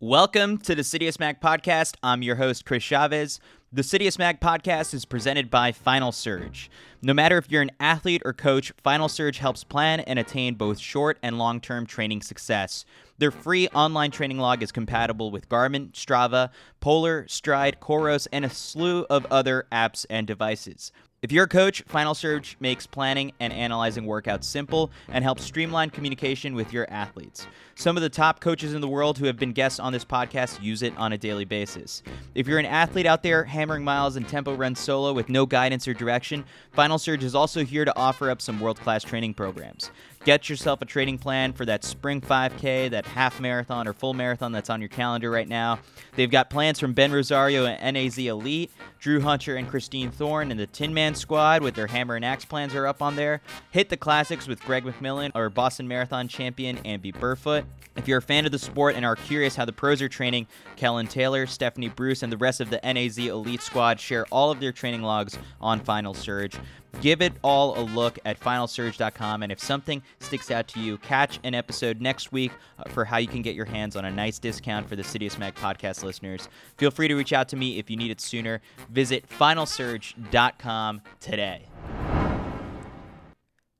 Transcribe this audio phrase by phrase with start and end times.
[0.00, 1.96] Welcome to the Citius Mag podcast.
[2.04, 3.40] I'm your host, Chris Chavez.
[3.72, 6.70] The Citius Mag podcast is presented by Final Surge.
[7.02, 10.78] No matter if you're an athlete or coach, Final Surge helps plan and attain both
[10.78, 12.84] short and long term training success.
[13.18, 18.50] Their free online training log is compatible with Garmin, Strava, Polar, Stride, Coros, and a
[18.50, 20.92] slew of other apps and devices.
[21.20, 25.90] If you're a coach, Final Surge makes planning and analyzing workouts simple and helps streamline
[25.90, 27.48] communication with your athletes.
[27.74, 30.62] Some of the top coaches in the world who have been guests on this podcast
[30.62, 32.04] use it on a daily basis.
[32.36, 35.88] If you're an athlete out there hammering miles and tempo runs solo with no guidance
[35.88, 39.90] or direction, Final Surge is also here to offer up some world class training programs.
[40.28, 44.52] Get yourself a training plan for that spring 5K, that half marathon or full marathon
[44.52, 45.78] that's on your calendar right now.
[46.16, 50.60] They've got plans from Ben Rosario and NAZ Elite, Drew Hunter and Christine Thorne, and
[50.60, 53.40] the Tin Man Squad with their Hammer and Axe plans are up on there.
[53.70, 57.64] Hit the classics with Greg McMillan or Boston Marathon champion Amby Burfoot.
[57.96, 60.46] If you're a fan of the sport and are curious how the pros are training,
[60.76, 64.60] Kellyn Taylor, Stephanie Bruce, and the rest of the NAZ Elite Squad share all of
[64.60, 66.54] their training logs on Final Surge.
[67.00, 71.38] Give it all a look at finalsurge.com, and if something sticks out to you, catch
[71.44, 74.38] an episode next week uh, for how you can get your hands on a nice
[74.38, 76.48] discount for the Citius Mag podcast listeners.
[76.76, 78.60] Feel free to reach out to me if you need it sooner.
[78.90, 81.66] Visit finalsurge.com today.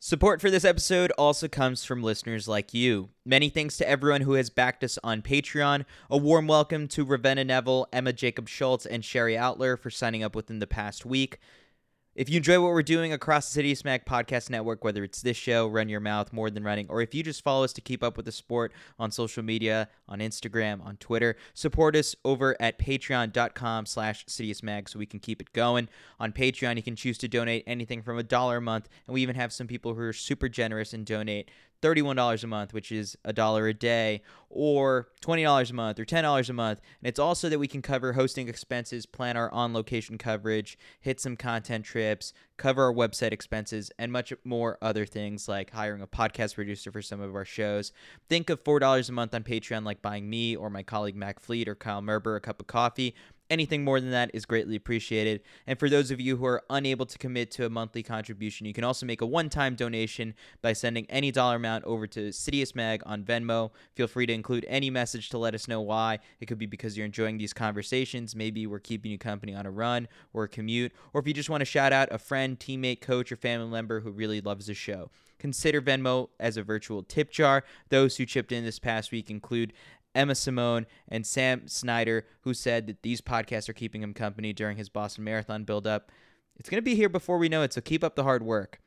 [0.01, 3.09] Support for this episode also comes from listeners like you.
[3.25, 5.85] Many thanks to everyone who has backed us on Patreon.
[6.09, 10.37] A warm welcome to Ravenna Neville, Emma Jacob Schultz, and Sherry Outler for signing up
[10.37, 11.41] within the past week.
[12.19, 15.37] If you enjoy what we're doing across the Citius Mag Podcast Network, whether it's this
[15.37, 18.03] show, Run Your Mouth, More Than Running, or if you just follow us to keep
[18.03, 22.77] up with the sport on social media, on Instagram, on Twitter, support us over at
[22.77, 24.27] patreon.com slash
[24.65, 25.89] Mag so we can keep it going.
[26.19, 29.23] On Patreon, you can choose to donate anything from a dollar a month, and we
[29.23, 33.17] even have some people who are super generous and donate $31 a month, which is
[33.25, 36.81] a dollar a day, or $20 a month, or $10 a month.
[37.01, 41.21] And it's also that we can cover hosting expenses, plan our on location coverage, hit
[41.21, 46.07] some content trips, cover our website expenses, and much more other things like hiring a
[46.07, 47.93] podcast producer for some of our shows.
[48.29, 51.69] Think of $4 a month on Patreon, like buying me or my colleague Mac Fleet
[51.69, 53.15] or Kyle Merber a cup of coffee.
[53.51, 55.41] Anything more than that is greatly appreciated.
[55.67, 58.75] And for those of you who are unable to commit to a monthly contribution, you
[58.75, 62.75] can also make a one time donation by sending any dollar amount over to Citius
[62.75, 63.71] Mag on Venmo.
[63.95, 66.19] Feel free to include any message to let us know why.
[66.41, 68.37] It could be because you're enjoying these conversations.
[68.37, 70.93] Maybe we're keeping you company on a run or a commute.
[71.15, 74.01] Or if you just want to shout out a friend, teammate, coach, or family member
[74.01, 77.65] who really loves the show consider Venmo as a virtual tip jar.
[77.89, 79.73] Those who chipped in this past week include
[80.15, 84.77] Emma Simone, and Sam Snyder, who said that these podcasts are keeping him company during
[84.77, 86.11] his Boston Marathon buildup.
[86.57, 88.81] It's going to be here before we know it, so keep up the hard work.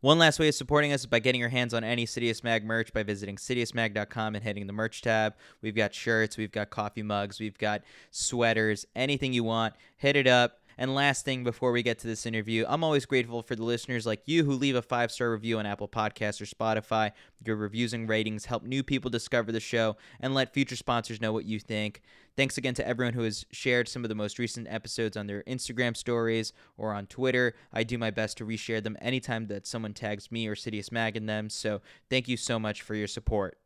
[0.00, 2.64] One last way of supporting us is by getting your hands on any Citius Mag
[2.64, 5.34] merch by visiting citiusmag.com and hitting the merch tab.
[5.62, 9.74] We've got shirts, we've got coffee mugs, we've got sweaters, anything you want.
[9.96, 10.60] Hit it up.
[10.78, 14.04] And last thing before we get to this interview, I'm always grateful for the listeners
[14.06, 17.12] like you who leave a five star review on Apple Podcasts or Spotify.
[17.44, 21.32] Your reviews and ratings help new people discover the show and let future sponsors know
[21.32, 22.02] what you think.
[22.36, 25.42] Thanks again to everyone who has shared some of the most recent episodes on their
[25.44, 27.54] Instagram stories or on Twitter.
[27.72, 31.16] I do my best to reshare them anytime that someone tags me or Citius Mag
[31.16, 31.48] in them.
[31.48, 33.58] So thank you so much for your support.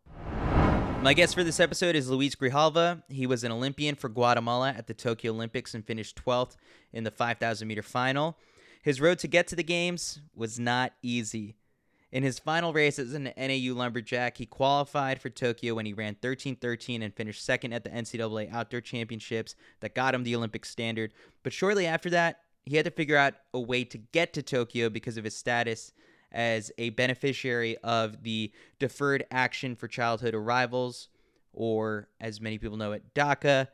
[1.03, 3.03] My guest for this episode is Luis Grijalva.
[3.09, 6.57] He was an Olympian for Guatemala at the Tokyo Olympics and finished 12th
[6.93, 8.37] in the 5,000 meter final.
[8.83, 11.57] His road to get to the Games was not easy.
[12.13, 16.17] In his final race as an NAU Lumberjack, he qualified for Tokyo when he ran
[16.17, 21.15] 13-13 and finished second at the NCAA Outdoor Championships that got him the Olympic standard.
[21.43, 24.91] But shortly after that, he had to figure out a way to get to Tokyo
[24.91, 25.93] because of his status
[26.33, 31.09] as a beneficiary of the Deferred Action for Childhood Arrivals,
[31.53, 33.69] or as many people know it, DACA.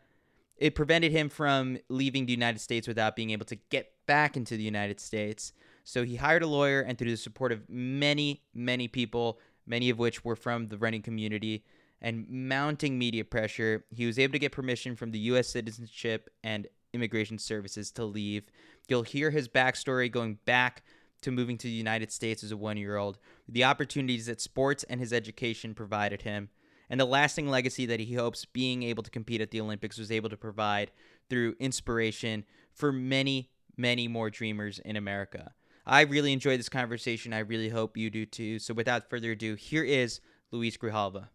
[0.56, 4.56] It prevented him from leaving the United States without being able to get back into
[4.56, 5.52] the United States.
[5.84, 9.98] So he hired a lawyer, and through the support of many, many people, many of
[9.98, 11.64] which were from the running community,
[12.00, 15.48] and mounting media pressure, he was able to get permission from the U.S.
[15.48, 18.44] Citizenship and Immigration Services to leave.
[18.88, 20.82] You'll hear his backstory going back
[21.26, 23.18] to moving to the United States as a one year old,
[23.48, 26.50] the opportunities that sports and his education provided him,
[26.88, 30.12] and the lasting legacy that he hopes being able to compete at the Olympics was
[30.12, 30.92] able to provide
[31.28, 35.52] through inspiration for many, many more dreamers in America.
[35.84, 37.32] I really enjoyed this conversation.
[37.32, 38.60] I really hope you do too.
[38.60, 40.20] So, without further ado, here is
[40.52, 41.28] Luis Grijalva.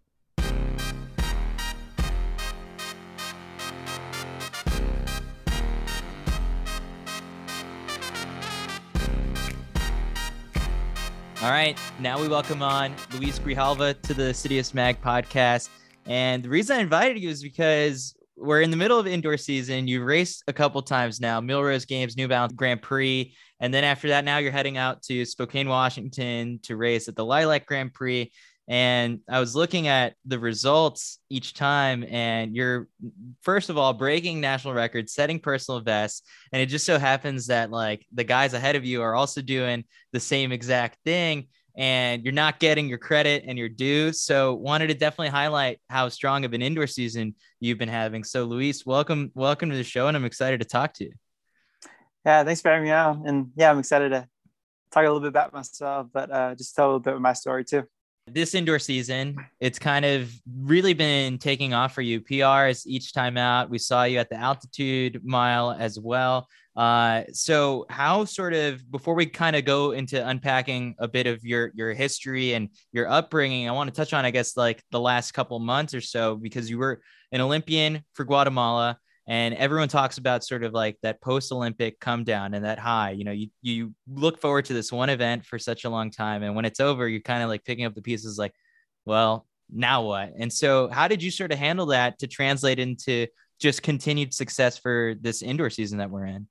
[11.41, 15.69] All right, now we welcome on Luis Grijalva to the Citius Mag podcast.
[16.05, 19.87] And the reason I invited you is because we're in the middle of indoor season.
[19.87, 23.33] You've raced a couple times now, Millrose Games, New Balance Grand Prix.
[23.59, 27.25] And then after that, now you're heading out to Spokane, Washington to race at the
[27.25, 28.31] Lilac Grand Prix.
[28.71, 32.87] And I was looking at the results each time, and you're
[33.41, 36.21] first of all breaking national records, setting personal bests.
[36.53, 39.83] And it just so happens that like the guys ahead of you are also doing
[40.13, 44.13] the same exact thing and you're not getting your credit and your due.
[44.13, 48.23] So wanted to definitely highlight how strong of an indoor season you've been having.
[48.23, 51.11] So Luis, welcome, welcome to the show, and I'm excited to talk to you.
[52.25, 53.23] Yeah, thanks for having me on.
[53.25, 54.29] And yeah, I'm excited to
[54.91, 57.33] talk a little bit about myself, but uh, just tell a little bit of my
[57.33, 57.83] story too.
[58.33, 62.21] This indoor season, it's kind of really been taking off for you.
[62.21, 63.69] PRs each time out.
[63.69, 66.47] We saw you at the altitude mile as well.
[66.75, 71.43] Uh, so how sort of before we kind of go into unpacking a bit of
[71.43, 74.99] your your history and your upbringing, I want to touch on, I guess, like the
[74.99, 77.01] last couple months or so, because you were
[77.33, 78.97] an Olympian for Guatemala
[79.31, 83.11] and everyone talks about sort of like that post Olympic come down and that high.
[83.11, 86.43] You know, you you look forward to this one event for such a long time,
[86.43, 88.53] and when it's over, you're kind of like picking up the pieces, like,
[89.05, 90.33] well, now what?
[90.37, 93.25] And so, how did you sort of handle that to translate into
[93.57, 96.49] just continued success for this indoor season that we're in?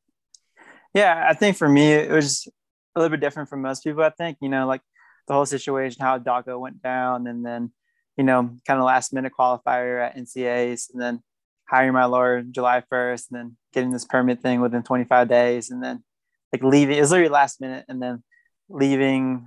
[0.94, 2.48] Yeah, I think for me, it was
[2.96, 4.02] a little bit different from most people.
[4.02, 4.80] I think, you know, like
[5.28, 7.72] the whole situation, how DACA went down, and then,
[8.16, 11.22] you know, kind of last minute qualifier at NCAAs, and then
[11.70, 15.82] hiring my lawyer July 1st, and then getting this permit thing within 25 days, and
[15.82, 16.02] then
[16.52, 18.24] like leaving, it was literally last minute, and then
[18.68, 19.46] leaving,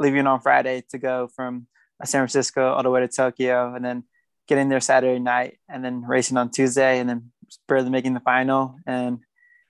[0.00, 1.68] leaving on Friday to go from
[2.02, 4.02] uh, San Francisco all the way to Tokyo, and then
[4.48, 7.30] getting there Saturday night, and then racing on Tuesday, and then
[7.68, 8.76] barely making the final.
[8.84, 9.20] And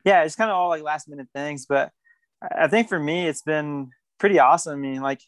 [0.02, 1.67] yeah, it's kind of all like last minute things.
[1.67, 1.90] But
[2.40, 4.73] I think for me, it's been pretty awesome.
[4.73, 5.20] I mean, like,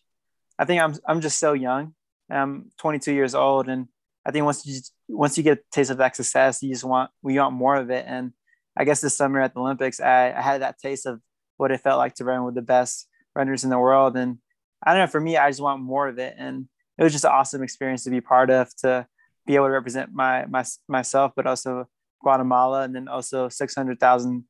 [0.58, 1.94] I think I'm I'm just so young.
[2.30, 3.88] I'm 22 years old, and
[4.28, 4.78] I think once you
[5.08, 7.90] once you get a taste of that success, you just want we want more of
[7.90, 8.04] it.
[8.06, 8.32] And
[8.76, 11.22] I guess this summer at the Olympics, I, I had that taste of
[11.56, 14.18] what it felt like to run with the best runners in the world.
[14.18, 14.36] And
[14.84, 16.34] I don't know, for me, I just want more of it.
[16.36, 19.06] And it was just an awesome experience to be part of, to
[19.46, 21.88] be able to represent my, my myself, but also
[22.22, 24.44] Guatemala, and then also 600,000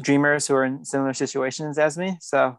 [0.00, 2.18] dreamers who are in similar situations as me.
[2.20, 2.58] So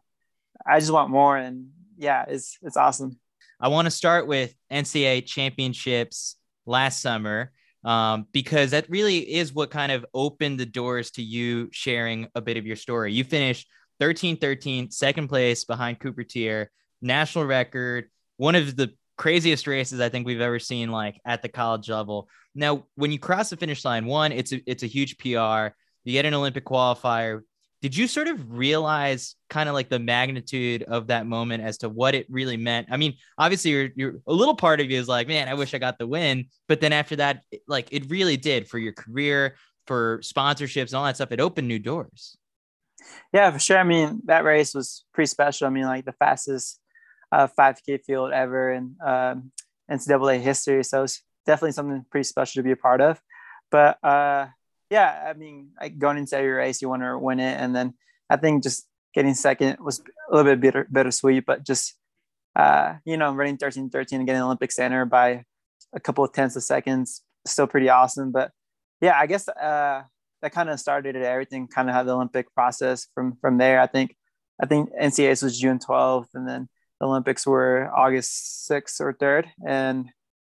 [0.65, 1.35] I just want more.
[1.35, 3.19] And yeah, it's, it's awesome.
[3.59, 7.51] I want to start with NCAA championships last summer
[7.83, 12.41] um, because that really is what kind of opened the doors to you sharing a
[12.41, 13.13] bit of your story.
[13.13, 13.67] You finished
[13.99, 16.67] 13 13, second place behind Cooper Teare,
[17.01, 21.49] national record, one of the craziest races I think we've ever seen, like at the
[21.49, 22.27] college level.
[22.55, 25.73] Now, when you cross the finish line, one, it's a, it's a huge PR.
[26.03, 27.41] You get an Olympic qualifier.
[27.83, 31.89] Did you sort of realize kind of like the magnitude of that moment as to
[31.89, 32.87] what it really meant?
[32.89, 35.73] I mean, obviously, you're, you're a little part of you is like, man, I wish
[35.73, 36.45] I got the win.
[36.69, 41.03] But then after that, like it really did for your career, for sponsorships and all
[41.03, 41.33] that stuff.
[41.33, 42.37] It opened new doors.
[43.33, 43.77] Yeah, for sure.
[43.77, 45.67] I mean, that race was pretty special.
[45.67, 46.79] I mean, like the fastest
[47.33, 49.51] uh, 5K field ever in um,
[49.91, 50.85] NCAA history.
[50.85, 53.19] So it's definitely something pretty special to be a part of.
[53.71, 54.47] But uh,
[54.93, 57.95] yeah, I mean, like going into every race, you want to win it, and then
[58.29, 58.85] I think just
[59.15, 61.95] getting second was a little bit bitter, bittersweet, but just
[62.55, 65.45] uh, you know, running 13 13 and getting Olympic center by
[65.95, 68.31] a couple of tenths of seconds, still pretty awesome.
[68.31, 68.51] But
[69.01, 70.03] yeah, I guess uh,
[70.43, 71.23] that kind of started it.
[71.23, 73.81] Everything kind of had the Olympic process from from there.
[73.81, 74.15] I think
[74.61, 76.69] I think NCAAs was June 12th, and then
[76.99, 80.07] the Olympics were August 6th or 3rd, and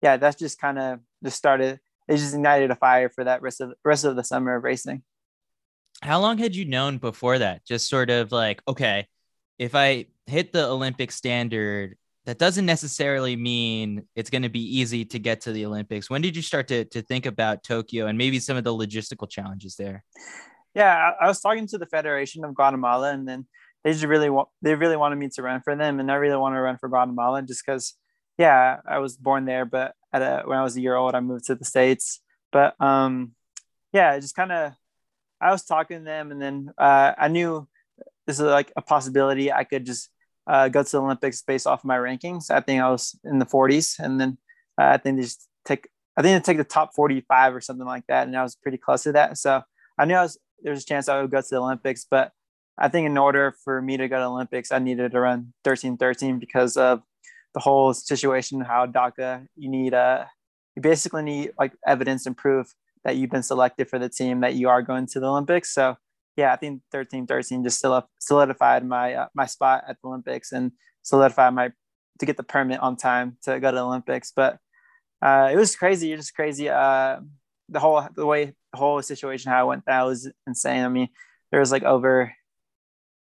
[0.02, 3.60] yeah, that's just kind of just started it just ignited a fire for that rest
[3.60, 5.02] of rest of the summer of racing.
[6.02, 7.64] How long had you known before that?
[7.64, 9.06] Just sort of like, okay,
[9.58, 11.96] if I hit the Olympic standard,
[12.26, 16.10] that doesn't necessarily mean it's going to be easy to get to the Olympics.
[16.10, 19.28] When did you start to, to think about Tokyo and maybe some of the logistical
[19.28, 20.04] challenges there?
[20.74, 23.46] Yeah, I, I was talking to the Federation of Guatemala, and then
[23.84, 26.36] they just really want they really wanted me to run for them, and I really
[26.36, 27.94] want to run for Guatemala just because
[28.38, 31.20] yeah, I was born there, but at a, when I was a year old, I
[31.20, 32.20] moved to the States.
[32.52, 33.32] But um,
[33.92, 34.72] yeah, just kind of,
[35.40, 37.68] I was talking to them and then uh, I knew
[38.26, 39.52] this is like a possibility.
[39.52, 40.08] I could just
[40.46, 42.50] uh, go to the Olympics based off of my rankings.
[42.50, 43.98] I think I was in the 40s.
[43.98, 44.38] And then
[44.78, 47.86] uh, I think they just take, I think they take the top 45 or something
[47.86, 48.26] like that.
[48.26, 49.38] And I was pretty close to that.
[49.38, 49.62] So
[49.98, 52.32] I knew I was, there's a chance I would go to the Olympics, but
[52.76, 55.52] I think in order for me to go to the Olympics, I needed to run
[55.64, 57.02] 13 13 because of
[57.54, 60.24] the whole situation how DACA you need a uh,
[60.76, 64.54] you basically need like evidence and proof that you've been selected for the team that
[64.54, 65.72] you are going to the Olympics.
[65.72, 65.96] So
[66.36, 67.84] yeah, I think 13 13 just
[68.18, 71.70] solidified my uh, my spot at the Olympics and solidified my
[72.18, 74.32] to get the permit on time to go to the Olympics.
[74.34, 74.58] But
[75.22, 76.12] uh, it was crazy.
[76.12, 76.68] It was crazy.
[76.68, 77.20] Uh,
[77.68, 80.84] the whole the way the whole situation how it went down was insane.
[80.84, 81.08] I mean,
[81.50, 82.34] there was like over,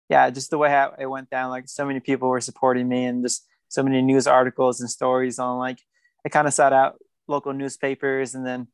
[0.10, 1.52] yeah, just the way how it went down.
[1.52, 5.38] Like so many people were supporting me, and just so many news articles and stories
[5.38, 5.80] on like
[6.24, 6.96] it kind of sought out
[7.28, 8.68] local newspapers and then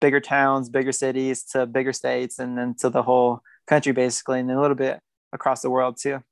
[0.00, 4.50] bigger towns, bigger cities to bigger states, and then to the whole country basically, and
[4.50, 5.00] a little bit
[5.32, 6.22] across the world too.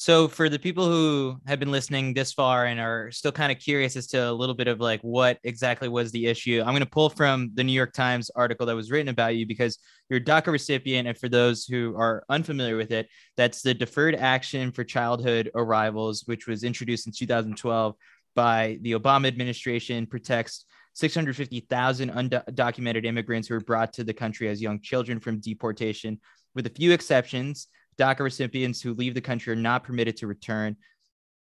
[0.00, 3.58] So, for the people who have been listening this far and are still kind of
[3.58, 6.80] curious as to a little bit of like what exactly was the issue, I'm going
[6.80, 9.76] to pull from the New York Times article that was written about you because
[10.08, 11.06] you're a DACA recipient.
[11.06, 16.22] And for those who are unfamiliar with it, that's the Deferred Action for Childhood Arrivals,
[16.24, 17.94] which was introduced in 2012
[18.34, 20.64] by the Obama administration, protects
[20.94, 26.18] 650,000 undocumented immigrants who were brought to the country as young children from deportation,
[26.54, 27.66] with a few exceptions.
[28.00, 30.76] DACA recipients who leave the country are not permitted to return.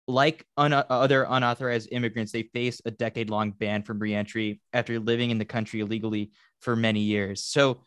[0.08, 5.30] Like un- other unauthorized immigrants, they face a decade long ban from reentry after living
[5.30, 7.44] in the country illegally for many years.
[7.44, 7.82] So,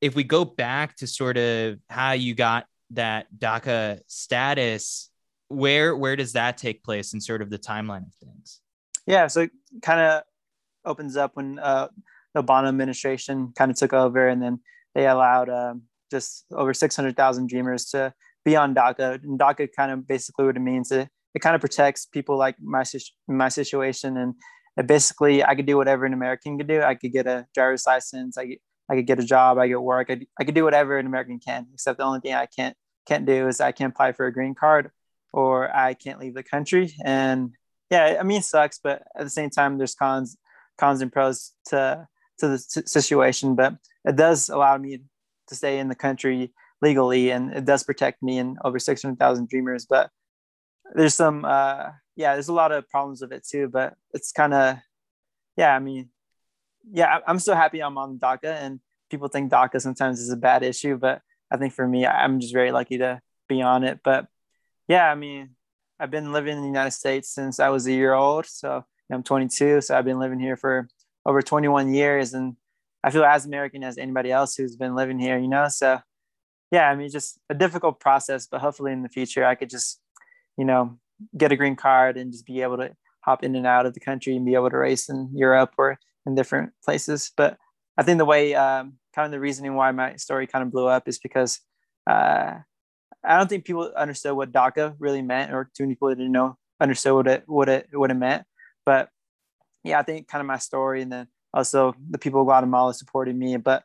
[0.00, 5.10] if we go back to sort of how you got that DACA status,
[5.48, 8.60] where where does that take place in sort of the timeline of things?
[9.06, 9.50] Yeah, so it
[9.82, 10.22] kind of
[10.84, 11.88] opens up when uh,
[12.32, 14.60] the Obama administration kind of took over, and then
[14.94, 15.82] they allowed um,
[16.14, 19.22] just over 600,000 Dreamers to be on DACA.
[19.24, 22.56] And DACA kind of basically what it means it, it kind of protects people like
[22.60, 22.84] my
[23.26, 24.34] my situation, and
[24.86, 26.80] basically I could do whatever an American could do.
[26.80, 28.38] I could get a driver's license.
[28.38, 29.58] I I could get a job.
[29.58, 30.10] I get work.
[30.10, 33.26] I, I could do whatever an American can, except the only thing I can't can't
[33.26, 34.90] do is I can't apply for a green card
[35.32, 36.94] or I can't leave the country.
[37.04, 37.52] And
[37.90, 40.36] yeah, I mean, it sucks, but at the same time, there's cons
[40.78, 42.06] cons and pros to
[42.38, 43.56] to the situation.
[43.56, 45.00] But it does allow me
[45.48, 49.86] to stay in the country legally, and it does protect me and over 600,000 dreamers.
[49.88, 50.10] But
[50.94, 53.68] there's some, uh, yeah, there's a lot of problems with it too.
[53.68, 54.78] But it's kind of,
[55.56, 56.10] yeah, I mean,
[56.90, 60.62] yeah, I'm so happy I'm on DACA, and people think DACA sometimes is a bad
[60.62, 64.00] issue, but I think for me, I'm just very lucky to be on it.
[64.02, 64.26] But
[64.88, 65.50] yeah, I mean,
[65.98, 68.46] I've been living in the United States since I was a year old.
[68.46, 69.80] So I'm 22.
[69.82, 70.88] So I've been living here for
[71.24, 72.34] over 21 years.
[72.34, 72.56] And
[73.04, 75.68] I feel as American as anybody else who's been living here, you know?
[75.68, 76.00] So
[76.70, 80.00] yeah, I mean, just a difficult process, but hopefully in the future I could just,
[80.56, 80.98] you know,
[81.36, 84.00] get a green card and just be able to hop in and out of the
[84.00, 87.30] country and be able to race in Europe or in different places.
[87.36, 87.58] But
[87.96, 90.86] I think the way, um, kind of the reasoning why my story kind of blew
[90.86, 91.60] up is because
[92.10, 92.54] uh,
[93.22, 96.56] I don't think people understood what DACA really meant, or too many people didn't know
[96.80, 98.44] understood what it what it what it meant.
[98.84, 99.08] But
[99.84, 103.36] yeah, I think kind of my story, and then also the people of Guatemala supported
[103.36, 103.56] me.
[103.56, 103.84] But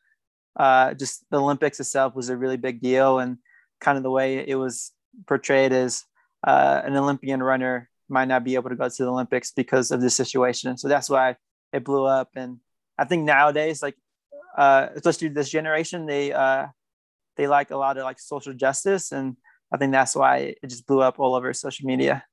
[0.58, 3.38] uh, just the Olympics itself was a really big deal, and
[3.80, 4.92] kind of the way it was
[5.28, 6.04] portrayed as
[6.46, 10.02] uh, an Olympian runner might not be able to go to the Olympics because of
[10.02, 10.78] this situation.
[10.78, 11.36] So that's why
[11.72, 12.30] it blew up.
[12.36, 12.58] And
[12.98, 13.96] I think nowadays, like
[14.58, 16.68] uh, especially this generation, they uh,
[17.38, 19.38] they like a lot of like social justice, and
[19.72, 22.24] I think that's why it just blew up all over social media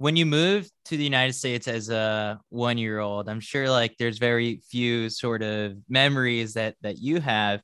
[0.00, 3.98] when you moved to the United States as a one year old, I'm sure like
[3.98, 7.60] there's very few sort of memories that that you have.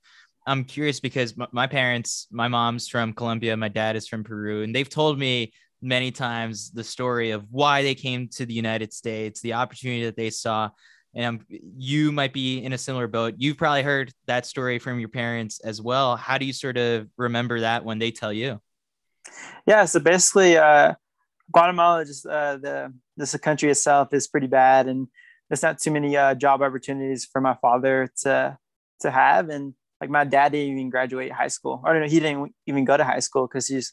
[0.46, 4.62] I'm curious because m- my parents, my mom's from Colombia, my dad is from Peru,
[4.64, 8.92] and they've told me many times the story of why they came to the United
[8.92, 10.68] States, the opportunity that they saw.
[11.14, 13.36] And you might be in a similar boat.
[13.38, 16.16] You've probably heard that story from your parents as well.
[16.16, 18.60] How do you sort of remember that when they tell you?
[19.66, 19.86] Yeah.
[19.86, 20.96] So basically, uh,
[21.52, 25.08] Guatemala, just uh, the this country itself is pretty bad, and
[25.48, 28.58] there's not too many uh, job opportunities for my father to
[29.00, 29.48] to have.
[29.48, 31.82] And like my dad didn't even graduate high school.
[31.84, 33.92] I don't know, he didn't even go to high school because he's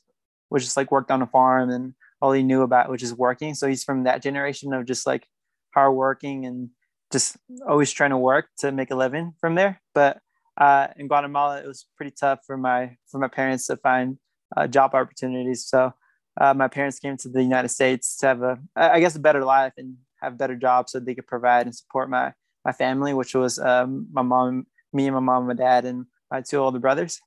[0.50, 3.56] was just like worked on a farm and all he knew about was just working.
[3.56, 5.28] So he's from that generation of just like
[5.74, 6.70] hard working and
[7.12, 9.82] just always trying to work to make a living from there.
[9.94, 10.20] But
[10.60, 14.18] uh, in Guatemala, it was pretty tough for my for my parents to find
[14.56, 15.66] uh, job opportunities.
[15.68, 15.94] So
[16.40, 19.44] uh, my parents came to the United States to have a, I guess, a better
[19.44, 22.34] life and have better jobs so they could provide and support my
[22.66, 26.42] my family, which was um, my mom, me and my mom, my dad, and my
[26.42, 27.20] two older brothers.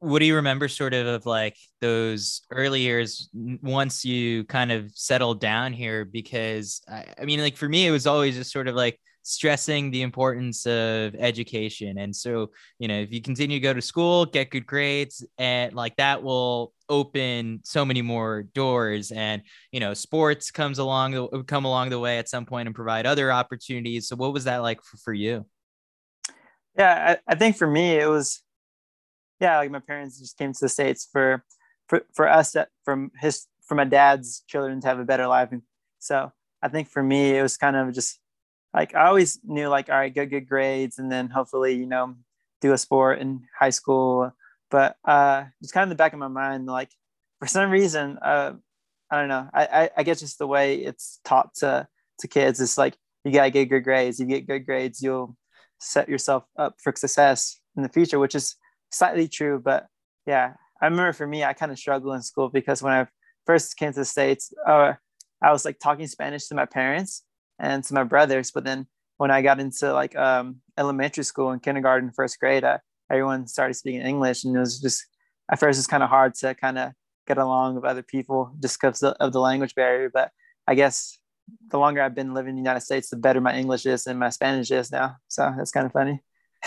[0.00, 4.90] What do you remember, sort of, of like those early years once you kind of
[4.94, 6.04] settled down here?
[6.04, 9.90] Because I, I mean, like for me, it was always just sort of like stressing
[9.90, 11.98] the importance of education.
[11.98, 15.74] And so, you know, if you continue to go to school, get good grades, and
[15.74, 19.10] like that will open so many more doors.
[19.10, 19.42] And
[19.72, 23.04] you know, sports comes along the come along the way at some point and provide
[23.04, 24.06] other opportunities.
[24.08, 25.44] So, what was that like for, for you?
[26.78, 28.42] Yeah, I, I think for me it was,
[29.40, 31.44] yeah, like my parents just came to the states for
[31.88, 35.48] for for us that from his for my dad's children to have a better life,
[35.50, 35.62] and
[35.98, 36.30] so
[36.62, 38.20] I think for me, it was kind of just
[38.76, 42.14] like I always knew like, all right, get good grades and then hopefully, you know,
[42.60, 44.30] do a sport in high school.
[44.70, 46.90] But uh, it's kind of in the back of my mind, like
[47.40, 48.52] for some reason, uh,
[49.10, 49.48] I don't know.
[49.54, 51.88] I, I, I guess just the way it's taught to
[52.20, 52.60] to kids.
[52.60, 54.20] It's like you gotta get good grades.
[54.20, 55.36] You get good grades, you'll
[55.80, 58.56] set yourself up for success in the future, which is
[58.90, 59.58] slightly true.
[59.58, 59.86] But
[60.26, 60.52] yeah,
[60.82, 63.06] I remember for me, I kind of struggled in school because when I
[63.46, 64.94] first came to the states, uh,
[65.42, 67.22] I was like talking Spanish to my parents
[67.58, 68.50] and to my brothers.
[68.50, 68.86] But then
[69.16, 72.78] when I got into like um, elementary school and kindergarten, first grade, uh,
[73.10, 75.06] everyone started speaking English, and it was just
[75.50, 76.92] at first it's kind of hard to kind of
[77.26, 80.10] get along with other people just because of the language barrier.
[80.12, 80.30] But
[80.66, 81.18] I guess
[81.68, 84.18] the longer I've been living in the United States, the better my English is and
[84.18, 85.16] my Spanish is now.
[85.28, 86.22] So that's kind of funny.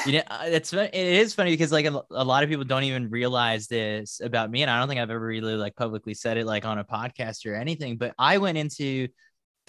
[0.05, 2.84] You know, uh, it's it is funny because like a, a, lot of people don't
[2.84, 6.38] even realize this about me, and I don't think I've ever really like publicly said
[6.38, 7.98] it like on a podcast or anything.
[7.98, 9.10] But I went into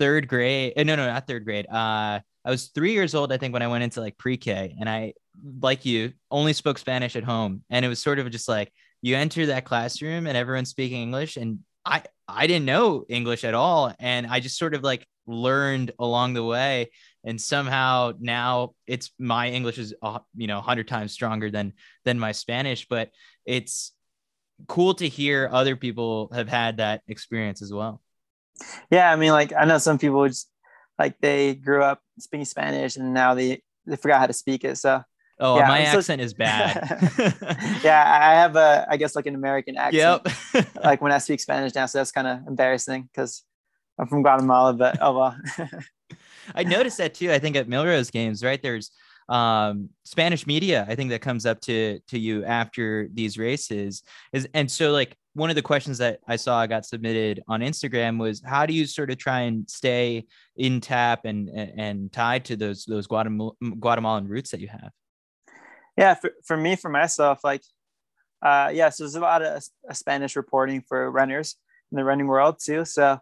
[0.01, 0.73] third grade.
[0.77, 1.67] Uh, no, no, not third grade.
[1.69, 4.89] Uh, I was three years old, I think, when I went into like pre-K, and
[4.89, 5.13] I,
[5.61, 9.15] like you, only spoke Spanish at home, and it was sort of just like you
[9.15, 13.95] enter that classroom and everyone's speaking English, and I I didn't know English at all,
[14.01, 16.91] and I just sort of like learned along the way,
[17.23, 19.95] and somehow now it's my English is
[20.35, 21.75] you know hundred times stronger than
[22.07, 23.11] than my Spanish, but
[23.45, 23.93] it's
[24.67, 28.01] cool to hear other people have had that experience as well.
[28.91, 30.51] Yeah, I mean, like I know some people just
[30.99, 34.77] like they grew up speaking Spanish and now they they forgot how to speak it.
[34.79, 35.03] So
[35.43, 36.25] Oh, yeah, my I'm accent so...
[36.25, 37.01] is bad.
[37.83, 40.23] yeah, I have a, I guess like an American accent.
[40.55, 40.67] Yep.
[40.85, 43.43] like when I speak Spanish now, so that's kind of embarrassing because
[43.99, 44.75] I'm from Guatemala.
[44.75, 45.37] But oh well.
[46.55, 47.33] I noticed that too.
[47.33, 48.61] I think at Millrose games, right?
[48.61, 48.91] There's
[49.31, 50.85] um, Spanish media.
[50.89, 54.03] I think that comes up to to you after these races.
[54.35, 58.19] Is and so like one of the questions that I saw got submitted on Instagram
[58.19, 62.57] was how do you sort of try and stay in tap and and tied to
[62.57, 64.91] those those Guatemala, Guatemalan roots that you have?
[65.97, 67.63] yeah for, for me for myself like
[68.43, 69.63] uh yeah so there's a lot of
[69.93, 71.57] spanish reporting for runners
[71.93, 72.85] in the running world too.
[72.85, 73.19] So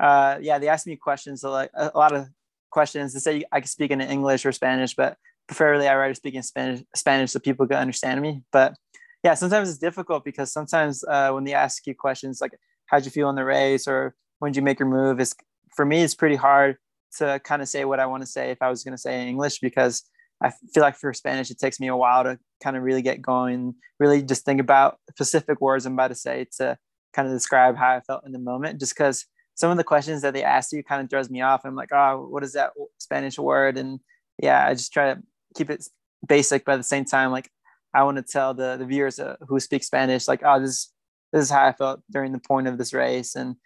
[0.00, 2.28] uh yeah they asked me questions like a, lot of
[2.70, 3.14] questions.
[3.14, 5.16] To say i can speak in english or spanish but
[5.46, 8.42] preferably i rather speak in spanish spanish so people can understand me.
[8.52, 8.74] But
[9.22, 12.52] yeah sometimes it's difficult because sometimes uh, when they ask you questions like
[12.86, 15.34] how'd you feel in the race or when did you make your move is
[15.74, 16.76] for me it's pretty hard
[17.16, 19.20] to kind of say what i want to say if i was going to say
[19.20, 20.02] in english because
[20.40, 23.20] I feel like for Spanish, it takes me a while to kind of really get
[23.20, 26.78] going, really just think about specific words I'm about to say to
[27.12, 28.78] kind of describe how I felt in the moment.
[28.78, 31.62] Just because some of the questions that they ask you kind of throws me off.
[31.64, 33.76] I'm like, oh, what is that Spanish word?
[33.76, 33.98] And
[34.40, 35.20] yeah, I just try to
[35.56, 35.84] keep it
[36.26, 37.50] basic, but at the same time, like
[37.94, 40.92] I want to tell the the viewers uh, who speak Spanish, like, oh, this
[41.32, 43.56] this is how I felt during the point of this race, and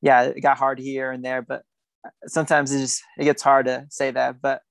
[0.00, 1.62] yeah, it got hard here and there, but
[2.26, 4.62] sometimes it just it gets hard to say that, but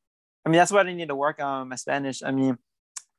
[0.46, 2.24] I mean, that's what I need to work on my Spanish.
[2.24, 2.58] I mean,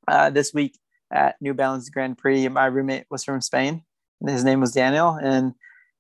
[0.09, 0.78] uh, this week
[1.12, 3.83] at New Balance Grand Prix, my roommate was from Spain,
[4.20, 5.18] and his name was Daniel.
[5.22, 5.55] And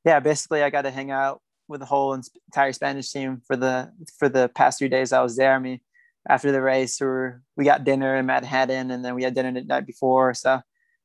[0.04, 3.92] yeah, basically, I got to hang out with the whole entire Spanish team for the
[4.18, 5.54] for the past three days I was there.
[5.54, 5.80] I mean,
[6.28, 7.08] after the race, we
[7.56, 10.34] we got dinner in Manhattan, and then we had dinner the night before.
[10.34, 10.60] So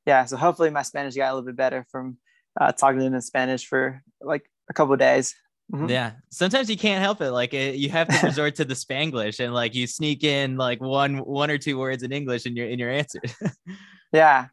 [0.06, 2.18] yeah, so hopefully my Spanish got a little bit better from
[2.60, 5.34] uh, talking to them in Spanish for like a couple days.
[5.72, 5.90] Mm-hmm.
[5.90, 6.12] Yeah.
[6.30, 7.30] Sometimes you can't help it.
[7.30, 10.80] Like it, you have to resort to the Spanglish and like you sneak in like
[10.80, 13.20] one one or two words in English in your in your answer.
[14.12, 14.46] yeah.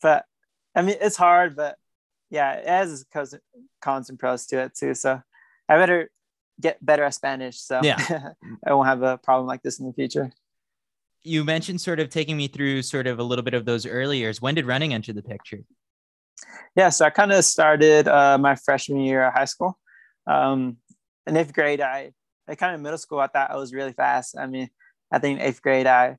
[0.00, 0.24] But
[0.74, 1.76] I mean it's hard, but
[2.30, 3.34] yeah, it has its
[3.82, 4.94] cons and pros to it too.
[4.94, 5.20] So
[5.68, 6.10] I better
[6.60, 7.60] get better at Spanish.
[7.60, 8.30] So yeah.
[8.66, 10.30] I won't have a problem like this in the future.
[11.22, 14.18] You mentioned sort of taking me through sort of a little bit of those early
[14.18, 14.40] years.
[14.40, 15.60] When did running enter the picture?
[16.74, 19.78] Yeah, so I kind of started uh, my freshman year of high school
[20.26, 20.76] um,
[21.26, 22.12] in eighth grade, I,
[22.48, 24.36] I kind of middle school, I thought I was really fast.
[24.38, 24.68] I mean,
[25.10, 26.16] I think eighth grade, I,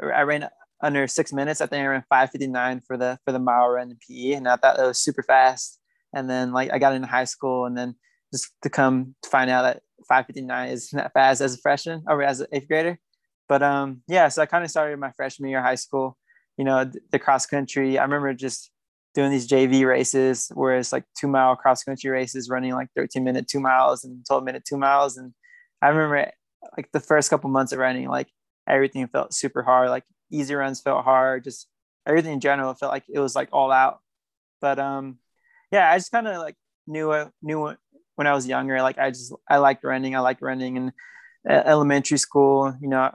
[0.00, 0.48] I ran
[0.82, 1.60] under six minutes.
[1.60, 4.32] I think I ran 559 for the, for the mile run in PE.
[4.32, 5.78] And I thought that was super fast.
[6.14, 7.96] And then like I got into high school and then
[8.34, 12.20] just to come to find out that 559 is not fast as a freshman or
[12.22, 12.98] as an eighth grader.
[13.48, 16.16] But um, yeah, so I kind of started my freshman year of high school,
[16.56, 17.96] you know, the cross country.
[17.96, 18.72] I remember just
[19.14, 23.22] doing these JV races where it's like two mile cross country races running like 13
[23.22, 25.16] minute two miles and 12 minute two miles.
[25.16, 25.32] And
[25.80, 26.32] I remember
[26.76, 28.28] like the first couple months of running, like
[28.68, 29.90] everything felt super hard.
[29.90, 31.44] Like easy runs felt hard.
[31.44, 31.68] Just
[32.04, 34.00] everything in general felt like it was like all out.
[34.60, 35.18] But um,
[35.70, 37.76] yeah, I just kind of like knew knew
[38.16, 38.80] when I was younger.
[38.82, 40.16] Like I just I liked running.
[40.16, 40.92] I liked running in
[41.48, 42.74] uh, elementary school.
[42.80, 43.10] You know,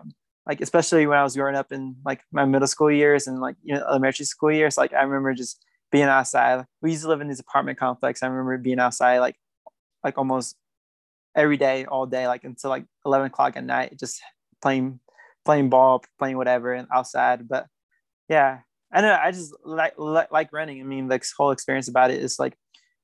[0.46, 3.56] like especially when I was growing up in like my middle school years and like
[3.64, 4.78] you know elementary school years.
[4.78, 6.66] Like I remember just being outside.
[6.82, 8.24] We used to live in this apartment complex.
[8.24, 9.36] I remember being outside like
[10.04, 10.56] like almost
[11.36, 14.22] every day, all day, like until like 11 o'clock at night, just
[14.62, 15.00] playing,
[15.46, 17.48] playing ball, playing whatever and outside.
[17.48, 17.68] But
[18.28, 18.60] yeah,
[18.92, 20.80] I know I just like, like, like running.
[20.82, 22.56] I mean, the whole experience about it is like,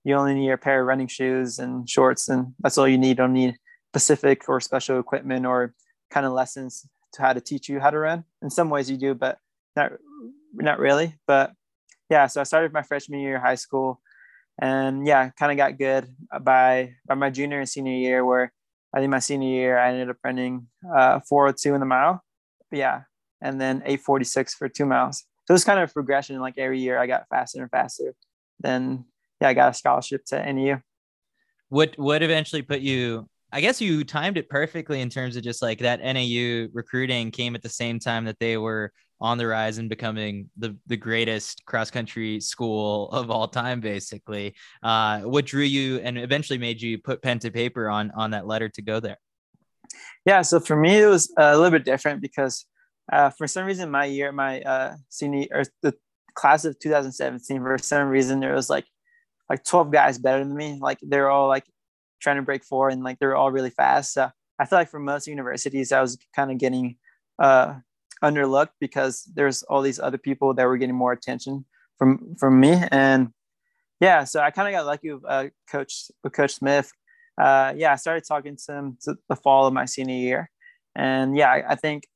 [0.05, 3.09] you only need a pair of running shoes and shorts and that's all you need.
[3.09, 3.55] You don't need
[3.91, 5.73] specific or special equipment or
[6.11, 8.23] kind of lessons to how to teach you how to run.
[8.41, 9.39] In some ways you do, but
[9.75, 9.93] not,
[10.53, 11.15] not really.
[11.25, 11.53] But
[12.09, 13.99] yeah, so I started my freshman year of high school
[14.61, 16.07] and yeah, kind of got good
[16.41, 18.23] by by my junior and senior year.
[18.23, 18.53] Where
[18.93, 22.23] I think my senior year I ended up running uh, 402 in the mile,
[22.69, 23.01] but yeah,
[23.41, 25.23] and then 846 for two miles.
[25.45, 26.39] So it was kind of progression.
[26.39, 28.13] Like every year, I got faster and faster.
[28.59, 29.05] Then
[29.45, 30.79] yeah, I got a scholarship to NAU.
[31.69, 33.29] What what eventually put you?
[33.51, 37.55] I guess you timed it perfectly in terms of just like that NAU recruiting came
[37.55, 41.63] at the same time that they were on the rise and becoming the the greatest
[41.65, 44.53] cross country school of all time basically
[44.83, 48.45] uh, what drew you and eventually made you put pen to paper on on that
[48.45, 49.17] letter to go there
[50.25, 52.65] yeah so for me it was a little bit different because
[53.13, 55.93] uh, for some reason my year my uh, senior or the
[56.33, 58.85] class of 2017 for some reason there was like
[59.49, 60.77] like 12 guys better than me.
[60.81, 61.65] Like they're all like
[62.21, 64.13] trying to break four and like they're all really fast.
[64.13, 64.29] So
[64.59, 66.95] i feel like for most universities i was kind of getting
[67.39, 67.75] uh
[68.23, 71.65] underlooked because there's all these other people that were getting more attention
[71.97, 72.81] from from me.
[72.91, 73.29] And
[73.99, 76.91] yeah so i kind of got lucky with uh, coach with coach smith.
[77.41, 80.49] Uh, yeah i started talking to him to the fall of my senior year.
[80.95, 82.07] And yeah i, I think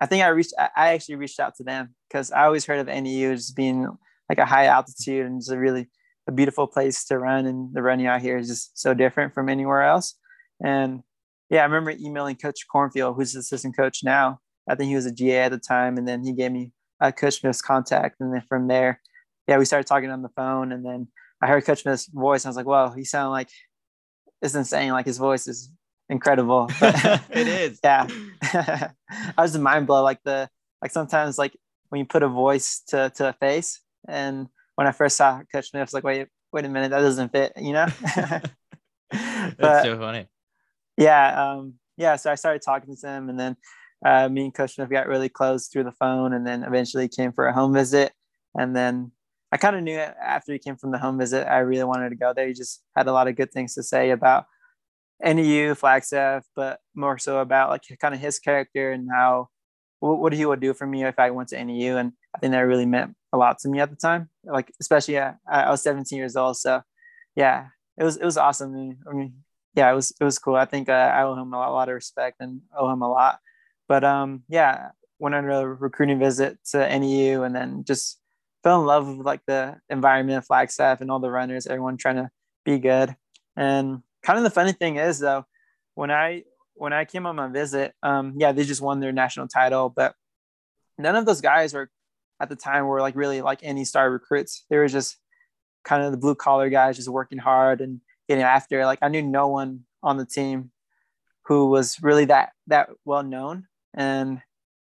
[0.00, 2.86] i think i reached i actually reached out to them because i always heard of
[2.86, 3.88] NAU as being
[4.28, 5.88] like a high altitude and just a really
[6.30, 9.48] a beautiful place to run and the running out here is just so different from
[9.48, 10.16] anywhere else
[10.64, 11.00] and
[11.50, 14.38] yeah i remember emailing coach Cornfeld who's the assistant coach now
[14.70, 17.12] I think he was a GA at the time, and then he gave me a
[17.12, 19.00] Coach Smith's contact, and then from there,
[19.48, 21.08] yeah, we started talking on the phone, and then
[21.42, 23.48] I heard Coach Smith's voice, and I was like, "Whoa, he sounded like
[24.42, 24.92] it's insane!
[24.92, 25.72] Like his voice is
[26.08, 27.80] incredible." It is.
[27.82, 28.06] Yeah,
[28.42, 28.92] I
[29.38, 30.02] was mind blow.
[30.04, 30.48] Like the
[30.82, 31.56] like sometimes like
[31.88, 34.46] when you put a voice to to a face, and
[34.80, 37.52] when I first saw Coach I was like, "Wait, wait a minute, that doesn't fit,"
[37.58, 37.86] you know.
[39.10, 40.26] That's so funny.
[40.96, 42.16] Yeah, um, yeah.
[42.16, 43.56] So I started talking to him, and then
[44.06, 47.30] uh, me and Coach Smith got really close through the phone, and then eventually came
[47.30, 48.12] for a home visit.
[48.58, 49.12] And then
[49.52, 52.16] I kind of knew after he came from the home visit, I really wanted to
[52.16, 52.48] go there.
[52.48, 54.46] He just had a lot of good things to say about
[55.22, 59.50] NAU, Flagstaff, but more so about like kind of his character and how
[59.98, 61.98] what, what he would do for me if I went to NAU.
[61.98, 64.28] And I think that really meant a lot to me at the time.
[64.44, 66.82] Like especially uh, I was 17 years old, so
[67.36, 68.98] yeah, it was it was awesome.
[69.08, 69.34] I mean,
[69.74, 70.56] yeah, it was it was cool.
[70.56, 73.02] I think uh, I owe him a lot, a lot of respect and owe him
[73.02, 73.38] a lot.
[73.88, 78.18] But um, yeah, went on a recruiting visit to NAU and then just
[78.62, 82.30] fell in love with like the environment Flagstaff and all the runners, everyone trying to
[82.64, 83.14] be good.
[83.56, 85.44] And kind of the funny thing is though,
[85.94, 89.48] when I when I came on my visit, um, yeah, they just won their national
[89.48, 90.14] title, but
[90.96, 91.90] none of those guys were
[92.40, 94.64] at the time were like really like any star recruits.
[94.70, 95.16] They were just
[95.84, 98.84] kind of the blue collar guys just working hard and getting after.
[98.84, 100.70] Like I knew no one on the team
[101.44, 104.40] who was really that that well known and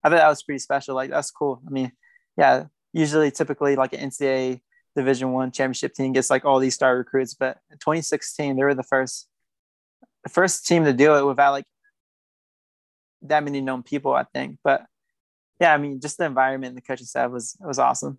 [0.02, 0.94] I thought that was pretty special.
[0.94, 1.62] Like that's cool.
[1.66, 1.92] I mean,
[2.36, 4.60] yeah, usually typically like an NCAA
[4.96, 8.74] Division One championship team gets like all these star recruits, but in 2016 they were
[8.74, 9.28] the first,
[10.22, 11.64] the first team to do it without like
[13.22, 14.14] that many known people.
[14.14, 14.86] I think, but
[15.60, 18.18] yeah, I mean, just the environment the coaching staff was was awesome.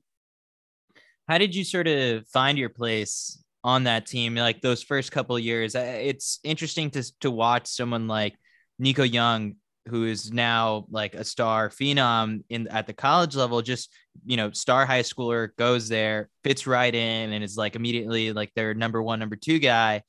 [1.27, 4.35] How did you sort of find your place on that team?
[4.35, 8.35] Like those first couple years, it's interesting to to watch someone like
[8.79, 9.55] Nico Young
[9.87, 13.93] who is now like a star phenom in at the college level just
[14.25, 18.51] you know star high schooler goes there fits right in and is like immediately like
[18.55, 20.01] their number one number two guy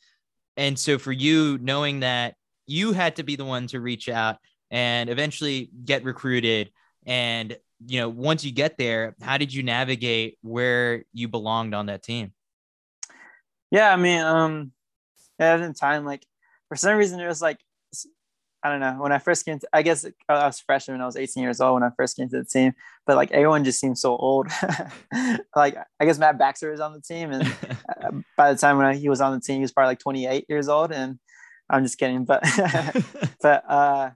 [0.56, 2.34] and so for you knowing that
[2.66, 4.36] you had to be the one to reach out
[4.70, 6.70] and eventually get recruited
[7.06, 11.86] and you know once you get there how did you navigate where you belonged on
[11.86, 12.32] that team
[13.70, 14.72] yeah i mean um
[15.38, 16.24] at the time like
[16.68, 17.58] for some reason it was like
[18.66, 18.96] I don't know.
[19.00, 21.60] When I first came to, I guess I was freshman when I was 18 years
[21.60, 22.72] old when I first came to the team,
[23.06, 24.48] but like everyone just seemed so old.
[25.54, 27.46] like I guess Matt Baxter was on the team, and
[28.02, 30.00] uh, by the time when I, he was on the team, he was probably like
[30.00, 30.90] 28 years old.
[30.90, 31.20] And
[31.70, 32.42] I'm just kidding, but
[33.40, 34.10] but uh,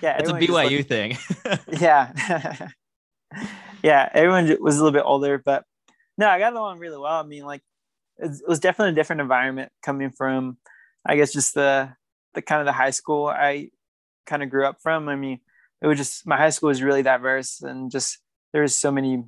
[0.00, 1.16] yeah, it's a BYU looked, thing.
[1.80, 2.68] yeah,
[3.82, 5.64] yeah, everyone was a little bit older, but
[6.16, 7.20] no, I got along really well.
[7.20, 7.62] I mean, like
[8.18, 10.58] it was definitely a different environment coming from,
[11.04, 11.92] I guess, just the
[12.34, 13.70] the kind of the high school I
[14.26, 15.08] kind of grew up from.
[15.08, 15.40] I mean,
[15.82, 18.18] it was just my high school was really diverse and just
[18.52, 19.24] there was so many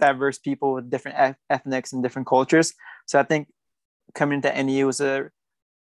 [0.00, 2.72] diverse people with different ethnics and different cultures.
[3.06, 3.48] So I think
[4.14, 5.30] coming to NAU was a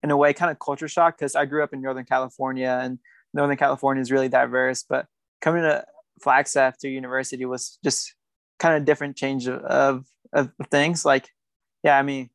[0.02, 2.98] in a way kind of culture shock because I grew up in Northern California and
[3.32, 5.06] Northern California is really diverse, but
[5.40, 5.84] coming to
[6.20, 8.14] Flagstaff to university was just
[8.58, 11.04] kind of a different change of, of, of things.
[11.04, 11.28] Like,
[11.82, 12.30] yeah, I mean,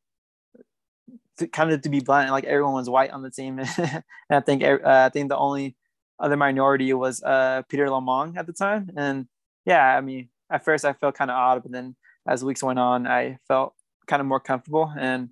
[1.38, 4.40] to, kind of to be blunt, like everyone was white on the team, and I
[4.40, 5.76] think uh, I think the only
[6.18, 9.26] other minority was uh, Peter Lomong at the time, and
[9.64, 12.78] yeah, I mean, at first I felt kind of odd, but then as weeks went
[12.78, 13.74] on, I felt
[14.06, 15.30] kind of more comfortable, and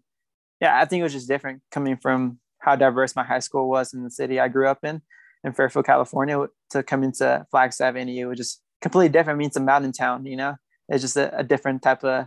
[0.60, 3.92] yeah, I think it was just different coming from how diverse my high school was
[3.92, 5.02] in the city I grew up in,
[5.44, 9.36] in Fairfield, California, to come into Flagstaff NAU, was just completely different.
[9.36, 10.56] I mean, it's a mountain town, you know,
[10.88, 12.26] it's just a, a different type of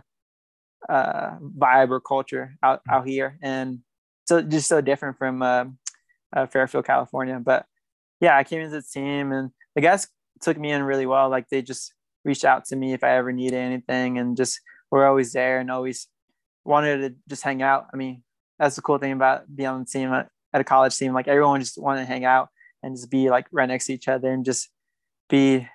[0.88, 3.38] uh, vibe or culture out, out here.
[3.42, 3.80] And
[4.26, 5.64] so just so different from uh,
[6.34, 7.40] uh, Fairfield, California.
[7.42, 7.66] But
[8.20, 10.08] yeah, I came into the team and the guys
[10.40, 11.28] took me in really well.
[11.28, 11.92] Like they just
[12.24, 15.70] reached out to me if I ever needed anything and just were always there and
[15.70, 16.06] always
[16.64, 17.86] wanted to just hang out.
[17.92, 18.22] I mean,
[18.58, 21.12] that's the cool thing about being on the team at, at a college team.
[21.12, 22.48] Like everyone just wanted to hang out
[22.88, 24.70] and just be like right next to each other and just
[25.28, 25.68] be,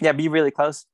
[0.00, 0.86] yeah, be really close.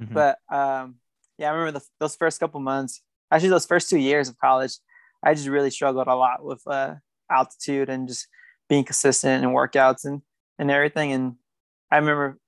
[0.00, 0.14] Mm-hmm.
[0.14, 0.96] But um,
[1.36, 4.78] yeah, I remember the, those first couple months, actually those first two years of college,
[5.22, 6.94] I just really struggled a lot with uh,
[7.30, 8.28] altitude and just
[8.68, 10.22] being consistent and workouts and,
[10.58, 11.12] and everything.
[11.12, 11.34] And
[11.90, 12.38] I remember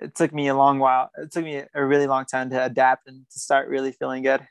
[0.00, 1.10] it took me a long while.
[1.16, 4.46] It took me a really long time to adapt and to start really feeling good.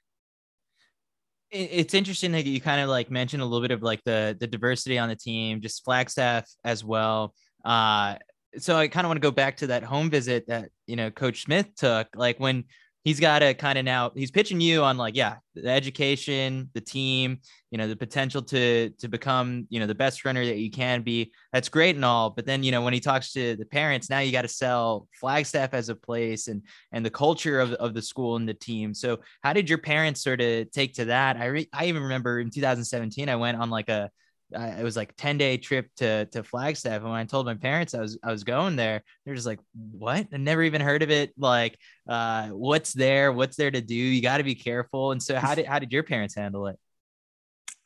[1.51, 4.47] It's interesting that you kind of like mentioned a little bit of like the the
[4.47, 7.34] diversity on the team, just Flagstaff as well.
[7.63, 8.15] Uh,
[8.58, 11.12] so I kind of want to go back to that home visit that you know
[11.12, 12.08] Coach Smith took.
[12.15, 12.65] Like when
[13.06, 16.82] he's got to kind of now he's pitching you on like yeah the education the
[16.82, 17.39] team
[17.72, 21.02] you know the potential to to become you know the best runner that you can
[21.04, 21.32] be.
[21.54, 24.20] That's great and all but then you know when he talks to the parents now
[24.20, 28.02] you got to sell flagstaff as a place and and the culture of, of the
[28.02, 28.94] school and the team.
[28.94, 31.38] So how did your parents sort of take to that?
[31.38, 34.10] I re- i even remember in 2017 i went on like a
[34.51, 37.01] it was like 10 day trip to to Flagstaff.
[37.01, 39.60] And when I told my parents I was I was going there, they're just like,
[39.73, 40.27] what?
[40.31, 41.34] I never even heard of it.
[41.38, 41.77] Like,
[42.08, 43.31] uh, what's there?
[43.31, 43.95] What's there to do?
[43.95, 45.12] You got to be careful.
[45.12, 46.79] And so how did how did your parents handle it?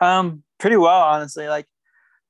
[0.02, 1.48] Um, pretty well, honestly.
[1.48, 1.66] Like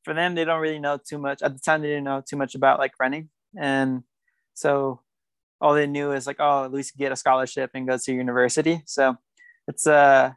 [0.03, 1.41] for them, they don't really know too much.
[1.41, 3.29] At the time, they didn't know too much about like running.
[3.57, 4.03] And
[4.53, 5.01] so
[5.61, 8.81] all they knew is like, oh, at least get a scholarship and go to university.
[8.85, 9.17] So
[9.67, 10.31] it's uh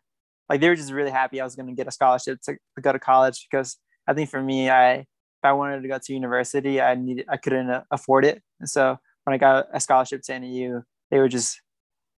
[0.48, 2.82] like they were just really happy I was going to get a scholarship to, to,
[2.82, 6.12] go to college because I think for me, I if I wanted to go to
[6.12, 8.42] university, I needed I couldn't afford it.
[8.60, 11.60] And so when I got a scholarship to NAU, they were just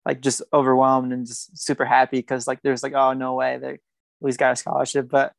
[0.05, 3.79] like just overwhelmed and just super happy because like there's like oh no way they
[4.21, 5.33] always got a scholarship, but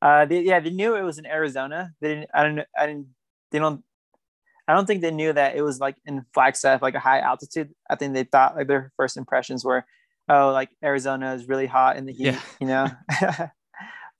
[0.00, 1.92] uh they, yeah they knew it was in Arizona.
[2.00, 3.08] They didn't I don't I didn't
[3.50, 3.82] they don't
[4.68, 7.70] I don't think they knew that it was like in Flagstaff, like a high altitude.
[7.90, 9.84] I think they thought like their first impressions were
[10.28, 12.40] oh, like Arizona is really hot in the heat, yeah.
[12.60, 12.88] you know.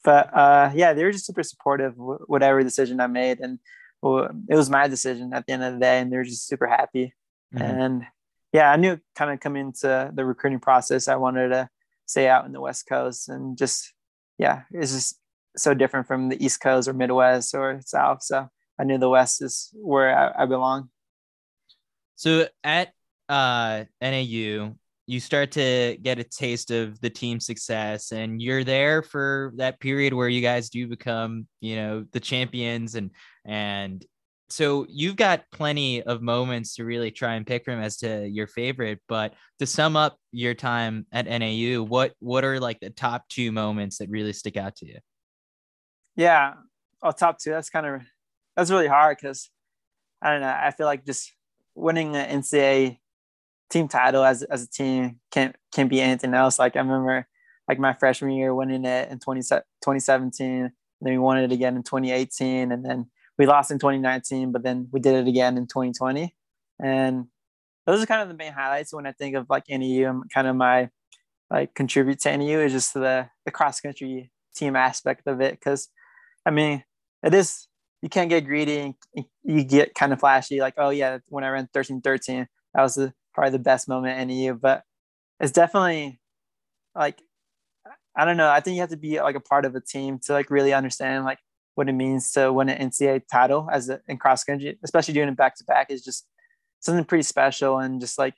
[0.05, 3.59] but uh, yeah, they were just super supportive, whatever decision I made, and
[4.03, 6.67] it was my decision at the end of the day, and they were just super
[6.67, 7.15] happy.
[7.55, 7.65] Mm-hmm.
[7.65, 8.07] And
[8.53, 11.69] yeah, I knew kind of coming into the recruiting process, I wanted to
[12.07, 13.93] stay out in the West Coast, and just
[14.39, 15.19] yeah, it's just
[15.57, 18.23] so different from the East Coast or Midwest or South.
[18.23, 20.91] So I knew the West is where I, I belong.
[22.17, 22.93] So at
[23.29, 24.75] uh, NAU,
[25.13, 29.79] you start to get a taste of the team success and you're there for that
[29.79, 33.11] period where you guys do become you know the champions and
[33.45, 34.07] and
[34.49, 38.47] so you've got plenty of moments to really try and pick from as to your
[38.47, 43.29] favorite but to sum up your time at NAU what what are like the top
[43.29, 44.99] two moments that really stick out to you?
[46.17, 46.55] Yeah
[47.03, 48.01] oh top two that's kind of
[48.57, 49.51] that's really hard because
[50.23, 51.35] i don't know i feel like just
[51.75, 52.97] winning an ncaa
[53.73, 56.59] team title as as a team can't can't be anything else.
[56.59, 57.27] Like I remember
[57.69, 61.77] like my freshman year winning it in 20, 2017, and then we won it again
[61.77, 63.07] in 2018, and then
[63.39, 66.35] we lost in 2019, but then we did it again in 2020.
[66.83, 67.27] And
[67.87, 70.57] those are kind of the main highlights when I think of like NAU kind of
[70.57, 70.91] my
[71.51, 75.61] like contribute to NAU is just the the cross country team aspect of it.
[75.61, 75.89] Cause
[76.45, 76.85] I mean,
[77.23, 77.69] it is
[78.03, 78.79] you can't get greedy
[79.15, 82.83] and you get kind of flashy, like, oh yeah, when I ran 13 13, that
[82.83, 84.85] was the probably the best moment in NAU, but
[85.41, 86.21] it's definitely
[86.95, 87.21] like
[88.15, 88.51] I don't know.
[88.51, 90.75] I think you have to be like a part of a team to like really
[90.75, 91.39] understand like
[91.75, 95.29] what it means to win an NCAA title as a, in cross country, especially doing
[95.29, 96.27] it back to back is just
[96.81, 98.35] something pretty special and just like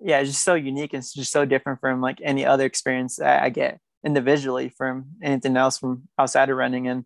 [0.00, 3.48] yeah, it's just so unique and just so different from like any other experience I
[3.50, 6.86] get individually from anything else from outside of running.
[6.86, 7.04] And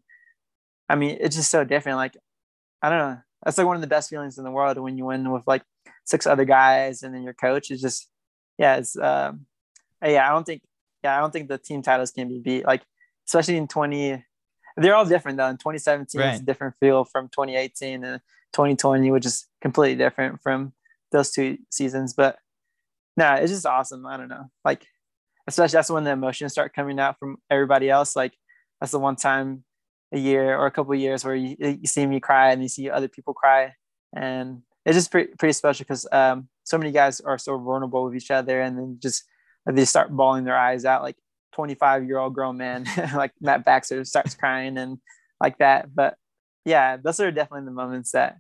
[0.88, 1.96] I mean, it's just so different.
[1.96, 2.16] Like
[2.82, 3.18] I don't know.
[3.44, 5.62] That's like one of the best feelings in the world when you win with like
[6.04, 8.08] six other guys and then your coach is just
[8.58, 9.46] yeah it's um
[10.04, 10.62] yeah i don't think
[11.04, 12.82] yeah i don't think the team titles can be beat like
[13.26, 14.24] especially in 20
[14.76, 15.48] they're all different though.
[15.48, 16.34] In 2017 Right.
[16.34, 18.20] is a different feel from 2018 and
[18.52, 20.72] 2020, which is completely different from
[21.10, 22.14] those two seasons.
[22.14, 22.38] But
[23.16, 24.06] no, it's just awesome.
[24.06, 24.50] I don't know.
[24.64, 24.86] Like,
[25.46, 28.16] especially that's when the emotions start coming out from everybody else.
[28.16, 28.32] Like,
[28.80, 29.64] that's the one time
[30.12, 32.68] a year or a couple of years where you, you see me cry and you
[32.68, 33.74] see other people cry.
[34.16, 38.16] And it's just pretty, pretty special because um, so many guys are so vulnerable with
[38.16, 39.24] each other and then just
[39.66, 41.02] they start bawling their eyes out.
[41.02, 41.16] Like,
[41.52, 44.98] 25 year old grown man like Matt Baxter starts crying and
[45.40, 45.94] like that.
[45.94, 46.16] But
[46.64, 48.38] yeah, those are definitely the moments that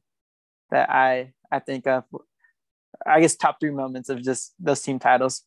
[0.70, 2.04] that I I think of.
[3.04, 5.42] I guess top three moments of just those team titles.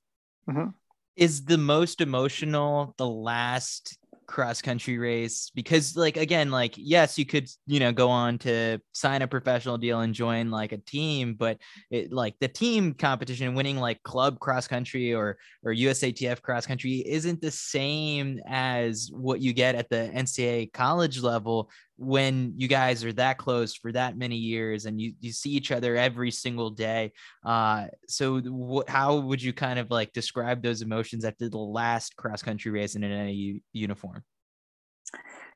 [0.47, 0.75] Mhm.
[1.15, 7.25] is the most emotional the last cross country race because like again like yes you
[7.25, 11.33] could you know go on to sign a professional deal and join like a team
[11.33, 11.57] but
[11.91, 17.03] it like the team competition winning like club cross country or or USATF cross country
[17.05, 23.05] isn't the same as what you get at the NCAA college level when you guys
[23.05, 26.69] are that close for that many years and you you see each other every single
[26.69, 27.11] day
[27.45, 28.41] uh so
[28.87, 32.95] how would you kind of like describe those emotions after the last cross country race
[32.95, 34.23] in an NAU uniform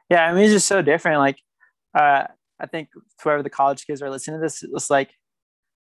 [0.09, 1.19] Yeah, I mean it's just so different.
[1.19, 1.39] Like
[1.97, 2.25] uh
[2.59, 2.89] I think
[3.23, 5.11] whoever the college kids are listening to this, it's like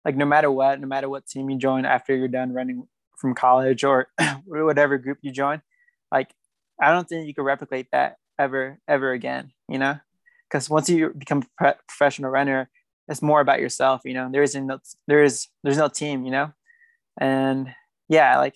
[0.05, 2.89] like no matter what, no matter what team you join after you're done running
[3.19, 4.09] from college or
[4.47, 5.63] whatever group you join,
[6.11, 6.33] like
[6.81, 9.99] I don't think you can replicate that ever ever again, you know?
[10.53, 12.69] Because once you become a pro- professional runner,
[13.09, 14.29] it's more about yourself, you know.
[14.31, 16.53] There isn't no there is there's no team, you know.
[17.19, 17.75] And
[18.09, 18.55] yeah, like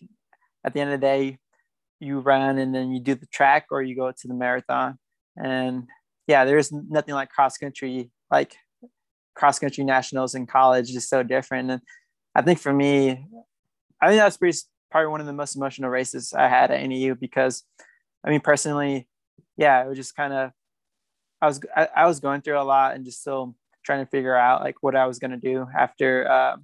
[0.65, 1.39] at the end of the day,
[1.99, 4.99] you run and then you do the track or you go to the marathon.
[5.37, 5.85] And
[6.27, 8.55] yeah, there's nothing like cross country, like
[9.35, 11.71] cross country nationals in college is so different.
[11.71, 11.81] And
[12.35, 13.27] I think for me,
[14.03, 14.59] I think that's pretty
[14.91, 17.65] probably one of the most emotional races I had at NAU because
[18.25, 19.09] I mean personally,
[19.57, 20.51] yeah, it was just kind of
[21.41, 24.37] I was I, I was going through a lot and just still trying to figure
[24.37, 26.57] out like what I was gonna do after uh,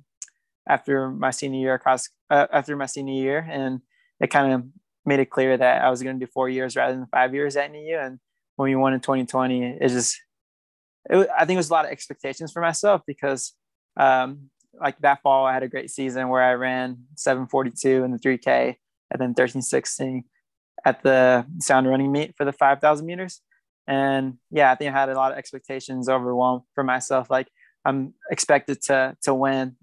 [0.68, 3.80] after my senior year across uh, after my senior year, and
[4.20, 4.64] it kind of
[5.04, 7.70] made it clear that I was gonna do four years rather than five years at
[7.70, 7.98] NAU.
[7.98, 8.18] And
[8.56, 10.20] when we won in 2020, it just
[11.10, 13.52] it, I think it was a lot of expectations for myself because
[13.96, 18.18] um, like that fall I had a great season where I ran 742 in the
[18.18, 18.76] 3K
[19.10, 20.24] and then 1316
[20.84, 23.40] at the sound running meet for the 5,000 meters.
[23.86, 27.30] And yeah, I think I had a lot of expectations overwhelmed for myself.
[27.30, 27.48] Like
[27.84, 29.76] I'm expected to to win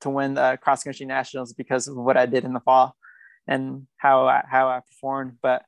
[0.00, 2.96] to win the cross country nationals because of what I did in the fall
[3.46, 5.38] and how I, how I performed.
[5.42, 5.64] But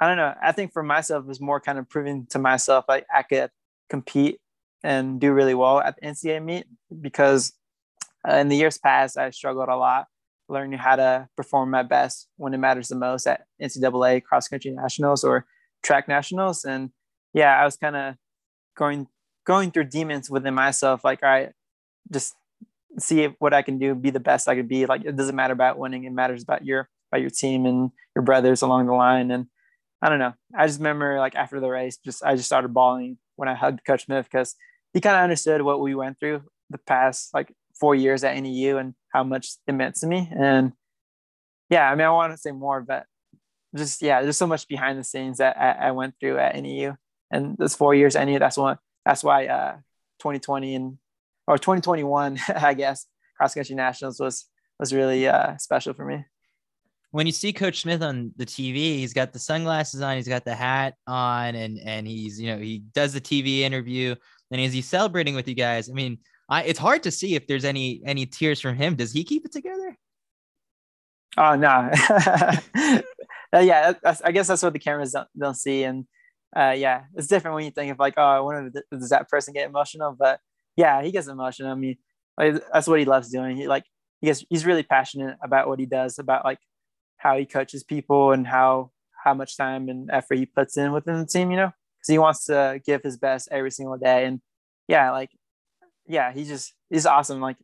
[0.00, 0.34] I don't know.
[0.40, 3.50] I think for myself, it was more kind of proving to myself like I could
[3.90, 4.40] compete
[4.82, 6.66] and do really well at the NCAA meet
[7.00, 7.52] because
[8.28, 10.06] uh, in the years past I struggled a lot
[10.48, 14.70] learning how to perform my best when it matters the most at NCAA cross country
[14.70, 15.46] nationals or
[15.82, 16.64] track nationals.
[16.64, 16.90] And
[17.32, 18.14] yeah, I was kind of
[18.76, 19.06] going
[19.44, 21.04] going through demons within myself.
[21.04, 21.52] Like, all right,
[22.10, 22.34] just
[22.98, 24.86] see what I can do, be the best I could be.
[24.86, 28.22] Like, it doesn't matter about winning; it matters about your about your team and your
[28.22, 29.30] brothers along the line.
[29.30, 29.46] And
[30.02, 30.34] I don't know.
[30.54, 33.84] I just remember like after the race, just I just started bawling when I hugged
[33.84, 34.54] Coach Smith because
[34.92, 38.76] he kind of understood what we went through the past like four years at NAU
[38.76, 40.28] and how much it meant to me.
[40.36, 40.72] And
[41.70, 43.06] yeah, I mean, I want to say more, but
[43.76, 46.96] just yeah, there's so much behind the scenes that I, I went through at NAU,
[47.30, 48.38] and those four years at NAU.
[48.38, 48.78] That's one.
[49.04, 49.72] That's why uh,
[50.20, 50.98] 2020 and
[51.46, 54.46] or 2021, I guess, cross country nationals was
[54.78, 56.24] was really uh, special for me.
[57.10, 60.44] when you see Coach Smith on the TV, he's got the sunglasses on, he's got
[60.44, 64.14] the hat on, and and he's you know he does the TV interview,
[64.50, 67.46] and is he celebrating with you guys, I mean, I it's hard to see if
[67.46, 68.94] there's any any tears from him.
[68.96, 69.96] Does he keep it together?
[71.36, 71.90] Oh no,
[73.54, 73.92] Uh, yeah,
[74.24, 76.04] I guess that's what the cameras don't, don't see, and
[76.56, 79.54] uh, yeah, it's different when you think of like, oh, I wonder does that person
[79.54, 80.14] get emotional?
[80.18, 80.40] But
[80.76, 81.70] yeah, he gets emotional.
[81.72, 81.96] I mean,
[82.38, 83.56] like, that's what he loves doing.
[83.56, 83.84] He like
[84.20, 86.58] he gets he's really passionate about what he does, about like
[87.16, 88.90] how he coaches people and how
[89.24, 91.50] how much time and effort he puts in within the team.
[91.50, 94.40] You know, because he wants to give his best every single day, and
[94.88, 95.30] yeah, like
[96.06, 97.40] yeah, he just he's awesome.
[97.40, 97.56] Like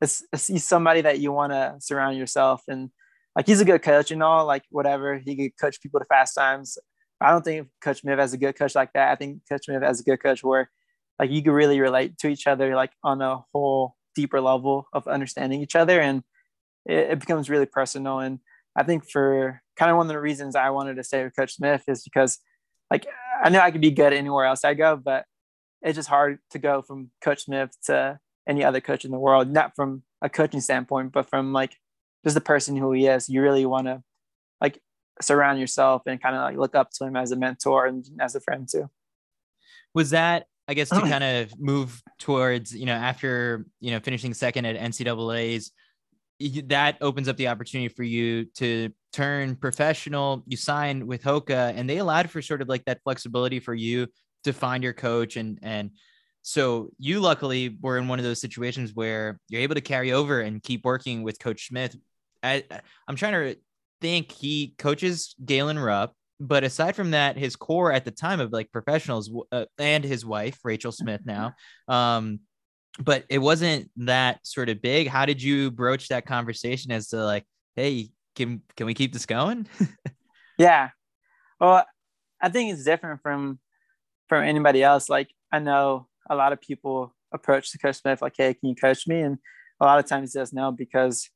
[0.00, 2.90] it's, it's he's somebody that you want to surround yourself and
[3.36, 5.18] like he's a good coach and all, like whatever.
[5.18, 6.78] He could coach people to fast times.
[7.20, 9.12] I don't think Coach Smith has a good coach like that.
[9.12, 10.70] I think Coach Smith has a good coach where
[11.18, 15.06] like you can really relate to each other like on a whole deeper level of
[15.06, 16.22] understanding each other and
[16.84, 18.18] it, it becomes really personal.
[18.18, 18.40] And
[18.76, 21.54] I think for kind of one of the reasons I wanted to stay with Coach
[21.54, 22.38] Smith is because
[22.90, 23.06] like
[23.42, 25.24] I know I could be good anywhere else I go, but
[25.80, 28.18] it's just hard to go from Coach Smith to
[28.48, 31.76] any other coach in the world, not from a coaching standpoint, but from like
[32.24, 33.28] just the person who he is.
[33.28, 34.02] You really want to
[34.60, 34.80] like
[35.20, 38.34] surround yourself and kind of like look up to him as a mentor and as
[38.34, 38.88] a friend too.
[39.94, 44.34] Was that I guess to kind of move towards, you know, after, you know, finishing
[44.34, 45.72] second at NCAA's,
[46.66, 50.42] that opens up the opportunity for you to turn professional.
[50.46, 54.08] You sign with Hoka and they allowed for sort of like that flexibility for you
[54.44, 55.92] to find your coach and and
[56.42, 60.40] so you luckily were in one of those situations where you're able to carry over
[60.40, 61.96] and keep working with Coach Smith.
[62.42, 62.64] I,
[63.06, 63.60] I'm trying to
[64.00, 68.52] think he coaches Galen Rupp, but aside from that, his core at the time of
[68.52, 71.54] like professionals uh, and his wife Rachel Smith now,
[71.88, 72.40] um,
[72.98, 75.08] but it wasn't that sort of big.
[75.08, 77.44] How did you broach that conversation as to like,
[77.76, 79.66] hey, can can we keep this going?
[80.58, 80.90] yeah,
[81.60, 81.84] well,
[82.40, 83.60] I think it's different from
[84.28, 85.08] from anybody else.
[85.08, 88.74] Like I know a lot of people approach the coach Smith like, hey, can you
[88.74, 89.20] coach me?
[89.20, 89.38] And
[89.80, 91.28] a lot of times he says no because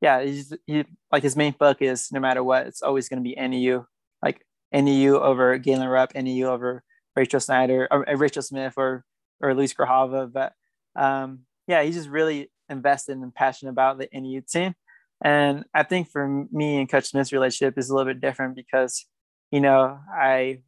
[0.00, 3.34] yeah, he's he like his main focus, no matter what, it's always going to be
[3.36, 3.86] NAU.
[4.22, 6.82] Like NAU over Galen Rupp, NAU over
[7.16, 9.04] Rachel Schneider or uh, Rachel Smith or
[9.40, 10.32] or Luis Grijalva.
[10.32, 10.52] But
[10.96, 14.74] um, yeah, he's just really invested and passionate about the NAU team.
[15.22, 19.04] And I think for me and Coach Smith's relationship is a little bit different because,
[19.50, 20.62] you know, I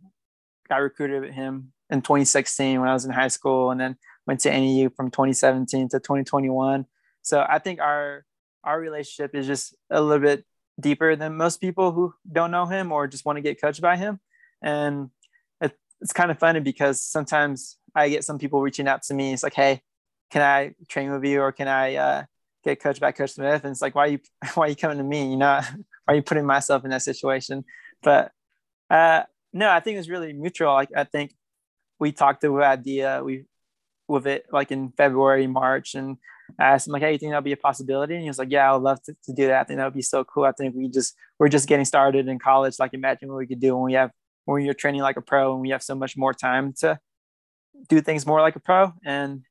[0.69, 4.41] got recruited with him in 2016 when I was in high school and then went
[4.41, 6.87] to NAU from 2017 to 2021.
[7.23, 8.25] So I think our
[8.65, 10.45] our relationship is just a little bit
[10.79, 13.97] deeper than most people who don't know him or just want to get coached by
[13.97, 14.21] him.
[14.63, 15.11] And
[15.61, 19.33] it, it's kind of funny because sometimes I get some people reaching out to me.
[19.33, 19.83] It's like, hey,
[20.31, 22.25] can I train with you or can I uh,
[22.65, 23.65] get coached by Coach Smith?
[23.65, 24.19] And it's like, why are you
[24.55, 25.31] why are you coming to me?
[25.31, 25.61] You know,
[26.05, 27.65] why are you putting myself in that situation?
[28.03, 28.33] But
[28.89, 30.73] uh, no, I think it's really mutual.
[30.73, 31.35] Like I think
[31.99, 33.45] we talked about the idea we
[34.09, 36.17] with it like in February, March, and
[36.59, 38.51] I asked him like, "Hey, you think that'll be a possibility?" And he was like,
[38.51, 39.61] "Yeah, I would love to, to do that.
[39.61, 40.45] I think that would be so cool.
[40.45, 42.79] I think we just we're just getting started in college.
[42.79, 44.11] Like, imagine what we could do when we have
[44.45, 46.99] when you're training like a pro and we have so much more time to
[47.89, 48.93] do things more like a pro.
[49.05, 49.43] And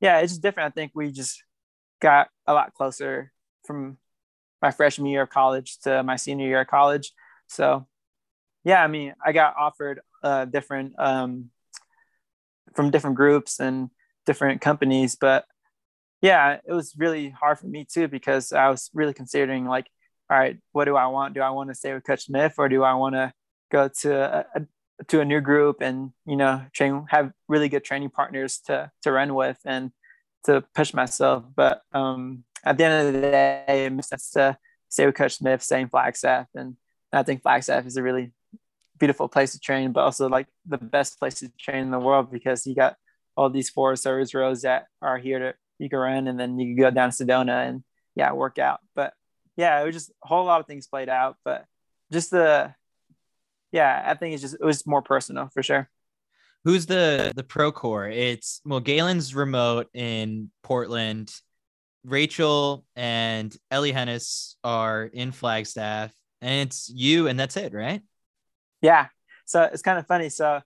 [0.00, 0.72] yeah, it's just different.
[0.72, 1.42] I think we just
[2.00, 3.32] got a lot closer
[3.66, 3.98] from
[4.62, 7.12] my freshman year of college to my senior year of college.
[7.46, 7.86] So
[8.64, 11.50] yeah, I mean, I got offered uh, different um,
[12.74, 13.90] from different groups and
[14.26, 15.44] different companies, but
[16.26, 19.86] yeah, it was really hard for me too because I was really considering like,
[20.28, 21.34] all right, what do I want?
[21.34, 23.32] Do I want to stay with Coach Smith or do I want to
[23.70, 27.84] go to a, a, to a new group and you know train have really good
[27.84, 29.92] training partners to to run with and
[30.46, 31.44] to push myself.
[31.54, 34.58] But um, at the end of the day, it makes sense to
[34.88, 36.76] stay with Coach Smith, stay in Flagstaff, and
[37.12, 38.32] I think Flagstaff is a really
[38.98, 42.32] beautiful place to train, but also like the best place to train in the world
[42.32, 42.96] because you got
[43.36, 46.74] all these Forest Service roads that are here to you can run and then you
[46.74, 48.80] can go down to Sedona and yeah, work out.
[48.94, 49.12] But
[49.56, 51.36] yeah, it was just a whole lot of things played out.
[51.44, 51.64] But
[52.12, 52.74] just the
[53.72, 55.88] yeah, I think it's just it was more personal for sure.
[56.64, 58.08] Who's the the pro core?
[58.08, 61.32] It's well, Galen's remote in Portland.
[62.04, 68.02] Rachel and Elly Henes are in Flagstaff, and it's you, and that's it, right?
[68.80, 69.06] Yeah.
[69.44, 70.28] So it's kind of funny.
[70.28, 70.60] So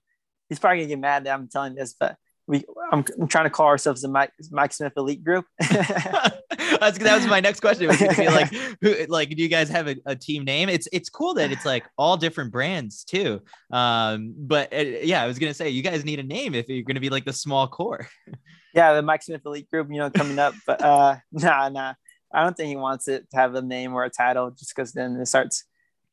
[0.49, 2.15] he's probably gonna get mad that I'm telling this, but
[2.47, 5.45] we I'm, I'm, trying to call ourselves the Mike Mike Smith Elite Group.
[5.59, 7.87] That's that was my next question.
[7.87, 10.67] Was like, who, like, do you guys have a, a, team name?
[10.67, 13.41] It's it's cool that it's like all different brands too.
[13.71, 16.83] Um, but uh, yeah, I was gonna say you guys need a name if you're
[16.83, 18.07] gonna be like the small core.
[18.73, 20.53] yeah, the Mike Smith Elite Group, you know, coming up.
[20.67, 21.93] But uh, nah, nah,
[22.33, 24.91] I don't think he wants it to have a name or a title, just because
[24.91, 25.63] then it starts.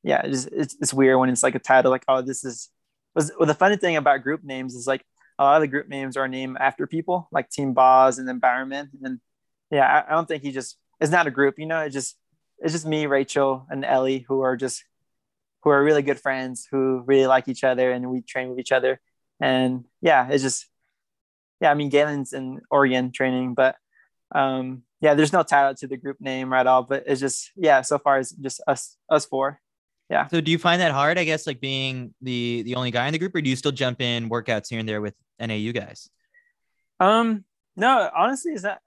[0.05, 2.69] Yeah, it's, it's it's weird when it's like a title, like oh, this is.
[3.15, 5.03] Was well, the funny thing about group names is like
[5.39, 8.41] a lot of the group names are named after people like Team Boz and then.
[9.03, 9.21] And
[9.71, 12.17] yeah, I, I don't think he just it's not a group, you know, it's just
[12.59, 14.85] it's just me, Rachel, and Ellie who are just
[15.63, 18.73] who are really good friends who really like each other and we train with each
[18.73, 19.01] other.
[19.41, 20.67] And yeah, it's just
[21.61, 23.77] yeah, I mean Galen's in Oregon training, but
[24.35, 27.83] um yeah, there's no title to the group name right all, but it's just yeah,
[27.83, 29.61] so far it's just us us four
[30.11, 30.27] yeah.
[30.29, 31.19] So do you find that hard?
[31.19, 33.73] I guess like being the the only guy in the group, or do you still
[33.73, 36.11] jump in workouts here and there with NAU guys?
[37.01, 37.45] Um,
[37.77, 38.81] no, honestly, it's not.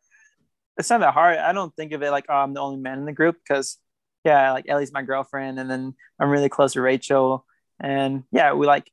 [0.77, 1.37] It's not that hard.
[1.37, 3.77] I don't think of it like oh, I'm the only man in the group because,
[4.23, 7.45] yeah, like Ellie's my girlfriend, and then I'm really close to Rachel,
[7.79, 8.91] and yeah, we like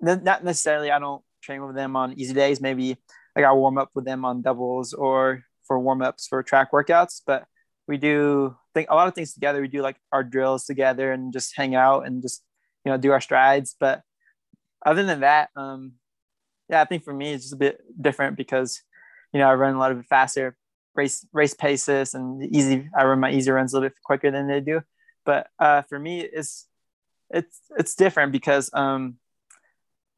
[0.00, 0.90] not necessarily.
[0.90, 2.60] I don't train with them on easy days.
[2.60, 2.96] Maybe
[3.34, 7.22] like I warm up with them on doubles or for warm ups for track workouts,
[7.26, 7.44] but
[7.88, 9.60] we do think a lot of things together.
[9.60, 12.42] We do like our drills together and just hang out and just
[12.84, 13.76] you know do our strides.
[13.78, 14.02] But
[14.84, 15.92] other than that, um,
[16.68, 18.82] yeah, I think for me it's just a bit different because
[19.32, 20.56] you know I run a lot of faster
[20.94, 22.88] race race paces and easy.
[22.96, 24.82] I run my easy runs a little bit quicker than they do.
[25.24, 26.66] But uh, for me, it's
[27.30, 29.16] it's it's different because um,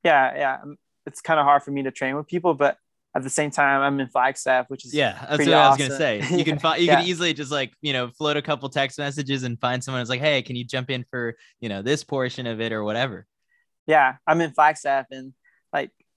[0.04, 0.58] yeah, yeah,
[1.06, 2.78] it's kind of hard for me to train with people, but
[3.14, 5.54] at the same time, I'm in Flagstaff, which is yeah, that's what awesome.
[5.54, 6.36] I was gonna say.
[6.36, 6.96] You can find, you yeah.
[7.00, 10.10] can easily just like you know float a couple text messages and find someone who's
[10.10, 13.26] like, hey, can you jump in for you know this portion of it or whatever.
[13.86, 15.32] Yeah, I'm in Flagstaff, and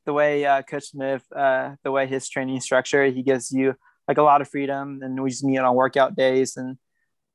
[0.06, 3.76] the way uh, Coach Smith, uh, the way his training structure, he gives you
[4.08, 6.78] like a lot of freedom, and we just meet on workout days and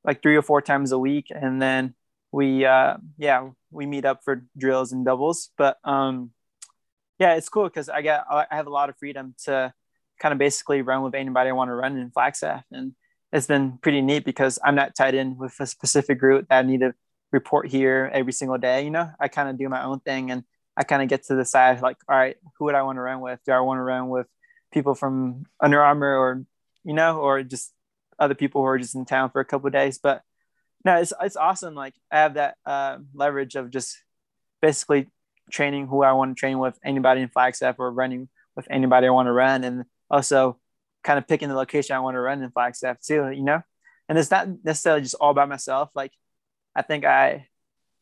[0.04, 1.94] like three or four times a week, and then
[2.32, 6.30] we uh, yeah we meet up for drills and doubles, but um
[7.18, 9.72] yeah, it's cool because I get I have a lot of freedom to
[10.20, 12.92] kind of basically run with anybody I want to run in Flagstaff, and
[13.32, 16.62] it's been pretty neat because I'm not tied in with a specific group that I
[16.62, 16.94] need to
[17.32, 18.84] report here every single day.
[18.84, 20.44] You know, I kind of do my own thing, and
[20.76, 23.20] I kind of get to decide like, all right, who would I want to run
[23.20, 23.40] with?
[23.46, 24.26] Do I want to run with
[24.72, 26.44] people from Under Armour or
[26.84, 27.72] you know, or just
[28.18, 29.98] other people who are just in town for a couple days?
[29.98, 30.22] But
[30.84, 31.74] no, it's it's awesome.
[31.74, 33.98] Like I have that uh, leverage of just
[34.62, 35.08] basically
[35.50, 39.10] training who I want to train with, anybody in Flagstaff, or running with anybody I
[39.10, 40.58] want to run, and also
[41.02, 43.30] kind of picking the location I want to run in Flagstaff too.
[43.30, 43.62] You know,
[44.08, 45.90] and it's not necessarily just all by myself.
[45.94, 46.12] Like
[46.74, 47.48] I think I, I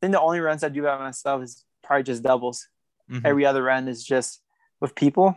[0.00, 2.66] think the only runs I do by myself is probably just doubles.
[3.10, 3.26] Mm-hmm.
[3.26, 4.40] Every other run is just
[4.80, 5.36] with people,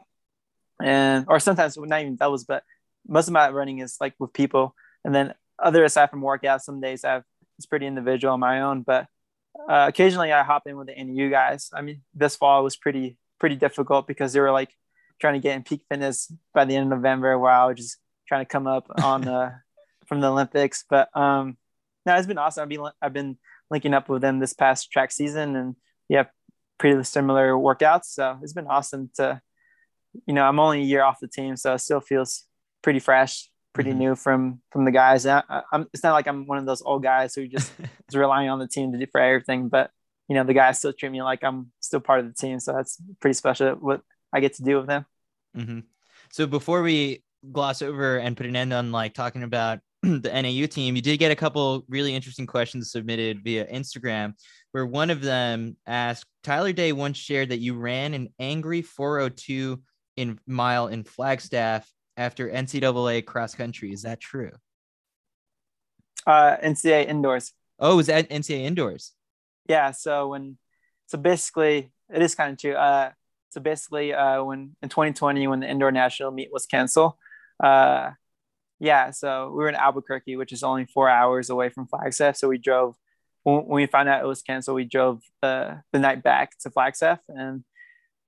[0.81, 2.63] and or sometimes not even doubles, but
[3.07, 4.73] most of my running is like with people,
[5.03, 7.23] and then other aside from workouts, some days I have
[7.57, 9.07] it's pretty individual on my own, but
[9.67, 11.69] uh, occasionally I hop in with the NU guys.
[11.73, 14.69] I mean, this fall was pretty pretty difficult because they were like
[15.19, 17.97] trying to get in peak fitness by the end of November, while I was just
[18.27, 19.53] trying to come up on the
[20.07, 20.85] from the Olympics.
[20.89, 21.57] But um,
[22.05, 22.63] no, it's been awesome.
[22.63, 23.37] I've been I've been
[23.69, 25.75] linking up with them this past track season, and
[26.09, 26.25] yeah,
[26.77, 28.05] pretty similar workouts.
[28.05, 29.41] So it's been awesome to,
[30.25, 32.45] you know, I'm only a year off the team, so it still feels
[32.81, 33.99] pretty fresh pretty mm-hmm.
[33.99, 35.27] new from from the guys.
[35.27, 37.71] I, am it's not like I'm one of those old guys who just
[38.09, 39.91] is relying on the team to do for everything, but
[40.27, 42.73] you know the guys still treat me like I'm still part of the team, so
[42.73, 44.01] that's pretty special what
[44.33, 45.05] I get to do with them.
[45.55, 45.79] Mm-hmm.
[46.31, 50.67] So before we gloss over and put an end on like talking about the NAU
[50.67, 54.33] team, you did get a couple really interesting questions submitted via Instagram,
[54.71, 59.81] where one of them asked Tyler Day once shared that you ran an angry 402
[60.15, 63.91] in mile in Flagstaff after NCAA cross country.
[63.91, 64.51] Is that true?
[66.25, 67.53] Uh, NCAA indoors.
[67.79, 69.13] Oh, was that NCAA indoors?
[69.67, 69.91] Yeah.
[69.91, 70.57] So when,
[71.05, 72.73] so basically, it is kind of true.
[72.73, 73.11] Uh,
[73.49, 77.13] so basically, uh, when in 2020, when the indoor national meet was canceled,
[77.63, 78.11] uh,
[78.79, 82.37] yeah, so we were in Albuquerque, which is only four hours away from Flagstaff.
[82.37, 82.95] So we drove
[83.43, 84.75] when, we found out it was canceled.
[84.75, 87.63] We drove the the night back to Flagstaff, and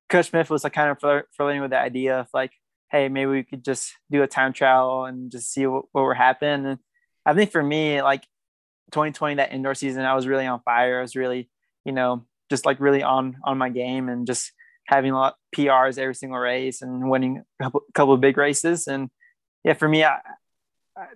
[0.08, 2.52] Coach Smith was like kind of flirting with the idea of like,
[2.90, 6.16] hey, maybe we could just do a time trial and just see what, what would
[6.16, 6.66] happen.
[6.66, 6.78] And
[7.24, 8.22] I think for me, like
[8.92, 10.98] 2020, that indoor season, I was really on fire.
[10.98, 11.48] I was really,
[11.84, 14.52] you know, just like really on on my game and just
[14.86, 18.36] having a lot of PRs every single race and winning a couple, couple of big
[18.36, 18.88] races.
[18.88, 19.08] And
[19.62, 20.18] yeah, for me, I,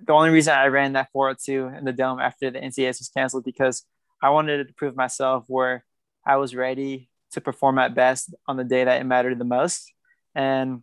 [0.02, 3.44] the only reason I ran that 402 in the dome after the NCAAs was canceled
[3.44, 3.84] because
[4.22, 5.84] I wanted to prove myself where
[6.26, 9.92] I was ready to perform at best on the day that it mattered the most.
[10.34, 10.82] And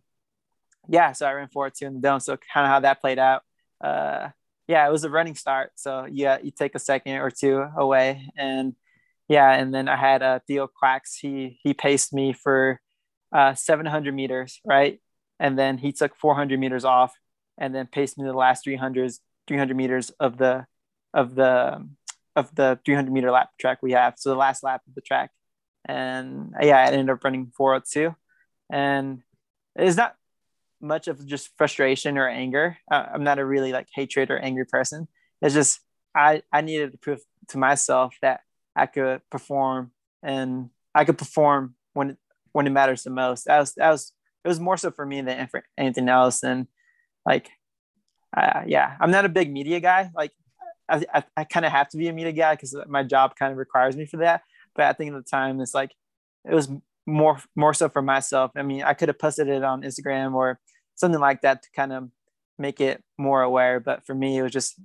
[0.87, 2.19] yeah, so I ran 402 in the dome.
[2.19, 3.43] So kind of how that played out.
[3.79, 4.29] Uh,
[4.67, 5.71] yeah, it was a running start.
[5.75, 8.73] So yeah, you take a second or two away, and
[9.27, 11.17] yeah, and then I had uh, Theo Quax.
[11.19, 12.79] He he paced me for
[13.33, 14.99] uh, 700 meters, right,
[15.39, 17.13] and then he took 400 meters off,
[17.57, 19.11] and then paced me the last 300
[19.47, 20.65] 300 meters of the
[21.13, 21.87] of the
[22.35, 24.15] of the 300 meter lap track we have.
[24.17, 25.31] So the last lap of the track,
[25.85, 28.15] and yeah, I ended up running 402,
[28.71, 29.21] and
[29.75, 30.15] it's not
[30.81, 32.77] much of just frustration or anger.
[32.89, 35.07] Uh, I'm not a really like hatred or angry person.
[35.41, 35.79] It's just
[36.15, 38.41] I I needed to prove to myself that
[38.75, 39.91] I could perform
[40.23, 42.17] and I could perform when
[42.51, 43.45] when it matters the most.
[43.45, 46.43] That was that was it was more so for me than for anything else.
[46.43, 46.67] And
[47.25, 47.49] like,
[48.35, 50.09] uh, yeah, I'm not a big media guy.
[50.15, 50.31] Like,
[50.89, 53.51] I I, I kind of have to be a media guy because my job kind
[53.51, 54.41] of requires me for that.
[54.75, 55.93] But I think at the time it's like
[56.49, 56.69] it was
[57.05, 58.51] more more so for myself.
[58.55, 60.59] I mean, I could have posted it on Instagram or
[60.95, 62.09] something like that to kind of
[62.57, 63.79] make it more aware.
[63.79, 64.79] But for me, it was just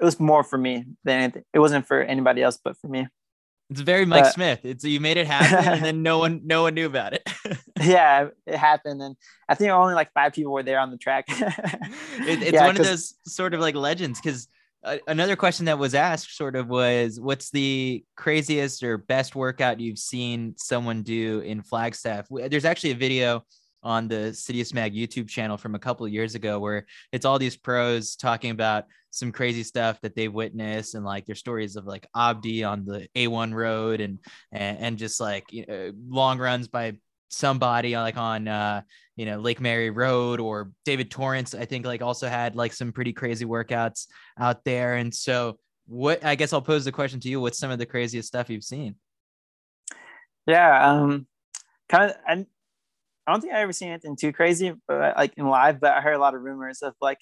[0.00, 1.44] it was more for me than anything.
[1.54, 3.06] It wasn't for anybody else, but for me.
[3.68, 4.60] It's very Mike but, Smith.
[4.64, 7.28] It's you made it happen, and then no one no one knew about it.
[7.80, 9.16] yeah, it happened, and
[9.48, 11.24] I think only like five people were there on the track.
[11.28, 14.46] it, it's yeah, one of those sort of like legends because
[14.84, 19.80] uh, another question that was asked sort of was what's the craziest or best workout
[19.80, 22.28] you've seen someone do in Flagstaff?
[22.30, 23.44] There's actually a video
[23.82, 27.38] on the Citius Mag YouTube channel from a couple of years ago where it's all
[27.38, 28.84] these pros talking about
[29.16, 33.08] some crazy stuff that they've witnessed and like their stories of like Abdi on the
[33.16, 34.18] A1 road and
[34.52, 36.98] and, and just like you know, long runs by
[37.28, 38.82] somebody like on uh
[39.16, 42.92] you know Lake Mary Road or David Torrence I think like also had like some
[42.92, 44.06] pretty crazy workouts
[44.38, 44.96] out there.
[44.96, 47.86] And so what I guess I'll pose the question to you what's some of the
[47.86, 48.96] craziest stuff you've seen?
[50.46, 51.26] Yeah um
[51.88, 52.32] kind of I,
[53.26, 56.02] I don't think I ever seen anything too crazy but like in live but I
[56.02, 57.18] heard a lot of rumors of like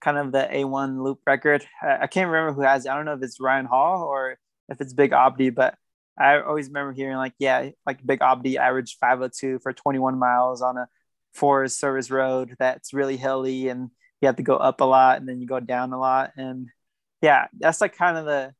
[0.00, 3.04] kind of the A1 loop record I, I can't remember who has it I don't
[3.04, 4.38] know if it's Ryan Hall or
[4.68, 5.76] if it's Big Abdi, but
[6.18, 10.76] I always remember hearing like, yeah, like Big Abdi averaged 502 for 21 miles on
[10.76, 10.88] a
[11.34, 13.90] forest service road that's really hilly and
[14.20, 16.32] you have to go up a lot and then you go down a lot.
[16.36, 16.68] And
[17.22, 18.54] yeah, that's like kind of the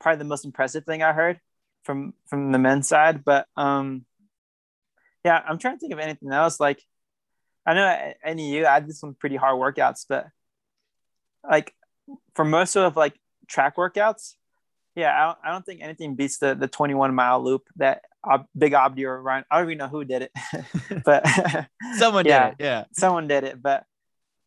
[0.00, 1.38] probably the most impressive thing I heard
[1.84, 3.24] from from the men's side.
[3.24, 4.06] But um
[5.24, 6.58] yeah, I'm trying to think of anything else.
[6.58, 6.82] Like
[7.66, 10.28] I know at NAU I did some pretty hard workouts, but
[11.48, 11.74] like
[12.34, 13.14] for most of like
[13.48, 14.34] track workouts,
[14.94, 18.38] yeah, I don't, I don't think anything beats the the 21 mile loop that uh,
[18.56, 19.44] Big Abdi or Ryan.
[19.50, 20.32] I don't even know who did it,
[21.04, 21.26] but
[21.96, 22.64] someone yeah, did it.
[22.64, 23.62] Yeah, someone did it.
[23.62, 23.84] But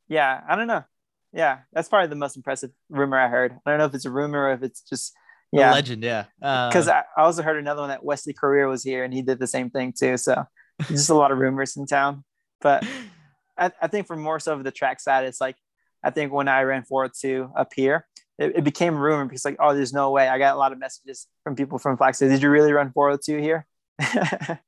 [0.07, 0.83] yeah, I don't know.
[1.31, 3.57] Yeah, that's probably the most impressive rumor I heard.
[3.65, 5.13] I don't know if it's a rumor or if it's just
[5.51, 6.03] yeah, a legend.
[6.03, 9.13] Yeah, because uh, I, I also heard another one that Wesley Korir was here and
[9.13, 10.17] he did the same thing too.
[10.17, 10.45] So
[10.87, 12.23] just a lot of rumors in town.
[12.61, 12.85] But
[13.57, 15.55] I, I think for more so of the track side, it's like
[16.03, 19.57] I think when I ran forward to up here, it, it became rumor because like,
[19.59, 20.27] oh, there's no way.
[20.27, 22.29] I got a lot of messages from people from Flagstaff.
[22.29, 23.65] Did you really run 402 here?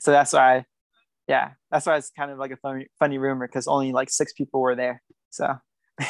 [0.00, 0.64] so that's why,
[1.28, 4.32] yeah, that's why it's kind of like a funny, funny rumor because only like six
[4.32, 5.02] people were there.
[5.30, 5.56] So.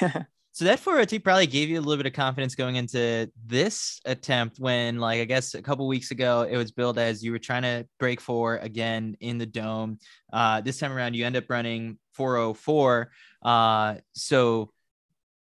[0.52, 4.58] So that 402 probably gave you a little bit of confidence going into this attempt
[4.58, 7.62] when, like, I guess a couple weeks ago, it was billed as you were trying
[7.62, 9.98] to break four again in the dome.
[10.32, 13.12] Uh, this time around, you end up running 404.
[13.42, 14.70] Uh, so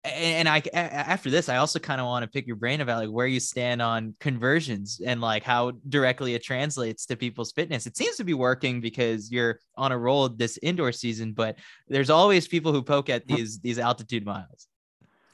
[0.05, 3.11] and I after this, I also kind of want to pick your brain about like
[3.11, 7.87] where you stand on conversions and like how directly it translates to people's fitness.
[7.87, 11.57] It seems to be working because you're on a roll this indoor season, but
[11.89, 14.67] there's always people who poke at these these altitude miles.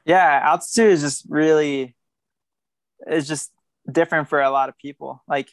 [0.04, 1.94] Yeah, altitude is just really
[3.06, 3.52] it's just
[3.90, 5.22] different for a lot of people.
[5.28, 5.50] Like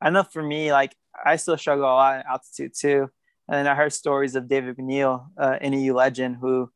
[0.00, 3.10] I know for me, like I still struggle a lot in altitude too.
[3.48, 6.70] And then I heard stories of David McNeill, uh, NAU legend, who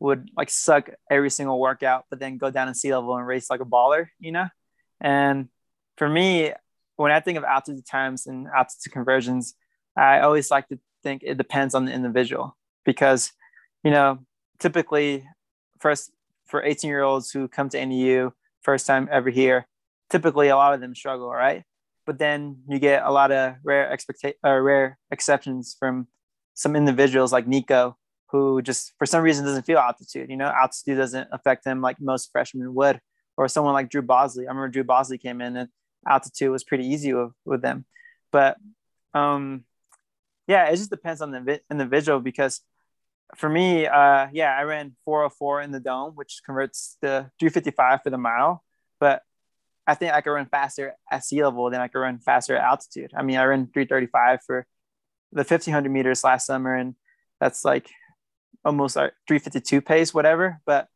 [0.00, 3.50] would like suck every single workout, but then go down in sea level and race
[3.50, 4.48] like a baller, you know?
[5.00, 5.48] And
[5.96, 6.52] for me,
[6.96, 9.54] when I think of altitude times and altitude conversions,
[9.96, 13.32] I always like to think it depends on the individual because,
[13.82, 14.18] you know,
[14.58, 15.24] typically
[15.80, 16.10] first
[16.46, 19.66] for 18 year olds who come to NAU first time ever here,
[20.10, 21.64] typically a lot of them struggle, right?
[22.06, 26.06] But then you get a lot of rare expecta- uh, rare exceptions from
[26.54, 27.96] some individuals like Nico
[28.30, 30.30] who just for some reason doesn't feel altitude.
[30.30, 33.00] You know, altitude doesn't affect him like most freshmen would,
[33.36, 34.46] or someone like Drew Bosley.
[34.46, 35.68] I remember Drew Bosley came in and
[36.08, 37.84] altitude was pretty easy with, with them.
[38.32, 38.56] But
[39.14, 39.64] um,
[40.46, 42.60] yeah, it just depends on the individual because
[43.34, 48.10] for me, uh, yeah, I ran 404 in the dome, which converts to 355 for
[48.10, 48.62] the mile.
[49.86, 52.64] I think I could run faster at sea level than I could run faster at
[52.64, 53.12] altitude.
[53.16, 54.66] I mean, I ran 335 for
[55.32, 56.94] the 1500 meters last summer, and
[57.40, 57.90] that's like
[58.64, 60.60] almost like 352 pace, whatever.
[60.66, 60.88] But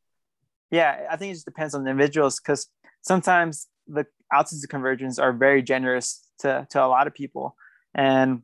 [0.70, 2.66] yeah, I think it just depends on the individuals because
[3.03, 7.57] sometimes the altitude conversions are very generous to, to a lot of people.
[7.95, 8.43] And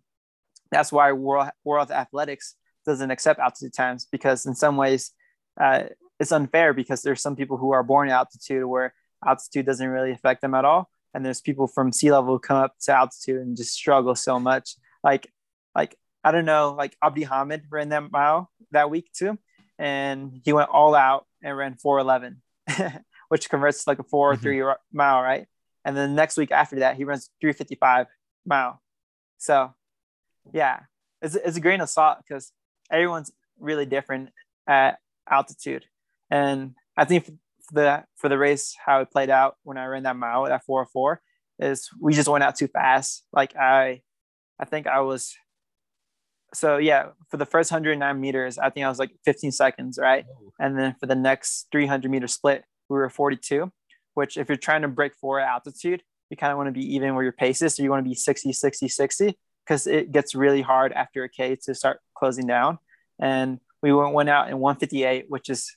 [0.70, 5.12] that's why World, World Athletics doesn't accept altitude times because in some ways
[5.60, 5.84] uh,
[6.20, 8.94] it's unfair because there's some people who are born at altitude where
[9.24, 10.90] altitude doesn't really affect them at all.
[11.14, 14.76] And there's people from sea level come up to altitude and just struggle so much.
[15.02, 15.32] Like,
[15.74, 19.38] like I don't know, like Abdihamid ran that mile that week too.
[19.78, 22.42] And he went all out and ran 411,
[23.28, 24.42] which converts to like a 4 mm-hmm.
[24.42, 24.62] 3
[24.92, 25.46] mile, right?
[25.84, 28.06] And then next week after that, he runs 355
[28.44, 28.82] mile.
[29.38, 29.72] So,
[30.52, 30.80] yeah,
[31.22, 32.52] it's, it's a grain of salt because
[32.90, 34.30] everyone's really different
[34.66, 34.98] at
[35.30, 35.84] altitude.
[36.30, 37.30] And I think
[37.68, 40.64] for the for the race, how it played out when I ran that mile at
[40.64, 41.20] 404
[41.58, 43.24] is we just went out too fast.
[43.32, 44.02] Like I,
[44.58, 45.34] I think I was
[46.54, 50.24] so yeah, for the first 109 meters, I think I was like 15 seconds, right?
[50.30, 50.52] Oh.
[50.58, 53.70] And then for the next 300 meter split, we were 42,
[54.14, 57.14] which if you're trying to break four altitude, you kind of want to be even
[57.14, 57.74] where your pace is.
[57.74, 61.28] So you want to be 60, 60, 60, because it gets really hard after a
[61.28, 62.78] K to start closing down.
[63.20, 65.76] And we went, went out in 158, which is,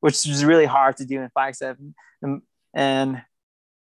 [0.00, 1.76] which is really hard to do in Flagstaff.
[1.78, 1.94] And,
[2.24, 2.42] um,
[2.74, 3.22] and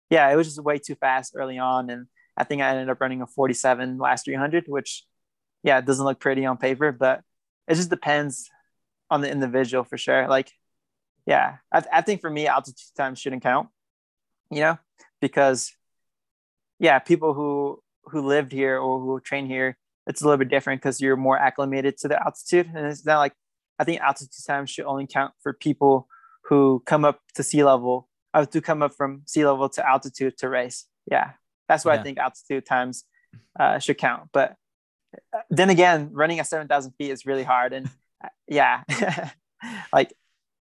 [0.09, 1.89] yeah, it was just way too fast early on.
[1.89, 5.05] And I think I ended up running a 47 last 300, which
[5.63, 7.21] yeah, it doesn't look pretty on paper, but
[7.67, 8.49] it just depends
[9.09, 10.27] on the individual for sure.
[10.27, 10.51] Like,
[11.25, 13.69] yeah, I, I think for me, altitude times shouldn't count,
[14.49, 14.77] you know,
[15.21, 15.73] because
[16.79, 20.81] yeah, people who who lived here or who train here, it's a little bit different
[20.81, 22.71] because you're more acclimated to the altitude.
[22.73, 23.33] And it's not like
[23.79, 26.07] I think altitude time should only count for people
[26.43, 30.37] who come up to sea level, uh, to come up from sea level to altitude
[30.39, 30.85] to race.
[31.09, 31.31] Yeah,
[31.67, 32.01] that's why yeah.
[32.01, 33.05] I think altitude times
[33.59, 34.29] uh, should count.
[34.33, 34.55] But
[35.33, 37.73] uh, then again, running at 7,000 feet is really hard.
[37.73, 37.87] And
[38.23, 38.83] uh, yeah,
[39.93, 40.13] like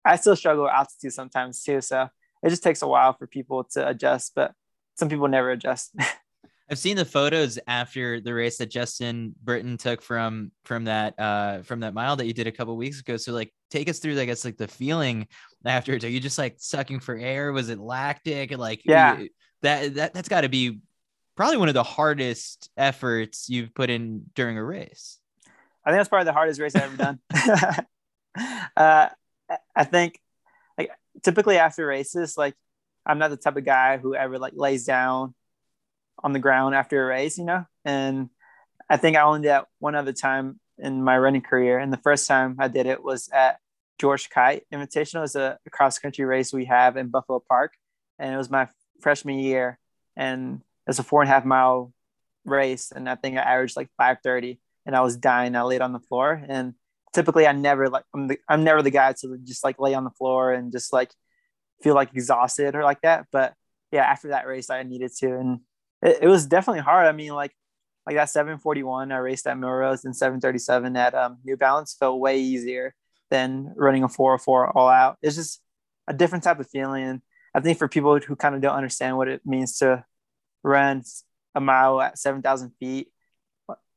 [0.03, 1.81] I still struggle with altitude sometimes too.
[1.81, 2.09] So
[2.43, 4.53] it just takes a while for people to adjust, but
[4.95, 5.95] some people never adjust.
[6.69, 11.61] I've seen the photos after the race that Justin Britton took from from that uh
[11.61, 13.17] from that mile that you did a couple weeks ago.
[13.17, 15.27] So like take us through I guess like the feeling
[15.63, 16.03] after it.
[16.03, 17.51] Are you just like sucking for air?
[17.51, 18.57] Was it lactic?
[18.57, 19.21] Like yeah,
[19.61, 20.79] that that that's got to be
[21.35, 25.19] probably one of the hardest efforts you've put in during a race.
[25.85, 27.19] I think that's probably the hardest race I've ever done.
[28.75, 29.09] uh,
[29.75, 30.19] I think
[30.79, 30.89] like
[31.21, 32.55] typically after races, like
[33.05, 35.35] I'm not the type of guy who ever like lays down
[36.23, 37.65] on the ground after a race, you know?
[37.83, 38.29] And
[38.89, 41.79] I think I only did that one other time in my running career.
[41.79, 43.59] And the first time I did it was at
[43.99, 45.23] George Kyte Invitational.
[45.23, 47.73] It's a cross country race we have in Buffalo Park.
[48.19, 48.67] And it was my
[49.01, 49.79] freshman year.
[50.15, 51.93] And it's a four and a half mile
[52.43, 52.91] race.
[52.91, 55.55] And I think I averaged like 530 and I was dying.
[55.55, 56.41] I laid on the floor.
[56.47, 56.73] And
[57.13, 60.03] typically I never like, I'm, the, I'm never the guy to just like lay on
[60.03, 61.11] the floor and just like
[61.81, 63.25] feel like exhausted or like that.
[63.31, 63.53] But
[63.91, 65.37] yeah, after that race, I needed to.
[65.37, 65.59] And
[66.05, 67.07] it, it, was definitely hard.
[67.07, 67.55] I mean, like
[68.05, 72.39] like that 741 I raced at Millrose and 737 at um, New Balance felt way
[72.39, 72.93] easier
[73.31, 75.17] than running a 404 all out.
[75.21, 75.61] It's just
[76.07, 77.03] a different type of feeling.
[77.03, 77.21] And
[77.55, 80.05] I think for people who kind of don't understand what it means to
[80.63, 81.03] run
[81.55, 83.11] a mile at 7,000 feet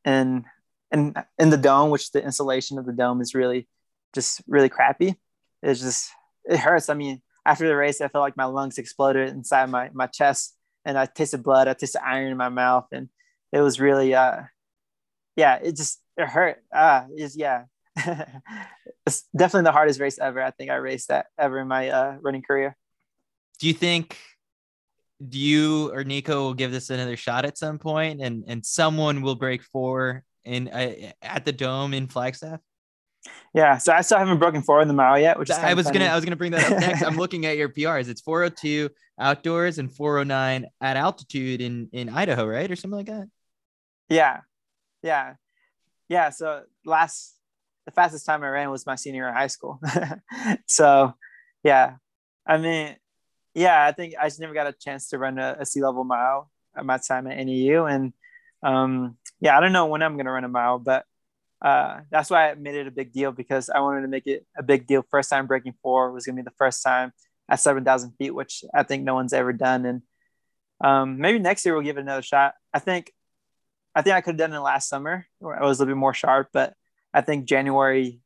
[0.05, 0.45] and
[0.91, 3.69] and in the dome, which the insulation of the dome is really
[4.15, 5.17] just really crappy.
[5.63, 6.11] It's just
[6.47, 6.89] it hurts.
[6.89, 10.58] I mean, after the race, I felt like my lungs exploded inside my my chest
[10.89, 11.69] and I tasted blood.
[11.69, 13.11] I tasted iron in my mouth, and
[13.53, 14.41] it was really, uh,
[15.37, 16.65] yeah, it just it hurt.
[16.75, 17.65] Ah, is yeah,
[19.07, 20.43] it's definitely the hardest race ever.
[20.43, 22.75] I think I raced that ever in my uh, running career.
[23.61, 24.17] Do you think?
[25.29, 29.21] Do you or Nico will give this another shot at some point, and and someone
[29.21, 32.61] will break four in uh, at the dome in Flagstaff?
[33.55, 36.01] Yeah, so I still haven't broken four in the mile yet, which I was funny.
[36.01, 37.03] gonna I was gonna bring that up next.
[37.03, 38.09] I'm looking at your PRs.
[38.09, 43.29] It's 402 outdoors and 409 at altitude in in Idaho, right, or something like that.
[44.09, 44.41] Yeah,
[45.03, 45.35] yeah,
[46.09, 46.31] yeah.
[46.31, 47.37] So last
[47.87, 49.81] the fastest time I ran was my senior year in high school.
[50.67, 51.15] so
[51.65, 51.97] yeah,
[52.47, 52.97] I mean,
[53.55, 56.05] yeah, I think I just never got a chance to run a, a sea level
[56.05, 58.13] mile at my time at NAU, and
[58.63, 61.07] um, yeah, I don't know when I'm gonna run a mile, but
[61.61, 64.47] uh, that's why I made it a big deal because I wanted to make it
[64.57, 65.05] a big deal.
[65.11, 67.13] First time breaking four was going to be the first time
[67.49, 69.85] at 7,000 feet, which I think no one's ever done.
[69.87, 70.03] And
[70.81, 72.55] um, maybe next year we'll give it another shot.
[72.73, 73.13] I think,
[73.95, 76.01] I think I could have done it last summer where I was a little bit
[76.01, 76.75] more sharp, but
[77.13, 78.21] I think January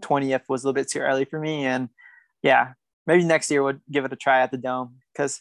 [0.00, 1.66] 20th was a little bit too early for me.
[1.66, 1.88] And
[2.42, 2.74] yeah,
[3.06, 5.40] maybe next year we'll give it a try at the dome because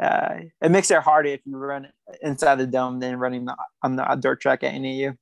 [0.00, 1.88] uh, it makes it harder if you run
[2.22, 5.12] inside the dome than running the, on the outdoor track at NAU.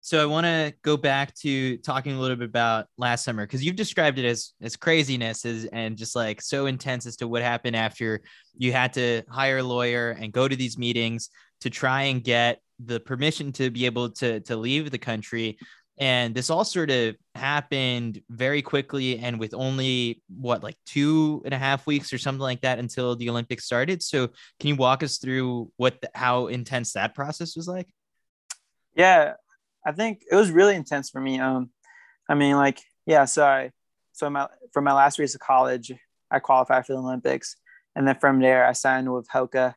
[0.00, 3.64] So I want to go back to talking a little bit about last summer because
[3.64, 7.42] you've described it as as craziness as, and just like so intense as to what
[7.42, 8.22] happened after
[8.56, 11.30] you had to hire a lawyer and go to these meetings
[11.60, 15.58] to try and get the permission to be able to to leave the country.
[16.00, 21.52] And this all sort of happened very quickly and with only what like two and
[21.52, 24.00] a half weeks or something like that until the Olympics started.
[24.00, 24.28] So
[24.60, 27.88] can you walk us through what the, how intense that process was like?
[28.94, 29.34] Yeah,
[29.88, 31.40] I think it was really intense for me.
[31.40, 31.70] Um,
[32.28, 33.70] I mean, like, yeah, so I,
[34.12, 35.90] so my, for my last race of college,
[36.30, 37.56] I qualified for the Olympics.
[37.96, 39.72] And then from there, I signed with Hoka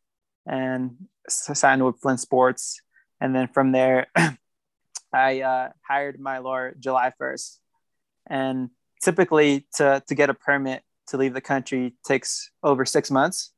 [0.45, 0.97] and
[1.29, 2.81] signed with Flynn Sports.
[3.21, 4.07] And then from there,
[5.13, 7.59] I uh, hired my lawyer July 1st.
[8.27, 8.69] And
[9.01, 13.53] typically to, to get a permit to leave the country takes over six months.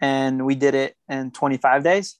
[0.00, 2.18] And we did it in 25 days.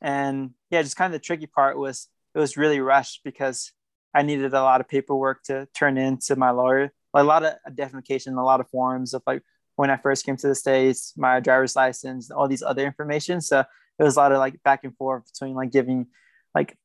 [0.00, 3.72] And yeah, just kind of the tricky part was it was really rushed because
[4.14, 7.54] I needed a lot of paperwork to turn in to my lawyer, a lot of
[7.66, 9.42] identification, a lot of forms of like
[9.76, 13.40] when I first came to the States, my driver's license, all these other information.
[13.40, 16.06] So it was a lot of like back and forth between like giving
[16.54, 16.76] like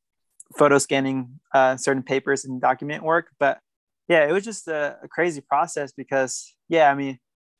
[0.58, 3.28] photo scanning uh, certain papers and document work.
[3.40, 3.60] But
[4.08, 7.20] yeah, it was just a, a crazy process because yeah, I mean,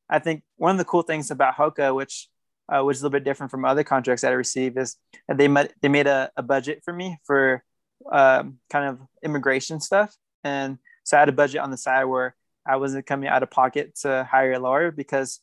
[0.10, 2.30] I think one of the cool things about Hoka, which
[2.68, 5.38] uh, which is a little bit different from other contracts that I received, is that
[5.38, 7.64] they met, they made a, a budget for me for
[8.12, 10.16] um, kind of immigration stuff.
[10.44, 12.36] And so I had a budget on the side where
[12.68, 15.40] I wasn't coming out of pocket to hire a lawyer because,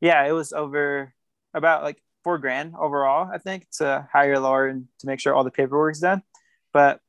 [0.00, 1.14] yeah, it was over
[1.54, 5.34] about like four grand overall, I think, to hire a lawyer and to make sure
[5.34, 6.22] all the paperwork's done.
[6.72, 7.00] But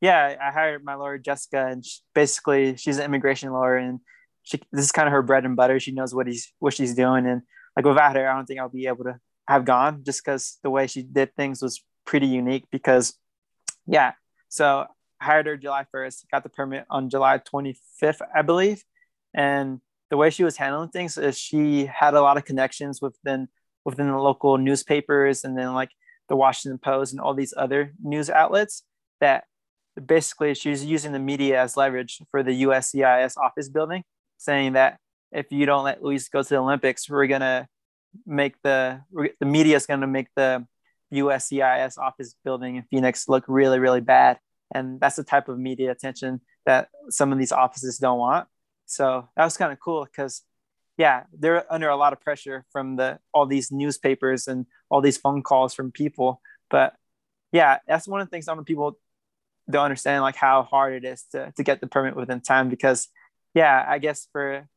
[0.00, 4.00] yeah, I hired my lawyer Jessica, and she, basically she's an immigration lawyer, and
[4.42, 5.78] she this is kind of her bread and butter.
[5.78, 7.42] She knows what he's what she's doing, and
[7.76, 10.70] like without her, I don't think I'll be able to have gone just because the
[10.70, 12.64] way she did things was pretty unique.
[12.72, 13.14] Because
[13.86, 14.12] yeah,
[14.52, 14.84] so
[15.18, 18.84] hired her July first, got the permit on July twenty fifth, I believe,
[19.34, 19.80] and
[20.10, 23.48] the way she was handling things is she had a lot of connections within
[23.86, 25.88] within the local newspapers and then like
[26.28, 28.82] the Washington Post and all these other news outlets
[29.20, 29.44] that
[30.04, 34.04] basically she's using the media as leverage for the USCIS office building,
[34.36, 34.98] saying that
[35.32, 37.68] if you don't let Luis go to the Olympics, we're gonna
[38.26, 39.00] make the
[39.40, 40.66] the media is gonna make the
[41.12, 44.38] USCIS office building in Phoenix look really really bad,
[44.74, 48.48] and that's the type of media attention that some of these offices don't want.
[48.86, 50.42] So that was kind of cool because
[50.98, 55.16] yeah, they're under a lot of pressure from the all these newspapers and all these
[55.16, 56.40] phone calls from people.
[56.70, 56.94] But
[57.50, 58.98] yeah, that's one of the things some people
[59.70, 62.68] don't understand, like how hard it is to to get the permit within time.
[62.68, 63.08] Because
[63.54, 64.68] yeah, I guess for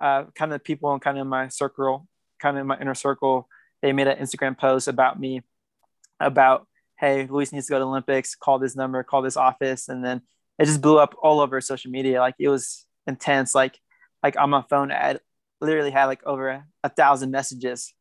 [0.00, 2.06] uh, kind of people in kind of my circle,
[2.40, 3.48] kind of my inner circle,
[3.82, 5.42] they made an Instagram post about me
[6.20, 6.66] about
[6.98, 8.34] hey, Luis needs to go to Olympics.
[8.34, 10.20] Call this number, call this office, and then
[10.58, 12.20] it just blew up all over social media.
[12.20, 13.54] Like it was intense.
[13.54, 13.78] Like
[14.22, 15.18] like on my phone, I
[15.60, 17.94] literally had like over a, a thousand messages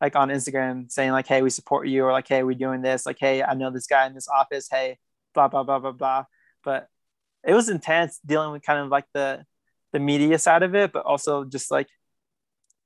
[0.00, 3.04] like on Instagram saying like, "Hey, we support you," or like, "Hey, we're doing this."
[3.06, 4.98] Like, "Hey, I know this guy in this office." Hey,
[5.34, 6.24] blah blah blah blah blah.
[6.64, 6.88] But
[7.44, 9.44] it was intense dealing with kind of like the
[9.92, 11.88] the media side of it, but also just like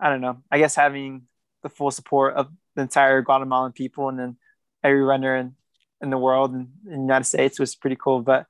[0.01, 0.39] I don't know.
[0.51, 1.23] I guess having
[1.63, 4.37] the full support of the entire Guatemalan people and then
[4.85, 5.55] every runner in,
[6.01, 8.23] in the world and in the United States was pretty cool.
[8.23, 8.47] But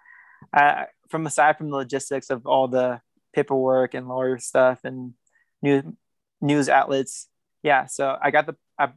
[0.53, 3.01] I, from aside from the logistics of all the
[3.35, 5.14] paperwork and lawyer stuff and
[5.62, 5.85] news
[6.41, 7.28] news outlets.
[7.62, 8.91] Yeah, so I got the I,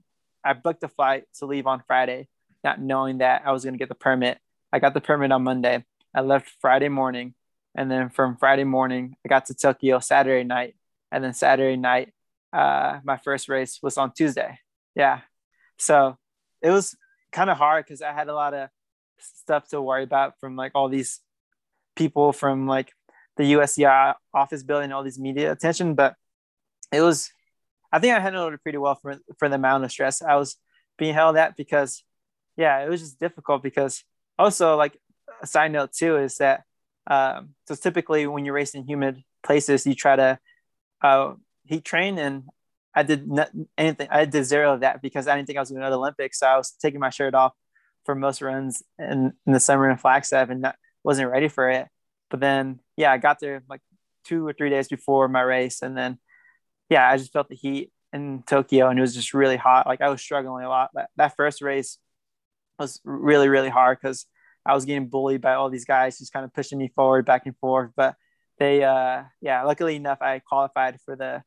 [0.43, 2.27] I booked a flight to leave on Friday,
[2.63, 4.39] not knowing that I was going to get the permit.
[4.73, 5.85] I got the permit on Monday.
[6.13, 7.35] I left Friday morning,
[7.75, 10.75] and then from Friday morning I got to Tokyo Saturday night,
[11.11, 12.13] and then Saturday night
[12.51, 14.59] uh, my first race was on Tuesday.
[14.95, 15.21] Yeah,
[15.77, 16.17] so
[16.61, 16.95] it was
[17.35, 18.69] kind of hard because I had a lot of
[19.19, 21.19] stuff to worry about from like all these
[21.95, 22.93] people from like
[23.37, 26.15] the USCI office building, all these media attention, but
[26.91, 27.31] it was
[27.91, 30.55] I think I handled it pretty well for for the amount of stress I was
[30.97, 32.03] being held at because
[32.55, 34.03] yeah, it was just difficult because
[34.39, 34.97] also like
[35.41, 36.63] a side note too is that
[37.07, 40.39] um, so typically when you're racing humid places, you try to
[41.01, 41.33] uh,
[41.65, 42.43] heat train and
[42.95, 44.07] I did not anything.
[44.09, 46.39] I did zero of that because I didn't think I was going to the Olympics.
[46.39, 47.53] So I was taking my shirt off
[48.05, 51.87] for most runs in, in the summer in Flagstaff and not, wasn't ready for it.
[52.29, 53.81] But then, yeah, I got there like
[54.23, 55.81] two or three days before my race.
[55.81, 56.19] And then
[56.89, 59.87] yeah, I just felt the heat in Tokyo and it was just really hot.
[59.87, 60.91] Like I was struggling a lot.
[60.93, 61.97] That, that first race
[62.79, 64.25] was really, really hard because
[64.65, 67.45] I was getting bullied by all these guys just kind of pushing me forward, back
[67.45, 67.91] and forth.
[67.95, 68.15] But
[68.57, 71.43] they, uh, yeah, luckily enough, I qualified for the,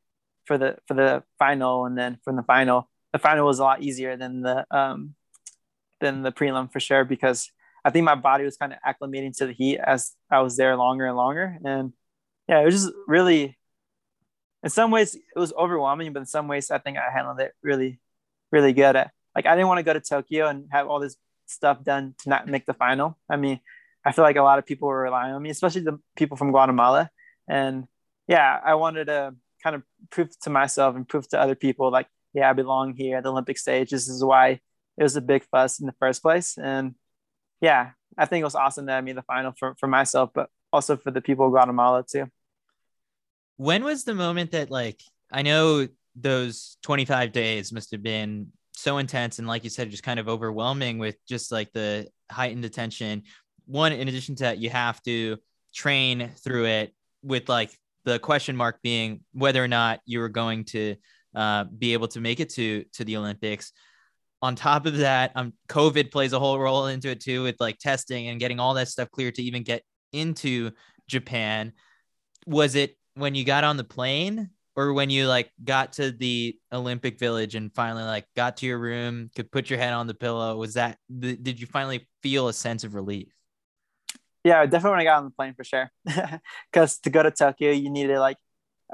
[0.48, 1.84] for the, for the final.
[1.86, 5.14] And then from the final, the final was a lot easier than the, um,
[6.00, 7.50] than the prelim for sure, because
[7.84, 10.76] I think my body was kind of acclimating to the heat as I was there
[10.76, 11.56] longer and longer.
[11.64, 11.92] And
[12.48, 13.56] yeah, it was just really,
[14.64, 17.52] in some ways it was overwhelming, but in some ways I think I handled it
[17.62, 18.00] really,
[18.50, 18.96] really good.
[18.96, 22.14] At, like I didn't want to go to Tokyo and have all this stuff done
[22.22, 23.16] to not make the final.
[23.30, 23.60] I mean,
[24.04, 26.50] I feel like a lot of people were relying on me, especially the people from
[26.50, 27.10] Guatemala.
[27.48, 27.86] And
[28.26, 29.34] yeah, I wanted to
[29.70, 33.18] kind of prove to myself and prove to other people like, yeah, I belong here
[33.18, 33.90] at the Olympic stage.
[33.90, 34.60] This is why
[34.96, 36.58] it was a big fuss in the first place.
[36.58, 36.94] And
[37.60, 40.48] yeah, I think it was awesome that I made the final for, for myself, but
[40.72, 42.30] also for the people of Guatemala too
[43.58, 48.98] when was the moment that like I know those 25 days must have been so
[48.98, 53.24] intense and like you said just kind of overwhelming with just like the heightened attention
[53.66, 55.36] one in addition to that you have to
[55.74, 57.76] train through it with like
[58.08, 60.96] the question mark being whether or not you were going to
[61.34, 63.72] uh, be able to make it to to the olympics
[64.40, 67.78] on top of that um covid plays a whole role into it too with like
[67.78, 69.82] testing and getting all that stuff clear to even get
[70.12, 70.70] into
[71.06, 71.72] japan
[72.46, 76.56] was it when you got on the plane or when you like got to the
[76.72, 80.14] Olympic Village and finally like got to your room, could put your head on the
[80.14, 80.56] pillow?
[80.56, 83.34] Was that did you finally feel a sense of relief?
[84.48, 85.90] Yeah, definitely when I got on the plane for sure.
[86.72, 88.38] Because to go to Tokyo, you needed like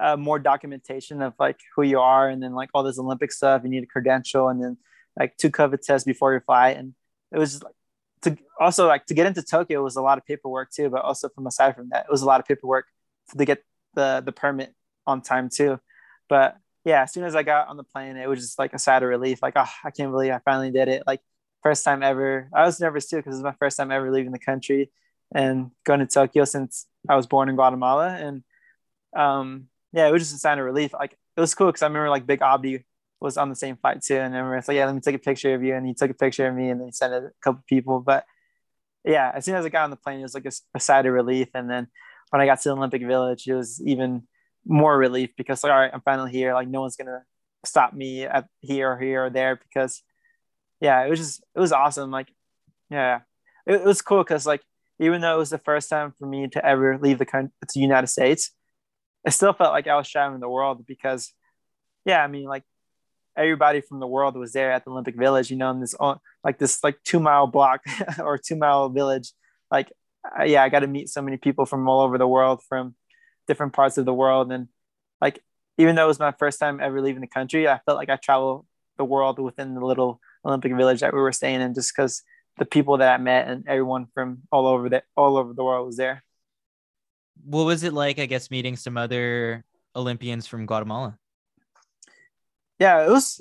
[0.00, 3.62] uh, more documentation of like who you are, and then like all this Olympic stuff.
[3.62, 4.76] You need a credential, and then
[5.18, 6.94] like two COVID tests before your flight, and
[7.32, 7.74] it was like
[8.22, 10.88] to also like to get into Tokyo was a lot of paperwork too.
[10.90, 12.86] But also from aside from that, it was a lot of paperwork
[13.38, 13.62] to get
[13.94, 14.74] the the permit
[15.06, 15.78] on time too.
[16.28, 18.78] But yeah, as soon as I got on the plane, it was just like a
[18.78, 19.40] sad of relief.
[19.40, 21.04] Like, oh, I can't believe I finally did it.
[21.06, 21.20] Like
[21.62, 22.48] first time ever.
[22.52, 24.90] I was nervous too because it was my first time ever leaving the country
[25.34, 28.08] and going to Tokyo since I was born in Guatemala.
[28.08, 28.42] And
[29.14, 30.92] um, yeah, it was just a sign of relief.
[30.92, 32.84] Like it was cool because I remember like Big Abdi
[33.20, 35.14] was on the same flight too, and I remember it's like, yeah, let me take
[35.14, 37.12] a picture of you, and he took a picture of me, and then he sent
[37.12, 38.00] it a couple people.
[38.00, 38.24] But
[39.04, 41.00] yeah, as soon as I got on the plane, it was like a, a sigh
[41.00, 41.88] of relief, and then
[42.30, 44.26] when I got to the Olympic Village, it was even
[44.66, 46.54] more relief because like, all right, I'm finally here.
[46.54, 47.22] Like no one's gonna
[47.64, 50.02] stop me at here or here or there because
[50.80, 52.10] yeah, it was just it was awesome.
[52.10, 52.28] Like
[52.90, 53.20] yeah,
[53.66, 54.62] it, it was cool because like
[55.04, 57.80] even though it was the first time for me to ever leave the country the
[57.80, 58.50] United States,
[59.26, 61.32] I still felt like I was traveling the world because
[62.04, 62.64] yeah, I mean like
[63.36, 65.94] everybody from the world was there at the Olympic Village, you know, in this
[66.42, 67.82] like this like two mile block
[68.18, 69.32] or two mile village.
[69.70, 69.92] Like,
[70.44, 72.94] yeah, I got to meet so many people from all over the world, from
[73.46, 74.68] different parts of the world, and
[75.20, 75.40] like
[75.78, 78.16] even though it was my first time ever leaving the country, I felt like I
[78.16, 82.22] traveled the world within the little Olympic Village that we were staying in, just because
[82.58, 85.86] the people that I met and everyone from all over the all over the world
[85.86, 86.22] was there.
[87.44, 88.18] What was it like?
[88.18, 89.64] I guess meeting some other
[89.96, 91.18] Olympians from Guatemala
[92.78, 93.40] yeah, it was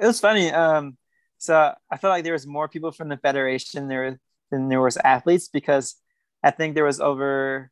[0.00, 0.50] it was funny.
[0.50, 0.96] Um,
[1.38, 4.18] so I felt like there was more people from the federation there
[4.50, 5.96] than there was athletes because
[6.42, 7.70] I think there was over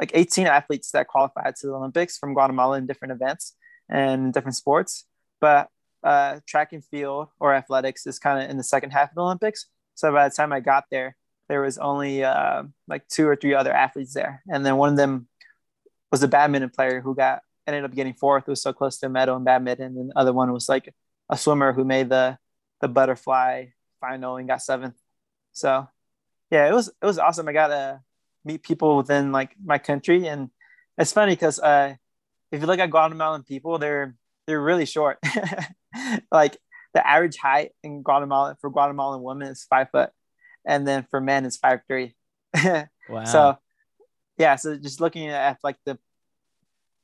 [0.00, 3.54] like 18 athletes that qualified to the Olympics from Guatemala in different events
[3.88, 5.06] and different sports.
[5.40, 5.68] But
[6.02, 9.22] uh, track and field or athletics is kind of in the second half of the
[9.22, 9.66] Olympics.
[9.94, 11.16] So by the time I got there,
[11.48, 14.96] there was only uh, like two or three other athletes there, and then one of
[14.96, 15.28] them
[16.10, 18.44] was a badminton player who got ended up getting fourth.
[18.46, 19.96] It was so close to a medal in badminton.
[19.98, 20.94] And the other one was like
[21.28, 22.38] a swimmer who made the
[22.80, 23.66] the butterfly
[24.00, 24.96] final and got seventh.
[25.52, 25.88] So
[26.50, 27.48] yeah, it was it was awesome.
[27.48, 28.00] I got to
[28.44, 30.50] meet people within like my country, and
[30.98, 31.94] it's funny because uh,
[32.52, 34.14] if you look at Guatemalan people, they're
[34.46, 35.18] they're really short.
[36.30, 36.56] like
[36.94, 40.10] the average height in Guatemala for Guatemalan women is five foot,
[40.64, 42.14] and then for men it's five three.
[42.64, 43.24] wow.
[43.24, 43.58] So
[44.38, 45.98] yeah, so just looking at like the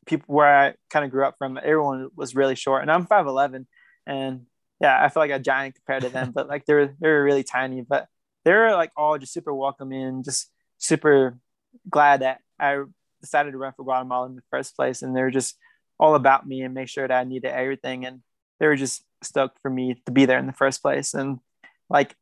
[0.07, 3.27] people where I kind of grew up from, everyone was really short, and I'm five
[3.27, 3.67] eleven,
[4.07, 4.47] and
[4.81, 7.83] yeah, I feel like a giant compared to them, but like they're they're really tiny,
[7.83, 8.07] but
[8.45, 11.39] they're like all just super welcoming, just super
[11.89, 12.85] glad that I
[13.21, 15.57] decided to run for Guatemala in the first place, and they're just
[15.99, 18.23] all about me and make sure that I needed everything, and
[18.61, 21.39] they were just stoked for me to be there in the first place, and
[21.89, 22.15] like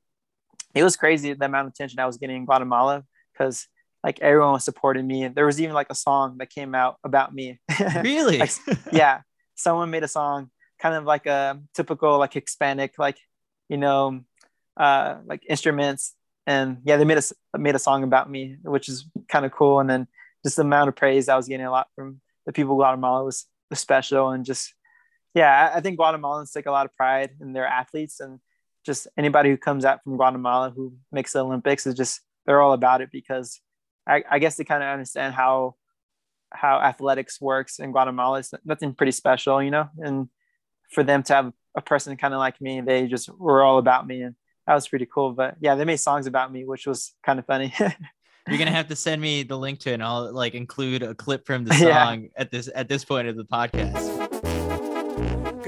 [0.74, 3.66] it was crazy the amount of attention I was getting in Guatemala because
[4.05, 5.24] like everyone was supporting me.
[5.24, 7.61] And there was even like a song that came out about me.
[8.03, 8.38] Really?
[8.38, 8.53] like,
[8.92, 9.22] yeah.
[9.55, 13.18] Someone made a song kind of like a typical like Hispanic, like,
[13.68, 14.20] you know,
[14.76, 16.14] uh, like instruments.
[16.46, 19.80] And yeah, they made a, made a song about me, which is kind of cool.
[19.80, 20.07] And then
[20.44, 23.24] just the amount of praise I was getting a lot from the people of Guatemala
[23.24, 24.30] was, was special.
[24.30, 24.72] And just,
[25.39, 28.41] yeah, I, think Guatemalans take a lot of pride in their athletes and
[28.84, 32.72] just anybody who comes out from Guatemala who makes the Olympics is just, they're all
[32.72, 33.61] about it because
[34.07, 35.76] I, I guess they kind of understand how
[36.51, 38.39] how athletics works in Guatemala.
[38.39, 39.89] It's nothing pretty special, you know.
[39.99, 40.28] And
[40.91, 44.07] for them to have a person kind of like me, they just were all about
[44.07, 44.34] me, and
[44.66, 45.32] that was pretty cool.
[45.32, 47.74] But yeah, they made songs about me, which was kind of funny.
[48.49, 51.14] You're gonna have to send me the link to it, and I'll like include a
[51.14, 52.28] clip from the song yeah.
[52.36, 54.38] at this at this point of the podcast.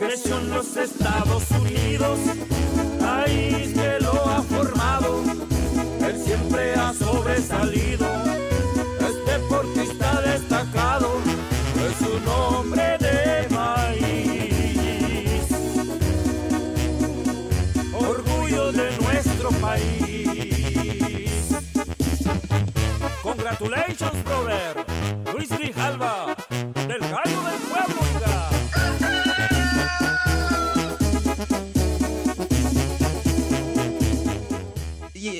[0.01, 2.19] creció en los Estados Unidos,
[2.99, 5.23] país que lo ha formado,
[6.01, 8.07] él siempre ha sobresalido,
[9.01, 11.21] es deportista destacado,
[11.77, 14.65] es un hombre de maíz,
[17.93, 21.31] orgullo de nuestro país.
[23.23, 24.87] Congratulations, brother,
[25.35, 26.40] Luis Grijalva.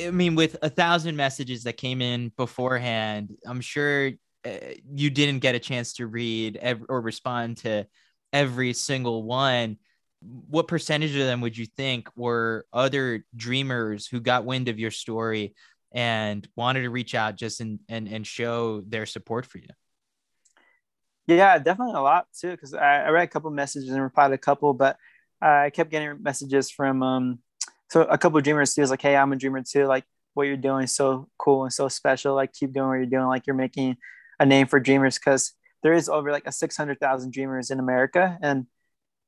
[0.07, 4.13] I mean, with a thousand messages that came in beforehand, I'm sure
[4.45, 4.51] uh,
[4.93, 7.87] you didn't get a chance to read ev- or respond to
[8.33, 9.77] every single one.
[10.21, 14.91] What percentage of them would you think were other dreamers who got wind of your
[14.91, 15.55] story
[15.93, 19.69] and wanted to reach out just and and, and show their support for you
[21.27, 24.39] yeah definitely a lot too because I, I, read a couple messages and replied a
[24.39, 24.97] couple but
[25.43, 27.39] i kept getting messages from um
[27.91, 30.57] so a couple dreamers too was like hey i'm a dreamer too like what you're
[30.57, 33.57] doing is so cool and so special like keep doing what you're doing like you're
[33.57, 33.97] making
[34.39, 38.67] a name for dreamers because there is over like a 600000 dreamers in america and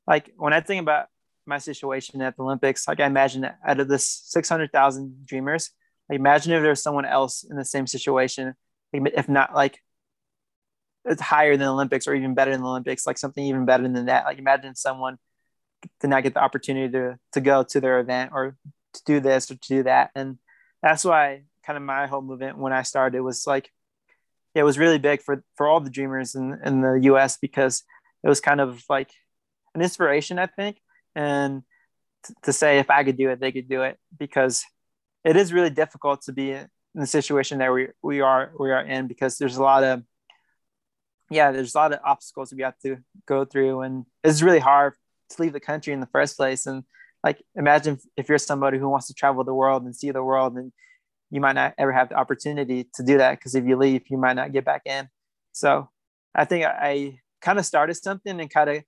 [0.07, 1.07] like when i think about
[1.45, 5.71] my situation at the olympics like i imagine out of this 600000 dreamers
[6.09, 8.55] like imagine if there's someone else in the same situation,
[8.93, 9.81] if not like
[11.05, 14.07] it's higher than Olympics or even better than the Olympics, like something even better than
[14.07, 14.25] that.
[14.25, 15.17] Like imagine someone
[16.01, 18.57] did not get the opportunity to to go to their event or
[18.95, 20.11] to do this or to do that.
[20.15, 20.39] And
[20.83, 23.71] that's why kind of my whole movement when I started was like,
[24.55, 27.85] it was really big for, for all the dreamers in, in the US because
[28.23, 29.11] it was kind of like
[29.75, 30.79] an inspiration, I think.
[31.15, 31.63] And
[32.25, 34.65] t- to say if I could do it, they could do it because
[35.25, 38.83] it is really difficult to be in the situation that we, we are, we are
[38.83, 40.03] in because there's a lot of,
[41.31, 44.95] yeah, there's a lot of obstacles we have to go through and it's really hard
[45.37, 46.67] to leave the country in the first place.
[46.67, 46.85] And
[47.25, 50.57] like, imagine if you're somebody who wants to travel the world and see the world
[50.57, 50.73] and
[51.31, 54.19] you might not ever have the opportunity to do that because if you leave, you
[54.19, 55.09] might not get back in.
[55.53, 55.89] So
[56.35, 58.83] I think I kind of started something and kind of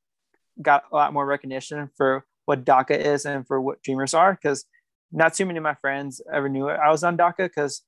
[0.60, 4.64] got a lot more recognition for what DACA is and for what Dreamers are because
[5.10, 7.82] not too many of my friends ever knew I was on DACA because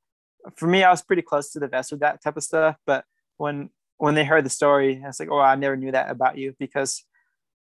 [0.57, 2.76] for me I was pretty close to the vest with that type of stuff.
[2.86, 3.04] But
[3.36, 6.38] when when they heard the story, I was like, oh, I never knew that about
[6.38, 7.04] you because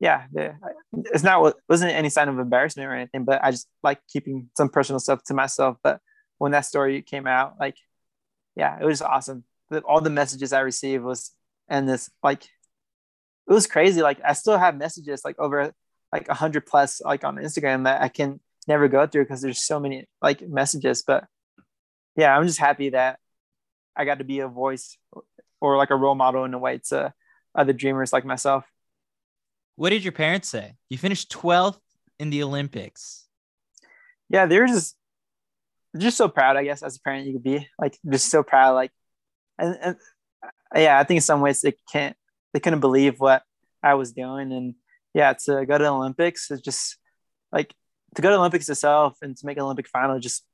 [0.04, 0.26] yeah,
[0.92, 4.68] it's not wasn't any sign of embarrassment or anything, but I just like keeping some
[4.68, 5.78] personal stuff to myself.
[5.82, 5.98] But
[6.36, 7.76] when that story came out, like,
[8.54, 9.44] yeah, it was awesome.
[9.86, 11.34] All the messages I received was
[11.70, 14.02] and this like it was crazy.
[14.02, 15.72] Like I still have messages like over
[16.12, 19.64] like a hundred plus like on Instagram that I can never go through because there's
[19.64, 21.02] so many like messages.
[21.06, 21.24] But
[22.14, 23.20] yeah, I'm just happy that
[23.96, 24.98] I got to be a voice
[25.62, 27.14] or like a role model in a way to
[27.54, 28.66] other dreamers like myself.
[29.76, 30.74] What did your parents say?
[30.88, 31.78] You finished 12th
[32.18, 33.26] in the Olympics.
[34.28, 34.96] Yeah, they're just
[35.96, 37.68] just so proud, I guess, as a parent you could be.
[37.78, 38.74] Like just so proud.
[38.74, 38.90] Like
[39.58, 39.96] and, and
[40.44, 42.16] uh, yeah, I think in some ways they can't
[42.52, 43.42] they couldn't believe what
[43.82, 44.52] I was doing.
[44.52, 44.74] And
[45.12, 46.96] yeah, to go to the Olympics is just
[47.52, 47.74] like
[48.14, 50.44] to go to Olympics itself and to make an Olympic final just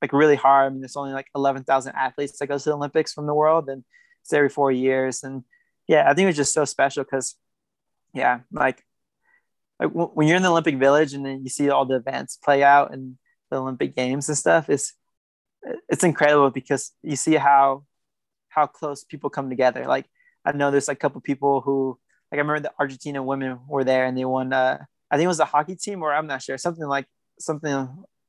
[0.00, 0.66] like really hard.
[0.66, 3.68] I mean, there's only like 11,000 athletes that go to the Olympics from the world
[3.68, 3.84] and
[4.22, 5.22] it's every four years.
[5.22, 5.44] And
[5.88, 7.36] yeah, I think it was just so special because
[8.14, 8.82] yeah, like,
[9.78, 12.62] like when you're in the Olympic village and then you see all the events play
[12.62, 13.16] out and
[13.50, 14.94] the Olympic games and stuff, it's,
[15.88, 17.84] it's incredible because you see how,
[18.48, 19.86] how close people come together.
[19.86, 20.06] Like
[20.44, 21.98] I know there's a couple people who
[22.30, 24.52] like I remember the Argentina women were there and they won.
[24.52, 24.78] Uh,
[25.10, 27.06] I think it was a hockey team or I'm not sure something like
[27.38, 27.72] something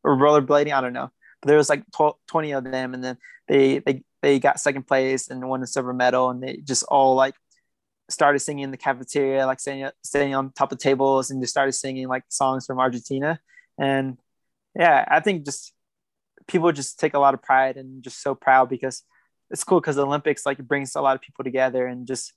[0.04, 0.74] or rollerblading.
[0.74, 1.10] I don't know.
[1.42, 3.18] But there was like 12, 20 of them and then
[3.48, 7.16] they they they got second place and won a silver medal and they just all
[7.16, 7.36] like
[8.12, 11.74] started singing in the cafeteria, like standing standing on top of tables and just started
[11.74, 13.40] singing like songs from Argentina.
[13.80, 14.18] And
[14.76, 15.74] yeah, I think just
[16.48, 19.04] people just take a lot of pride and just so proud because
[19.50, 22.34] it's cool because the Olympics like brings a lot of people together and just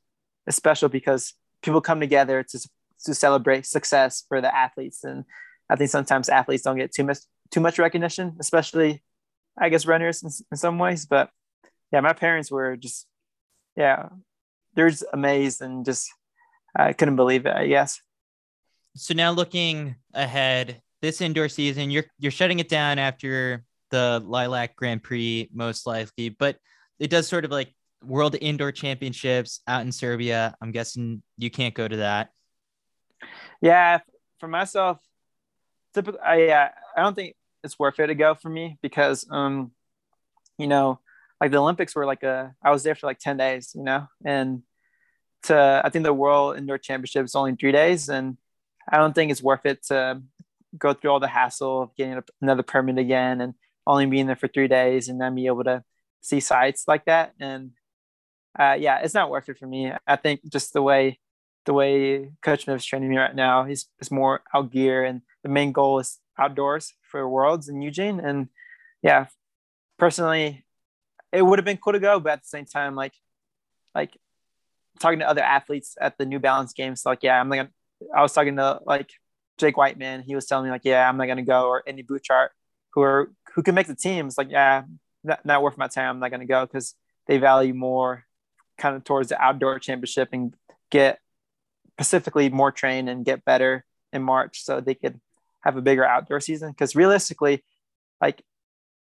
[0.46, 2.68] it's special because people come together to
[3.04, 5.24] to celebrate success for the athletes and
[5.68, 7.18] I think sometimes athletes don't get too much
[7.50, 9.02] too much recognition, especially
[9.58, 11.06] I guess runners in, in some ways.
[11.06, 11.30] But
[11.92, 13.06] yeah, my parents were just
[13.76, 14.08] yeah,
[14.74, 16.10] they're just amazed and just
[16.76, 17.54] I couldn't believe it.
[17.54, 18.00] I guess.
[18.96, 24.76] So now looking ahead, this indoor season, you're you're shutting it down after the Lilac
[24.76, 26.56] Grand Prix, most likely, but
[26.98, 30.54] it does sort of like World Indoor Championships out in Serbia.
[30.60, 32.30] I'm guessing you can't go to that.
[33.60, 34.00] Yeah,
[34.38, 34.98] for myself,
[35.94, 39.72] typically, I uh, I don't think it's worth it to go for me because um,
[40.58, 41.00] you know,
[41.40, 44.06] like the Olympics were like a I was there for like ten days, you know,
[44.24, 44.62] and
[45.44, 48.36] to I think the World Indoor Championship is only three days, and
[48.90, 50.22] I don't think it's worth it to
[50.76, 53.54] go through all the hassle of getting another permit again and
[53.86, 55.84] only being there for three days and then be able to
[56.20, 57.32] see sites like that.
[57.38, 57.72] And
[58.58, 59.92] uh, yeah, it's not worth it for me.
[60.06, 61.20] I think just the way
[61.66, 65.48] the way Coach is training me right now, he's is more out gear, and the
[65.48, 68.20] main goal is outdoors for Worlds in Eugene.
[68.20, 68.48] And
[69.02, 69.26] yeah,
[69.98, 70.64] personally,
[71.34, 73.12] it would have been cool to go, but at the same time, like
[73.94, 74.16] like
[75.00, 77.68] talking to other athletes at the New Balance games, like yeah, I'm like
[78.14, 79.10] I was talking to like
[79.58, 82.48] Jake Wightman, he was telling me like yeah, I'm not gonna go, or Andy Butchart,
[82.90, 84.38] who are who can make the teams.
[84.38, 84.84] Like yeah,
[85.24, 86.10] not, not worth my time.
[86.10, 86.94] I'm not to go because
[87.26, 88.24] they value more
[88.78, 90.54] kind of towards the outdoor championship and
[90.90, 91.18] get
[91.94, 95.20] specifically more trained and get better in March so they could
[95.60, 96.70] have a bigger outdoor season.
[96.70, 97.64] Because realistically,
[98.20, 98.42] like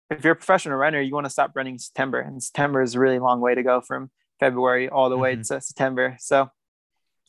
[0.09, 2.99] if you're a professional runner, you want to stop running September, and September is a
[2.99, 5.53] really long way to go from February all the way mm-hmm.
[5.53, 6.17] to September.
[6.19, 6.49] So,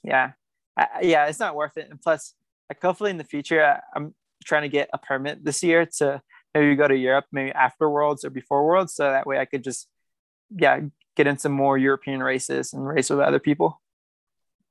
[0.02, 0.32] yeah,
[0.76, 1.88] I, yeah, it's not worth it.
[1.90, 2.34] And plus,
[2.68, 4.14] like hopefully in the future, I, I'm
[4.44, 6.20] trying to get a permit this year to
[6.54, 9.64] maybe go to Europe, maybe after Worlds or before Worlds, so that way I could
[9.64, 9.88] just
[10.56, 10.80] yeah
[11.16, 13.80] get into more European races and race with other people.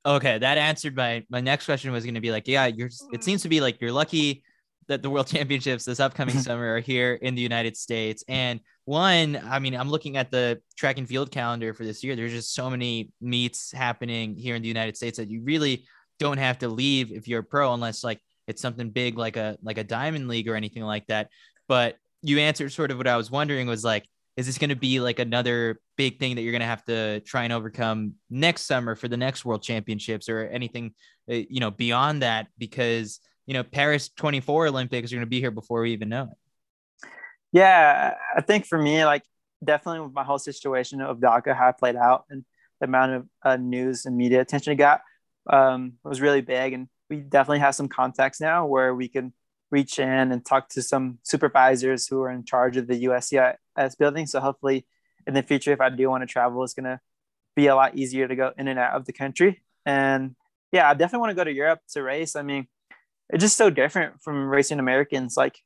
[0.06, 2.90] Okay, that answered my my next question was going to be like, yeah, you're.
[3.12, 4.44] It seems to be like you're lucky
[4.88, 8.24] that the World Championships this upcoming summer are here in the United States.
[8.28, 12.16] And one, I mean, I'm looking at the track and field calendar for this year.
[12.16, 15.86] There's just so many meets happening here in the United States that you really
[16.20, 19.58] don't have to leave if you're a pro unless like it's something big like a
[19.64, 21.30] like a diamond league or anything like that
[21.68, 24.76] but you answered sort of what I was wondering was like, is this going to
[24.76, 28.64] be like another big thing that you're going to have to try and overcome next
[28.64, 30.94] summer for the next world championships or anything,
[31.30, 32.48] uh, you know, beyond that?
[32.58, 36.30] Because, you know, Paris 24 Olympics are going to be here before we even know
[36.32, 37.08] it.
[37.52, 38.16] Yeah.
[38.36, 39.24] I think for me, like,
[39.64, 42.44] definitely with my whole situation of DACA, how it played out and
[42.80, 45.02] the amount of uh, news and media attention it got
[45.50, 46.74] um, was really big.
[46.74, 49.34] And we definitely have some contacts now where we can
[49.72, 54.28] reach in and talk to some supervisors who are in charge of the USCIS building.
[54.28, 54.86] So hopefully
[55.26, 57.00] in the future, if I do want to travel, it's going to
[57.56, 59.64] be a lot easier to go in and out of the country.
[59.86, 60.36] And
[60.72, 62.36] yeah, I definitely want to go to Europe to race.
[62.36, 62.68] I mean,
[63.34, 65.36] it's just so different from racing Americans.
[65.36, 65.60] Like,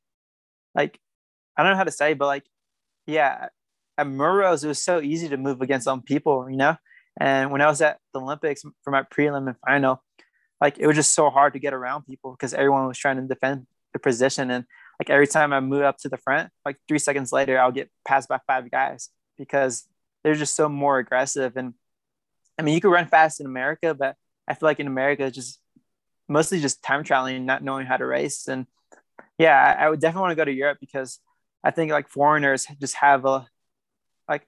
[0.74, 0.98] like
[1.56, 2.44] I don't know how to say, but like,
[3.06, 3.48] yeah,
[3.98, 6.76] at Millrose, it was so easy to move against some people, you know.
[7.20, 10.02] And when I was at the Olympics for my prelim and final,
[10.62, 13.22] like it was just so hard to get around people because everyone was trying to
[13.22, 14.50] defend the position.
[14.50, 14.64] And
[14.98, 17.90] like every time I move up to the front, like three seconds later, I'll get
[18.06, 19.86] passed by five guys because
[20.24, 21.56] they're just so more aggressive.
[21.56, 21.74] And
[22.58, 24.16] I mean, you can run fast in America, but
[24.46, 25.60] I feel like in America, just
[26.28, 28.48] mostly just time traveling, not knowing how to race.
[28.48, 28.66] And
[29.38, 31.20] yeah, I, would definitely want to go to Europe because
[31.64, 33.46] I think like foreigners just have a
[34.28, 34.46] like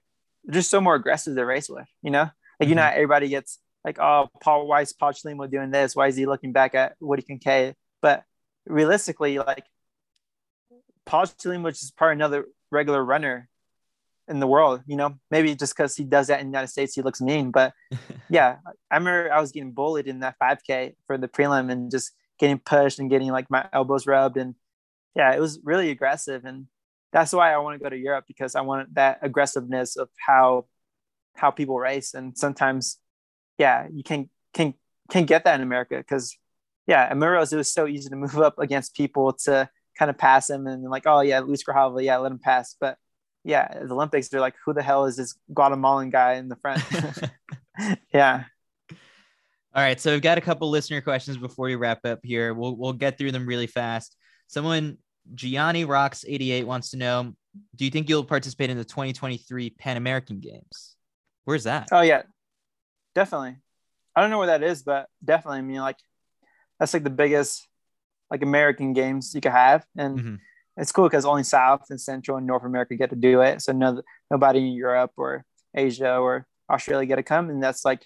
[0.49, 2.19] just so more aggressive to race with, you know?
[2.19, 2.31] Like,
[2.61, 2.69] mm-hmm.
[2.69, 2.95] you know, mm-hmm.
[2.95, 5.95] everybody gets like, oh, Paul, why is Paul Chelimo doing this?
[5.95, 7.75] Why is he looking back at Woody Kincaid?
[8.01, 8.23] But
[8.65, 9.65] realistically, like
[11.05, 13.49] Paul Chelimo is probably another regular runner
[14.31, 16.95] in the world, you know, maybe just because he does that in the United States,
[16.95, 17.51] he looks mean.
[17.51, 17.73] But
[18.29, 18.57] yeah,
[18.89, 22.57] I remember I was getting bullied in that 5K for the prelim and just getting
[22.57, 24.37] pushed and getting like my elbows rubbed.
[24.37, 24.55] And
[25.15, 26.45] yeah, it was really aggressive.
[26.45, 26.67] And
[27.11, 30.65] that's why I want to go to Europe because I want that aggressiveness of how
[31.35, 32.13] how people race.
[32.13, 32.97] And sometimes,
[33.57, 34.73] yeah, you can can
[35.09, 36.35] can get that in America because
[36.87, 40.17] yeah, at Millrose, it was so easy to move up against people to kind of
[40.17, 42.75] pass him and like, oh yeah, Luis Grijalva, yeah, let him pass.
[42.79, 42.97] But
[43.43, 46.83] yeah, the Olympics, they're like, who the hell is this Guatemalan guy in the front?
[48.13, 48.43] yeah.
[49.73, 52.53] All right, so we've got a couple listener questions before we wrap up here.
[52.53, 54.17] We'll we'll get through them really fast.
[54.47, 54.97] Someone
[55.33, 57.33] Gianni Rocks 88 wants to know,
[57.75, 60.95] do you think you'll participate in the 2023 Pan American Games?
[61.45, 61.87] Where's that?
[61.91, 62.23] Oh yeah.
[63.15, 63.57] Definitely.
[64.15, 65.59] I don't know where that is, but definitely.
[65.59, 65.97] I mean, like
[66.79, 67.65] that's like the biggest
[68.29, 70.35] like American games you could have, and mm-hmm.
[70.77, 73.61] It's cool because only South and Central and North America get to do it.
[73.61, 75.43] So no, nobody in Europe or
[75.75, 78.05] Asia or Australia get to come, and that's like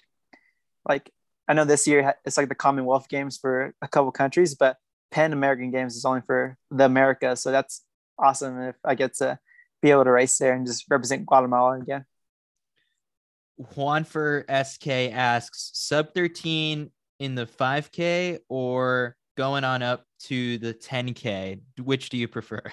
[0.88, 1.10] like
[1.48, 4.76] I know this year it's like the Commonwealth Games for a couple countries, but
[5.10, 7.42] Pan American Games is only for the Americas.
[7.42, 7.84] So that's
[8.18, 9.38] awesome if I get to
[9.82, 12.04] be able to race there and just represent Guatemala again.
[13.74, 16.90] Juan for SK asks sub 13
[17.20, 21.60] in the 5K or going on up to the 10K?
[21.82, 22.62] Which do you prefer?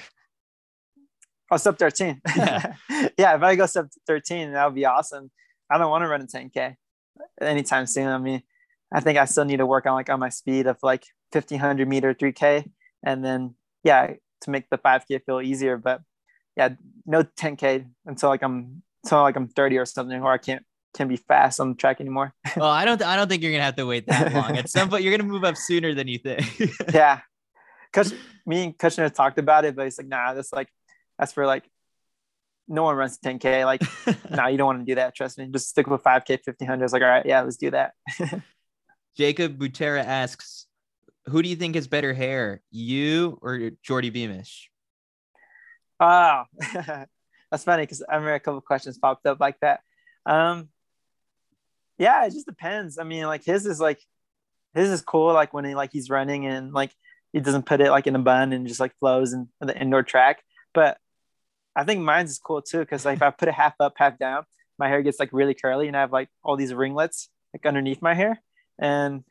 [1.51, 2.19] Oh, sub 13.
[2.35, 2.73] Yeah.
[3.17, 5.29] yeah, if I go sub 13, that would be awesome.
[5.69, 6.75] I don't want to run a 10K
[7.39, 8.07] anytime soon.
[8.07, 8.41] I mean,
[8.91, 11.87] I think I still need to work on like on my speed of like 1500
[11.87, 12.71] meter 3K.
[13.05, 13.53] And then,
[13.83, 15.77] yeah, to make the 5K feel easier.
[15.77, 16.01] But
[16.57, 16.69] yeah,
[17.05, 21.07] no 10K until like I'm, until like I'm 30 or something, or I can't can
[21.07, 22.33] be fast on the track anymore.
[22.57, 24.57] well, I don't I don't think you're gonna have to wait that long.
[24.57, 26.73] At some point, you're gonna move up sooner than you think.
[26.93, 27.21] yeah,
[27.91, 28.13] because
[28.45, 30.69] me and Kushner talked about it, but he's like, nah, that's like
[31.17, 31.63] that's for like
[32.67, 33.65] no one runs 10k.
[33.65, 33.81] Like,
[34.29, 35.15] nah, you don't want to do that.
[35.15, 36.83] Trust me, just stick with 5k, 1500.
[36.83, 37.93] It's like, all right, yeah, let's do that.
[39.17, 40.65] Jacob Butera asks,
[41.25, 44.69] who do you think has better hair, you or Geordie Beamish?
[45.99, 46.43] Oh,
[47.51, 49.81] that's funny because I remember a couple questions popped up like that.
[50.25, 50.69] Um,
[51.97, 52.97] yeah, it just depends.
[52.97, 53.99] I mean, like his is like
[54.73, 55.33] his is cool.
[55.33, 56.91] Like when he like he's running and like
[57.31, 60.03] he doesn't put it like in a bun and just like flows in the indoor
[60.03, 60.43] track.
[60.73, 60.97] But
[61.75, 64.17] I think mine's is cool too because like if I put it half up, half
[64.17, 64.43] down,
[64.77, 68.01] my hair gets like really curly and I have like all these ringlets like underneath
[68.01, 68.41] my hair.
[68.79, 69.23] And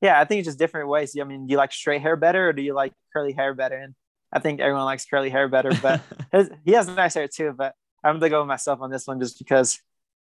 [0.00, 1.16] yeah, I think it's just different ways.
[1.18, 3.76] I mean, do you like straight hair better or do you like curly hair better?
[3.76, 3.94] And
[4.32, 6.02] I think everyone likes curly hair better, but
[6.32, 7.54] his, he has nice hair too.
[7.56, 9.80] But I'm gonna go with myself on this one just because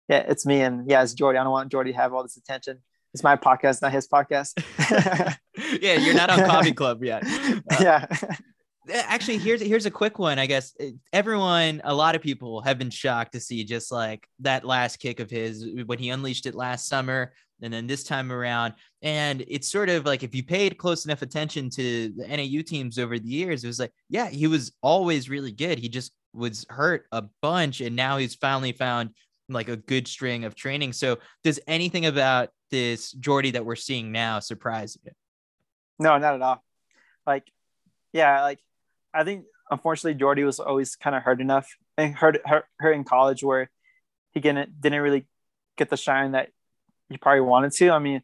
[0.07, 1.37] yeah, it's me and yeah, it's Geordie.
[1.37, 2.79] I don't want Geordie to have all this attention.
[3.13, 4.53] It's my podcast, not his podcast.
[5.81, 7.23] yeah, you're not on Coffee Club yet.
[7.71, 8.05] Uh, yeah.
[8.91, 10.37] Actually, here's here's a quick one.
[10.37, 10.75] I guess
[11.13, 15.21] everyone, a lot of people have been shocked to see just like that last kick
[15.21, 17.31] of his when he unleashed it last summer,
[17.61, 18.73] and then this time around.
[19.01, 22.99] And it's sort of like if you paid close enough attention to the NAU teams
[22.99, 25.79] over the years, it was like, yeah, he was always really good.
[25.79, 29.11] He just was hurt a bunch, and now he's finally found
[29.53, 30.93] like a good string of training.
[30.93, 35.11] So does anything about this Geordie that we're seeing now surprise you?
[35.99, 36.63] No, not at all.
[37.25, 37.45] Like,
[38.11, 38.59] yeah, like
[39.13, 41.67] I think unfortunately Geordie was always kind of hurt enough
[41.97, 43.69] and hurt, hurt hurt in college where
[44.31, 45.25] he didn't didn't really
[45.77, 46.49] get the shine that
[47.09, 47.91] he probably wanted to.
[47.91, 48.21] I mean,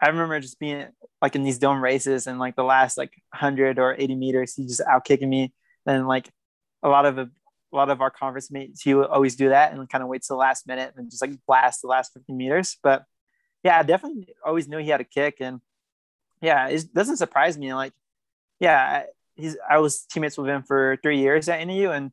[0.00, 0.86] I remember just being
[1.20, 4.66] like in these dome races and like the last like 100 or 80 meters, he
[4.66, 5.52] just out kicking me.
[5.86, 6.30] And like
[6.82, 7.30] a lot of
[7.72, 10.22] a, lot of our conference mates, he would always do that and kind of wait
[10.22, 12.76] till the last minute and just like blast the last 50 meters.
[12.82, 13.04] But
[13.62, 15.36] yeah, I definitely always knew he had a kick.
[15.40, 15.60] And
[16.40, 17.74] yeah, it doesn't surprise me.
[17.74, 17.92] Like,
[18.58, 19.04] yeah,
[19.36, 22.12] he's I was teammates with him for three years at NAU, and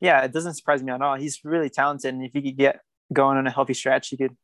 [0.00, 1.16] yeah, it doesn't surprise me at all.
[1.16, 2.80] He's really talented, and if he could get
[3.12, 4.36] going on a healthy stretch, he could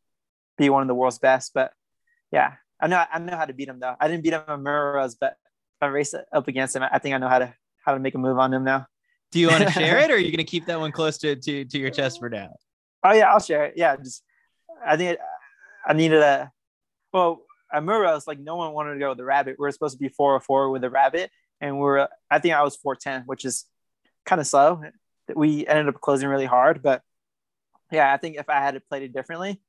[0.59, 1.53] be one of the world's best.
[1.55, 1.73] But
[2.33, 3.95] yeah, I know I know how to beat him though.
[3.99, 7.15] I didn't beat him on Millrose, but if I race up against him, I think
[7.15, 7.55] I know how to
[7.85, 8.87] how to make a move on him now.
[9.33, 11.19] Do you want to share it, or are you going to keep that one close
[11.19, 12.55] to, to to your chest for now?
[13.03, 13.75] Oh yeah, I'll share it.
[13.77, 14.23] Yeah, just
[14.85, 15.21] I think it,
[15.87, 16.51] I needed a
[17.13, 17.43] well
[17.73, 19.57] at Millrose like no one wanted to go with the rabbit.
[19.59, 21.31] We are supposed to be four or four with the rabbit,
[21.61, 23.65] and we're I think I was four ten, which is
[24.25, 24.83] kind of slow.
[25.35, 27.03] We ended up closing really hard, but
[27.91, 29.61] yeah, I think if I had played it differently,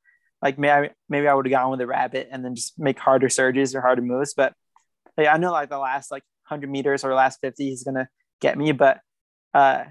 [0.41, 3.29] like maybe maybe I would have gone with a rabbit and then just make harder
[3.29, 4.33] surges or harder moves.
[4.35, 4.53] But
[5.17, 8.09] like, I know like the last like hundred meters or last fifty, he's gonna
[8.41, 8.71] get me.
[8.71, 8.99] But
[9.57, 9.85] uh,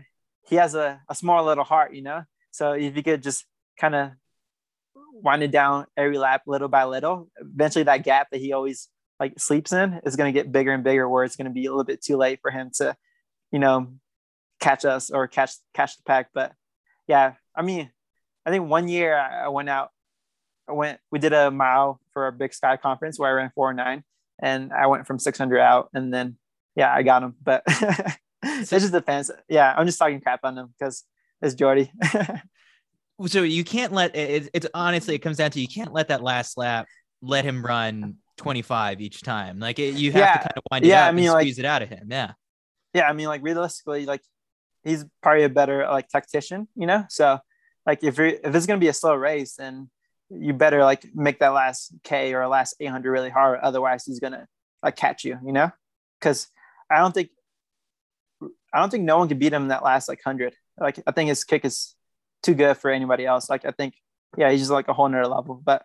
[0.48, 2.22] he has a, a small little heart, you know.
[2.52, 3.44] So if you could just
[3.78, 4.10] kind of
[4.94, 8.88] wind it down every lap, little by little, eventually that gap that he always
[9.18, 11.66] like sleeps in is going to get bigger and bigger where it's going to be
[11.66, 12.94] a little bit too late for him to
[13.50, 13.92] you know
[14.60, 16.52] catch us or catch catch the pack but
[17.06, 17.90] yeah i mean
[18.44, 19.90] i think one year i went out
[20.68, 23.72] i went we did a mile for a big sky conference where i ran four
[23.72, 24.04] nine,
[24.38, 26.36] and i went from 600 out and then
[26.74, 27.64] yeah i got him but
[28.62, 31.04] it just depends yeah i'm just talking crap on them because
[31.42, 31.90] it's geordie
[33.26, 36.22] so you can't let it, it's honestly it comes down to you can't let that
[36.22, 36.86] last lap
[37.22, 39.58] let him run 25 each time.
[39.58, 40.32] Like it, you have yeah.
[40.34, 42.08] to kind of wind it yeah, I mean, and squeeze like, it out of him.
[42.10, 42.32] Yeah.
[42.94, 43.08] Yeah.
[43.08, 44.22] I mean, like realistically, like
[44.84, 47.04] he's probably a better like tactician, you know?
[47.08, 47.38] So
[47.84, 49.90] like if you're, if it's going to be a slow race, then
[50.30, 53.60] you better like make that last K or last 800 really hard.
[53.62, 54.46] Otherwise he's going to
[54.82, 55.70] like catch you, you know?
[56.20, 56.48] Cause
[56.90, 57.30] I don't think,
[58.76, 60.54] I don't think no one can beat him in that last like hundred.
[60.78, 61.94] Like I think his kick is
[62.42, 63.48] too good for anybody else.
[63.48, 63.94] Like I think,
[64.36, 65.82] yeah, he's just like a whole nother level, but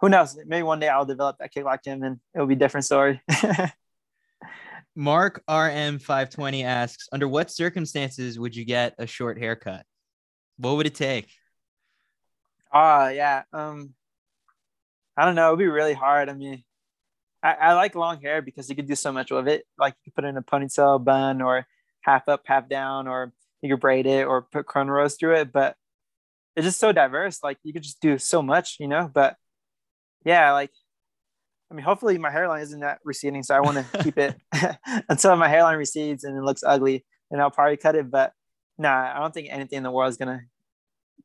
[0.00, 0.36] who knows?
[0.46, 3.22] Maybe one day I'll develop that kick like him and it'll be a different story.
[4.94, 9.86] Mark RM520 asks, under what circumstances would you get a short haircut?
[10.58, 11.30] What would it take?
[12.70, 13.42] Ah, uh, yeah.
[13.54, 13.94] Um,
[15.16, 15.48] I don't know.
[15.48, 16.28] It'd be really hard.
[16.28, 16.62] I mean,
[17.42, 19.64] I, I like long hair because you could do so much with it.
[19.78, 21.66] Like you could put it in a ponytail bun or
[22.02, 25.52] half up, half down, or you could braid it or put cornrows through it.
[25.52, 25.76] But
[26.56, 27.42] it's just so diverse.
[27.42, 29.10] Like you could just do so much, you know.
[29.12, 29.36] But
[30.24, 30.70] yeah, like
[31.70, 34.36] I mean, hopefully my hairline isn't that receding, so I want to keep it
[35.08, 38.10] until my hairline recedes and it looks ugly, and I'll probably cut it.
[38.10, 38.32] But
[38.78, 40.42] nah, I don't think anything in the world is gonna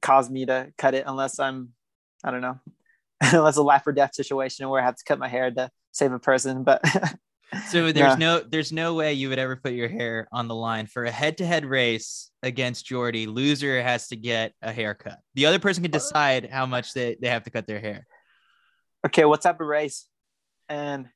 [0.01, 1.73] cause me to cut it unless I'm,
[2.23, 2.59] I don't know,
[3.21, 6.13] unless a life or death situation where I have to cut my hair to save
[6.13, 6.63] a person.
[6.63, 6.81] But
[7.69, 10.85] so there's no there's no way you would ever put your hair on the line
[10.85, 13.27] for a head-to-head race against Geordie.
[13.27, 15.19] Loser has to get a haircut.
[15.35, 18.05] The other person can decide how much they, they have to cut their hair
[19.07, 20.05] okay, what type of race?
[20.69, 21.07] And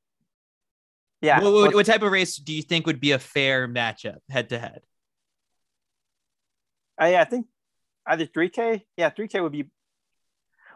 [1.22, 4.18] yeah, what, what, what type of race do you think would be a fair matchup
[4.30, 4.82] head to head?
[7.02, 7.48] Uh, yeah, I think
[8.06, 8.82] either 3K.
[8.98, 9.66] Yeah, 3K would be.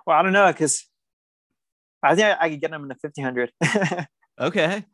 [0.05, 0.85] Well, I don't know because
[2.03, 4.07] I think I, I, could get them in the 1500.
[4.39, 4.85] okay.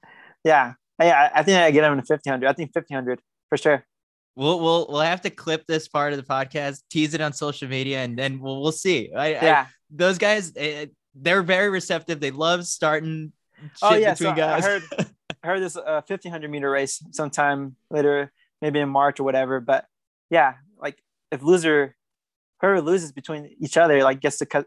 [0.43, 0.73] Yeah.
[1.01, 2.47] Yeah, I, I think I get them in the 1500.
[2.47, 3.85] I think 1500 for sure.
[4.35, 7.67] We'll we'll we'll have to clip this part of the podcast, tease it on social
[7.67, 9.11] media, and then we'll we'll see.
[9.13, 9.65] I, yeah.
[9.67, 12.21] I, those guys, eh, they're very receptive.
[12.21, 13.33] They love starting
[13.81, 14.65] oh yeah, between so guys.
[14.65, 14.83] I heard
[15.43, 18.31] I heard this uh, 1500 meter race sometime later,
[18.61, 19.59] maybe in March or whatever.
[19.59, 19.85] But
[20.29, 20.97] yeah, like
[21.31, 21.95] if loser
[22.61, 24.65] whoever loses between each other, like gets to cut,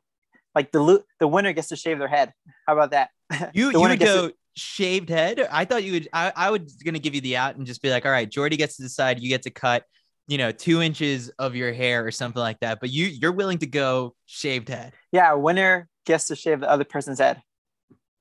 [0.55, 2.33] like the lo- the winner gets to shave their head.
[2.67, 3.11] How about that?
[3.55, 5.47] You you would go to- shaved head.
[5.51, 6.09] I thought you would.
[6.13, 8.57] I I was gonna give you the out and just be like, all right, Geordie
[8.57, 9.21] gets to decide.
[9.21, 9.85] You get to cut.
[10.27, 12.81] You know, two inches of your hair or something like that.
[12.81, 14.95] But you you're willing to go shaved head.
[15.13, 17.43] Yeah, winner gets to shave the other person's head.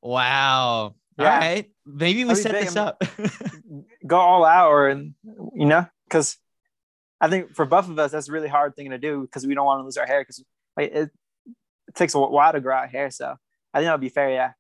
[0.02, 0.96] Wow.
[1.18, 1.34] Yeah.
[1.34, 1.72] All right.
[1.86, 3.04] Maybe we set this up.
[4.08, 6.38] go all out or, you know, because
[7.22, 9.54] I think for both of us, that's a really hard thing to do because we
[9.54, 10.44] don't want to lose our hair because
[10.76, 11.10] like, it, it,
[11.96, 13.12] takes a while to grow out hair.
[13.12, 13.36] So
[13.74, 14.30] I think that'll be fair.
[14.30, 14.52] Yeah.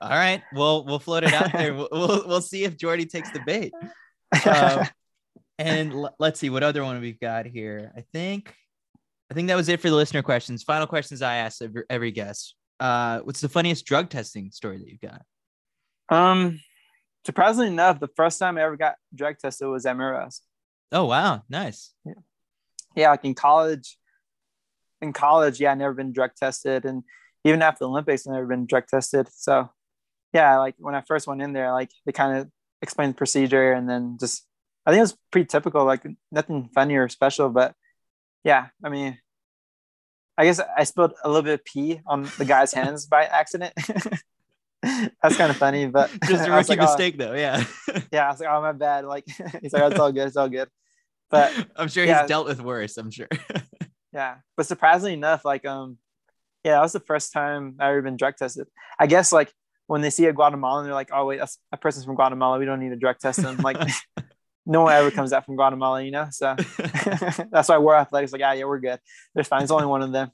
[0.00, 0.42] all right.
[0.52, 1.74] Well, we'll float it out there.
[1.74, 3.72] We'll, we'll, we'll see if Geordie takes the bait.
[4.44, 4.84] Uh,
[5.58, 7.92] and l- let's see what other one we've got here.
[7.96, 8.54] I think
[9.30, 10.62] I think that was it for the listener questions.
[10.62, 12.54] Final questions I ask every, every guest.
[12.78, 15.22] Uh, what's the funniest drug testing story that you've got?
[16.08, 16.60] Um,
[17.24, 20.40] surprisingly enough, the first time I ever got drug tested was at Millrose.
[20.92, 21.92] Oh wow, nice.
[22.04, 22.12] Yeah,
[22.94, 23.96] yeah like in college.
[25.00, 27.02] In college, yeah, I never been drug tested, and
[27.44, 29.28] even after the Olympics, I've never been drug tested.
[29.32, 29.70] So,
[30.32, 32.50] yeah, like when I first went in there, like they kind of
[32.82, 34.46] explained the procedure, and then just
[34.86, 37.74] I think it was pretty typical, like nothing funny or special, but
[38.44, 39.18] yeah, I mean,
[40.36, 43.72] I guess I spilled a little bit of pee on the guy's hands by accident.
[44.82, 47.24] That's kind of funny, but just a rookie like, mistake, oh.
[47.24, 47.34] though.
[47.34, 47.64] Yeah.
[48.12, 49.24] yeah, I was like, "Oh, my bad." Like
[49.62, 50.26] he's like, oh, "It's all good.
[50.26, 50.68] It's all good."
[51.30, 52.98] But I'm sure yeah, he's dealt with worse.
[52.98, 53.28] I'm sure.
[54.12, 55.96] yeah, but surprisingly enough, like um,
[56.64, 58.66] yeah, that was the first time I ever been drug tested.
[58.98, 59.52] I guess like
[59.86, 62.58] when they see a Guatemalan, they're like, "Oh wait, that's a person's from Guatemala.
[62.58, 63.76] We don't need to drug test them." Like
[64.66, 66.28] no one ever comes out from Guatemala, you know.
[66.30, 66.56] So
[67.50, 68.32] that's why we're athletics.
[68.32, 68.98] Like, ah, yeah, we're good.
[69.34, 69.60] There's fine.
[69.60, 70.30] There's only one of them.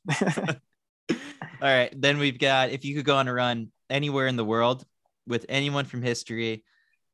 [1.62, 1.92] All right.
[1.94, 4.84] Then we've got if you could go on a run anywhere in the world
[5.26, 6.64] with anyone from history.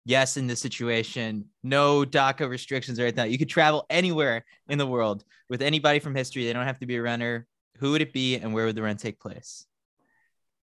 [0.05, 3.33] Yes, in this situation, no DACA restrictions or anything.
[3.33, 6.45] You could travel anywhere in the world with anybody from history.
[6.45, 7.49] They don't have to be a runner.
[7.79, 9.67] Who would it be, and where would the run take place?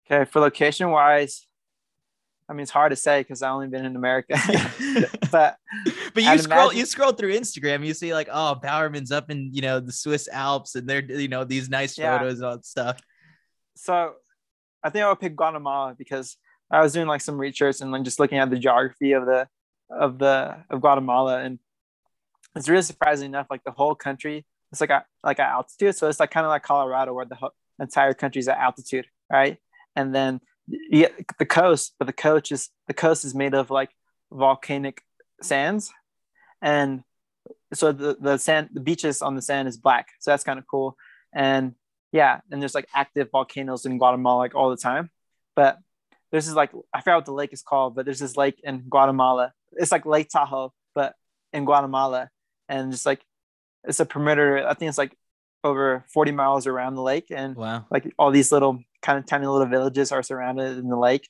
[0.06, 1.46] Okay, for location wise,
[2.48, 4.34] I mean, it's hard to say because I've only been in America,
[5.30, 5.56] but
[6.14, 6.78] but you scroll imagine...
[6.78, 10.28] you scroll through Instagram, you see like oh Bowerman's up in you know the Swiss
[10.30, 12.18] Alps and they're you know these nice yeah.
[12.18, 13.00] photos and all that stuff.
[13.76, 14.14] So
[14.82, 16.36] I think I would pick Guatemala because
[16.70, 19.48] I was doing like some research and like just looking at the geography of the
[19.90, 21.58] of the of Guatemala and
[22.54, 25.94] it's really surprising enough like the whole country it's like a like at altitude.
[25.94, 29.56] So it's like kind of like Colorado where the whole, entire country's at altitude right?
[29.96, 31.08] And then yeah,
[31.38, 33.90] the coast, but the coast is the coast is made of like
[34.30, 35.02] volcanic
[35.40, 35.90] sands,
[36.60, 37.02] and
[37.72, 40.66] so the the sand the beaches on the sand is black, so that's kind of
[40.70, 40.96] cool.
[41.34, 41.74] And
[42.12, 45.10] yeah, and there's like active volcanoes in Guatemala like all the time,
[45.56, 45.78] but
[46.30, 48.84] there's this like I forgot what the lake is called, but there's this lake in
[48.88, 49.52] Guatemala.
[49.72, 51.14] It's like Lake Tahoe, but
[51.52, 52.30] in Guatemala,
[52.68, 53.24] and just like
[53.84, 54.66] it's a perimeter.
[54.66, 55.16] I think it's like
[55.64, 59.46] over 40 miles around the lake, and wow, like all these little kind of tiny
[59.46, 61.28] little villages are surrounded in the lake.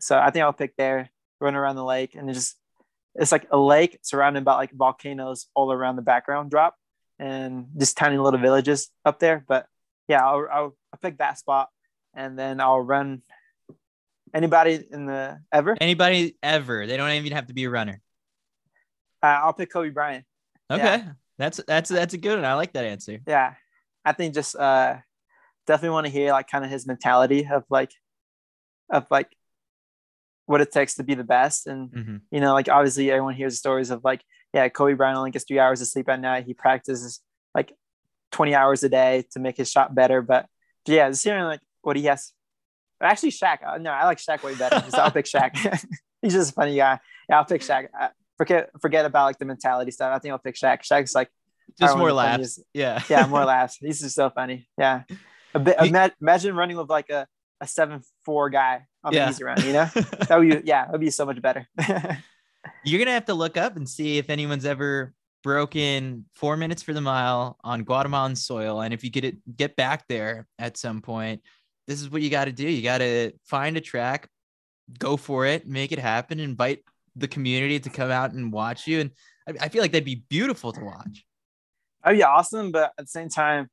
[0.00, 1.10] So I think I'll pick there,
[1.40, 2.56] run around the lake, and just
[3.14, 6.76] it's like a lake surrounded by like volcanoes all around the background drop,
[7.18, 9.44] and just tiny little villages up there.
[9.46, 9.66] But
[10.08, 11.68] yeah, I'll, I'll, I'll pick that spot,
[12.14, 13.22] and then I'll run.
[14.34, 15.76] Anybody in the ever?
[15.78, 16.86] Anybody ever?
[16.86, 18.00] They don't even have to be a runner.
[19.22, 20.24] Uh, I'll pick Kobe Bryant.
[20.70, 21.12] Okay, yeah.
[21.38, 22.44] That's that's that's a good one.
[22.44, 23.18] I like that answer.
[23.26, 23.54] Yeah,
[24.04, 24.96] I think just uh
[25.66, 27.92] definitely want to hear like kind of his mentality of like
[28.90, 29.34] of like
[30.46, 32.16] what it takes to be the best and mm-hmm.
[32.32, 34.20] you know like obviously everyone hears stories of like
[34.52, 37.20] yeah kobe bryant only gets three hours of sleep at night he practices
[37.54, 37.72] like
[38.32, 40.46] 20 hours a day to make his shot better but
[40.84, 42.32] yeah just hearing like what he has
[43.02, 43.58] actually Shaq.
[43.66, 44.82] Uh, no, I like Shaq way better.
[44.90, 45.56] So I'll pick Shaq.
[46.22, 47.00] He's just a funny guy.
[47.28, 47.88] Yeah, I'll pick Shaq.
[48.42, 50.12] Forget forget about like the mentality stuff.
[50.14, 50.80] I think I'll pick Shaq.
[50.82, 51.30] Shaq's like
[51.78, 52.60] just more laughs.
[52.74, 53.76] Yeah, yeah, more laughs.
[53.76, 54.68] He's just so funny.
[54.76, 55.02] Yeah,
[55.54, 55.76] a bit,
[56.20, 57.26] imagine running with like a,
[57.60, 59.26] a seven four guy on yeah.
[59.26, 59.64] the easy run.
[59.64, 61.68] You know, that would be yeah, that would be so much better.
[62.84, 66.92] You're gonna have to look up and see if anyone's ever broken four minutes for
[66.92, 71.00] the mile on Guatemalan soil, and if you get it get back there at some
[71.00, 71.42] point,
[71.86, 72.68] this is what you got to do.
[72.68, 74.28] You got to find a track,
[74.98, 76.80] go for it, make it happen, invite
[77.16, 79.00] the community to come out and watch you.
[79.00, 79.10] And
[79.48, 81.24] I, I feel like that'd be beautiful to watch.
[82.02, 83.68] That'd be awesome, but at the same time,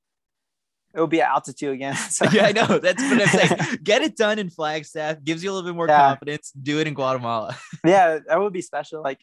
[0.94, 1.96] it would be altitude again.
[2.10, 2.26] So.
[2.32, 2.80] Yeah, I know.
[2.80, 3.80] That's what I'm saying.
[3.84, 5.24] Get it done in Flagstaff.
[5.24, 6.10] Gives you a little bit more yeah.
[6.10, 6.52] confidence.
[6.52, 7.58] Do it in Guatemala.
[7.86, 9.04] yeah, that would be special.
[9.04, 9.20] Like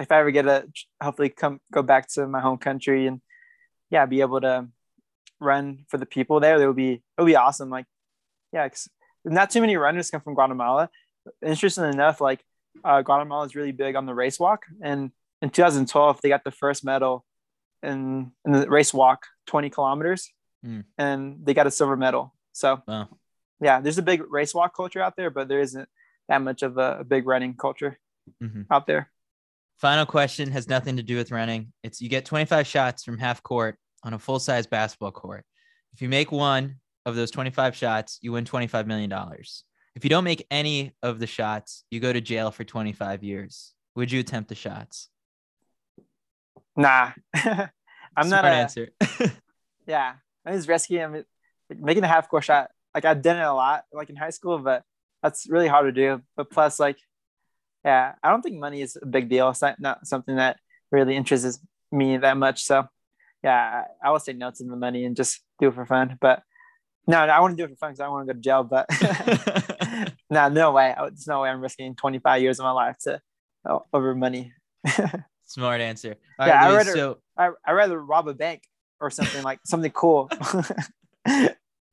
[0.00, 0.66] if I ever get to
[1.02, 3.20] hopefully come go back to my home country and
[3.90, 4.68] yeah, be able to
[5.40, 6.60] run for the people there.
[6.60, 7.70] It would be it would be awesome.
[7.70, 7.86] Like
[8.52, 8.68] yeah,
[9.24, 10.90] not too many runners come from Guatemala.
[11.44, 12.42] Interesting enough, like
[12.84, 15.10] uh, Guatemala is really big on the race walk, and
[15.42, 17.24] in 2012 they got the first medal
[17.82, 20.32] in in the race walk 20 kilometers
[20.64, 20.84] mm.
[20.96, 22.34] and they got a silver medal.
[22.52, 23.08] So, wow.
[23.60, 25.88] yeah, there's a big race walk culture out there, but there isn't
[26.28, 27.98] that much of a, a big running culture
[28.42, 28.62] mm-hmm.
[28.70, 29.10] out there.
[29.78, 31.72] Final question has nothing to do with running.
[31.84, 35.44] It's you get 25 shots from half court on a full size basketball court.
[35.92, 36.76] If you make one
[37.06, 39.12] of those 25 shots, you win $25 million.
[39.98, 43.74] If you don't make any of the shots, you go to jail for 25 years.
[43.96, 45.08] Would you attempt the shots?
[46.76, 48.90] Nah, I'm Smart not a answer.
[49.88, 50.12] yeah,
[50.46, 51.02] I was risky.
[51.02, 51.24] I'm
[51.68, 52.70] making a half court shot.
[52.94, 54.84] Like I've done it a lot, like in high school, but
[55.20, 56.22] that's really hard to do.
[56.36, 56.98] But plus, like,
[57.84, 59.50] yeah, I don't think money is a big deal.
[59.50, 60.60] It's not, not something that
[60.92, 61.58] really interests
[61.90, 62.62] me that much.
[62.62, 62.86] So,
[63.42, 66.18] yeah, I will say no to the money and just do it for fun.
[66.20, 66.44] But
[67.08, 68.42] no, no I want to do it for fun because I want to go to
[68.42, 68.64] jail.
[68.64, 68.86] But
[70.30, 70.94] no, no way.
[70.96, 73.20] There's no way I'm risking 25 years of my life to
[73.68, 74.52] oh, over money.
[75.46, 76.16] Smart answer.
[76.38, 77.18] All yeah, right, I rather so...
[77.36, 78.62] I I rather rob a bank
[79.00, 80.30] or something like something cool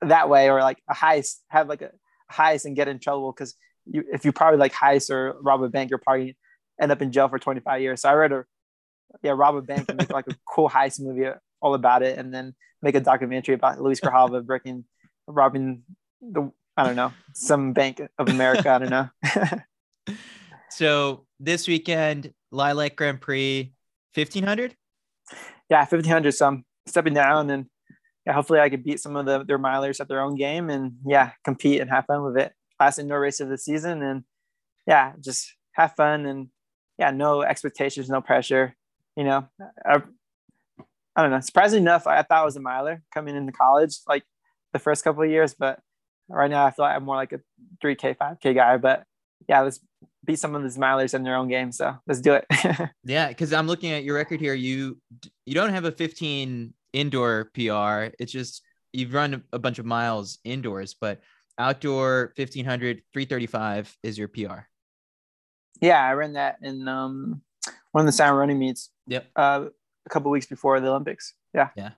[0.01, 1.37] that way, or like a heist.
[1.47, 1.91] Have like a
[2.31, 3.55] heist and get in trouble because
[3.85, 6.35] you if you probably like heist or rob a bank, you're probably
[6.81, 8.01] end up in jail for 25 years.
[8.01, 8.47] So I rather
[9.23, 11.29] yeah rob a bank and make like a cool heist movie
[11.61, 14.83] all about it, and then make a documentary about Luis Grijalva breaking
[15.27, 15.83] robbing
[16.21, 18.69] the I don't know some bank of America.
[18.69, 19.09] I don't know.
[20.69, 23.73] so this weekend, Lilac Grand Prix,
[24.13, 24.75] 1500.
[25.69, 26.31] Yeah, 1500.
[26.33, 27.65] So I'm stepping down and
[28.25, 30.93] yeah, hopefully I could beat some of the their milers at their own game and
[31.05, 32.53] yeah, compete and have fun with it.
[32.79, 34.23] Last indoor race of the season and
[34.87, 36.47] yeah, just have fun and
[36.97, 38.75] yeah, no expectations, no pressure.
[39.15, 39.47] You know,
[39.85, 40.01] I,
[41.15, 41.39] I don't know.
[41.39, 44.23] Surprisingly enough, I, I thought I was a miler coming into college, like
[44.75, 45.79] the first couple of years, but
[46.27, 47.39] right now I feel like I'm more like a
[47.81, 48.75] 3K, 5K guy.
[48.75, 49.05] But
[49.47, 49.79] yeah, let's
[50.25, 51.71] beat some of these milers in their own game.
[51.71, 52.45] So let's do it.
[53.05, 54.53] yeah, because I'm looking at your record here.
[54.53, 54.99] You
[55.45, 58.13] you don't have a 15 indoor PR.
[58.19, 61.21] It's just you've run a bunch of miles indoors, but
[61.57, 64.67] outdoor 1500 335 is your PR.
[65.79, 67.41] Yeah, I ran that in um,
[67.93, 68.89] one of the sound running meets.
[69.07, 69.25] Yep.
[69.37, 69.65] Uh,
[70.05, 71.33] a couple weeks before the Olympics.
[71.53, 71.69] Yeah.
[71.77, 71.91] Yeah.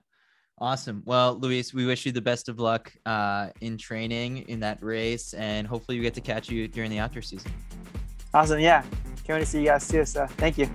[0.60, 1.02] Awesome.
[1.04, 5.32] Well, Luis, we wish you the best of luck uh, in training in that race,
[5.34, 7.52] and hopefully we get to catch you during the outdoor season.
[8.34, 8.58] Awesome.
[8.58, 8.82] Yeah.
[9.24, 10.04] Can't wait to see you guys too.
[10.04, 10.68] So thank you.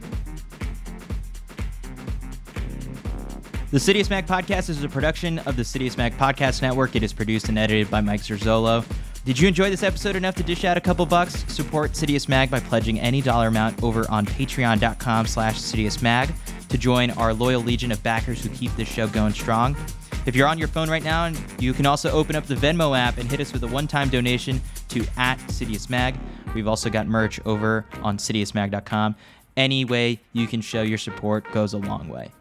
[3.71, 6.95] The Citius Mag podcast is a production of the Citius Mag podcast network.
[6.95, 8.85] It is produced and edited by Mike Zerzolo.
[9.25, 11.43] Did you enjoy this episode enough to dish out a couple bucks?
[11.51, 16.29] Support Citius Mag by pledging any dollar amount over on patreon.com slash Citius Mag
[16.73, 19.77] to join our loyal legion of backers who keep this show going strong.
[20.25, 23.19] If you're on your phone right now, you can also open up the Venmo app
[23.19, 24.59] and hit us with a one-time donation
[24.89, 26.15] to at Citius Mag.
[26.55, 29.15] We've also got merch over on citiusmag.com.
[29.55, 32.31] Any way you can show your support goes a long way.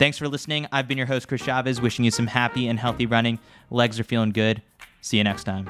[0.00, 0.66] Thanks for listening.
[0.72, 3.38] I've been your host, Chris Chavez, wishing you some happy and healthy running.
[3.70, 4.62] Legs are feeling good.
[5.00, 5.68] See you next time.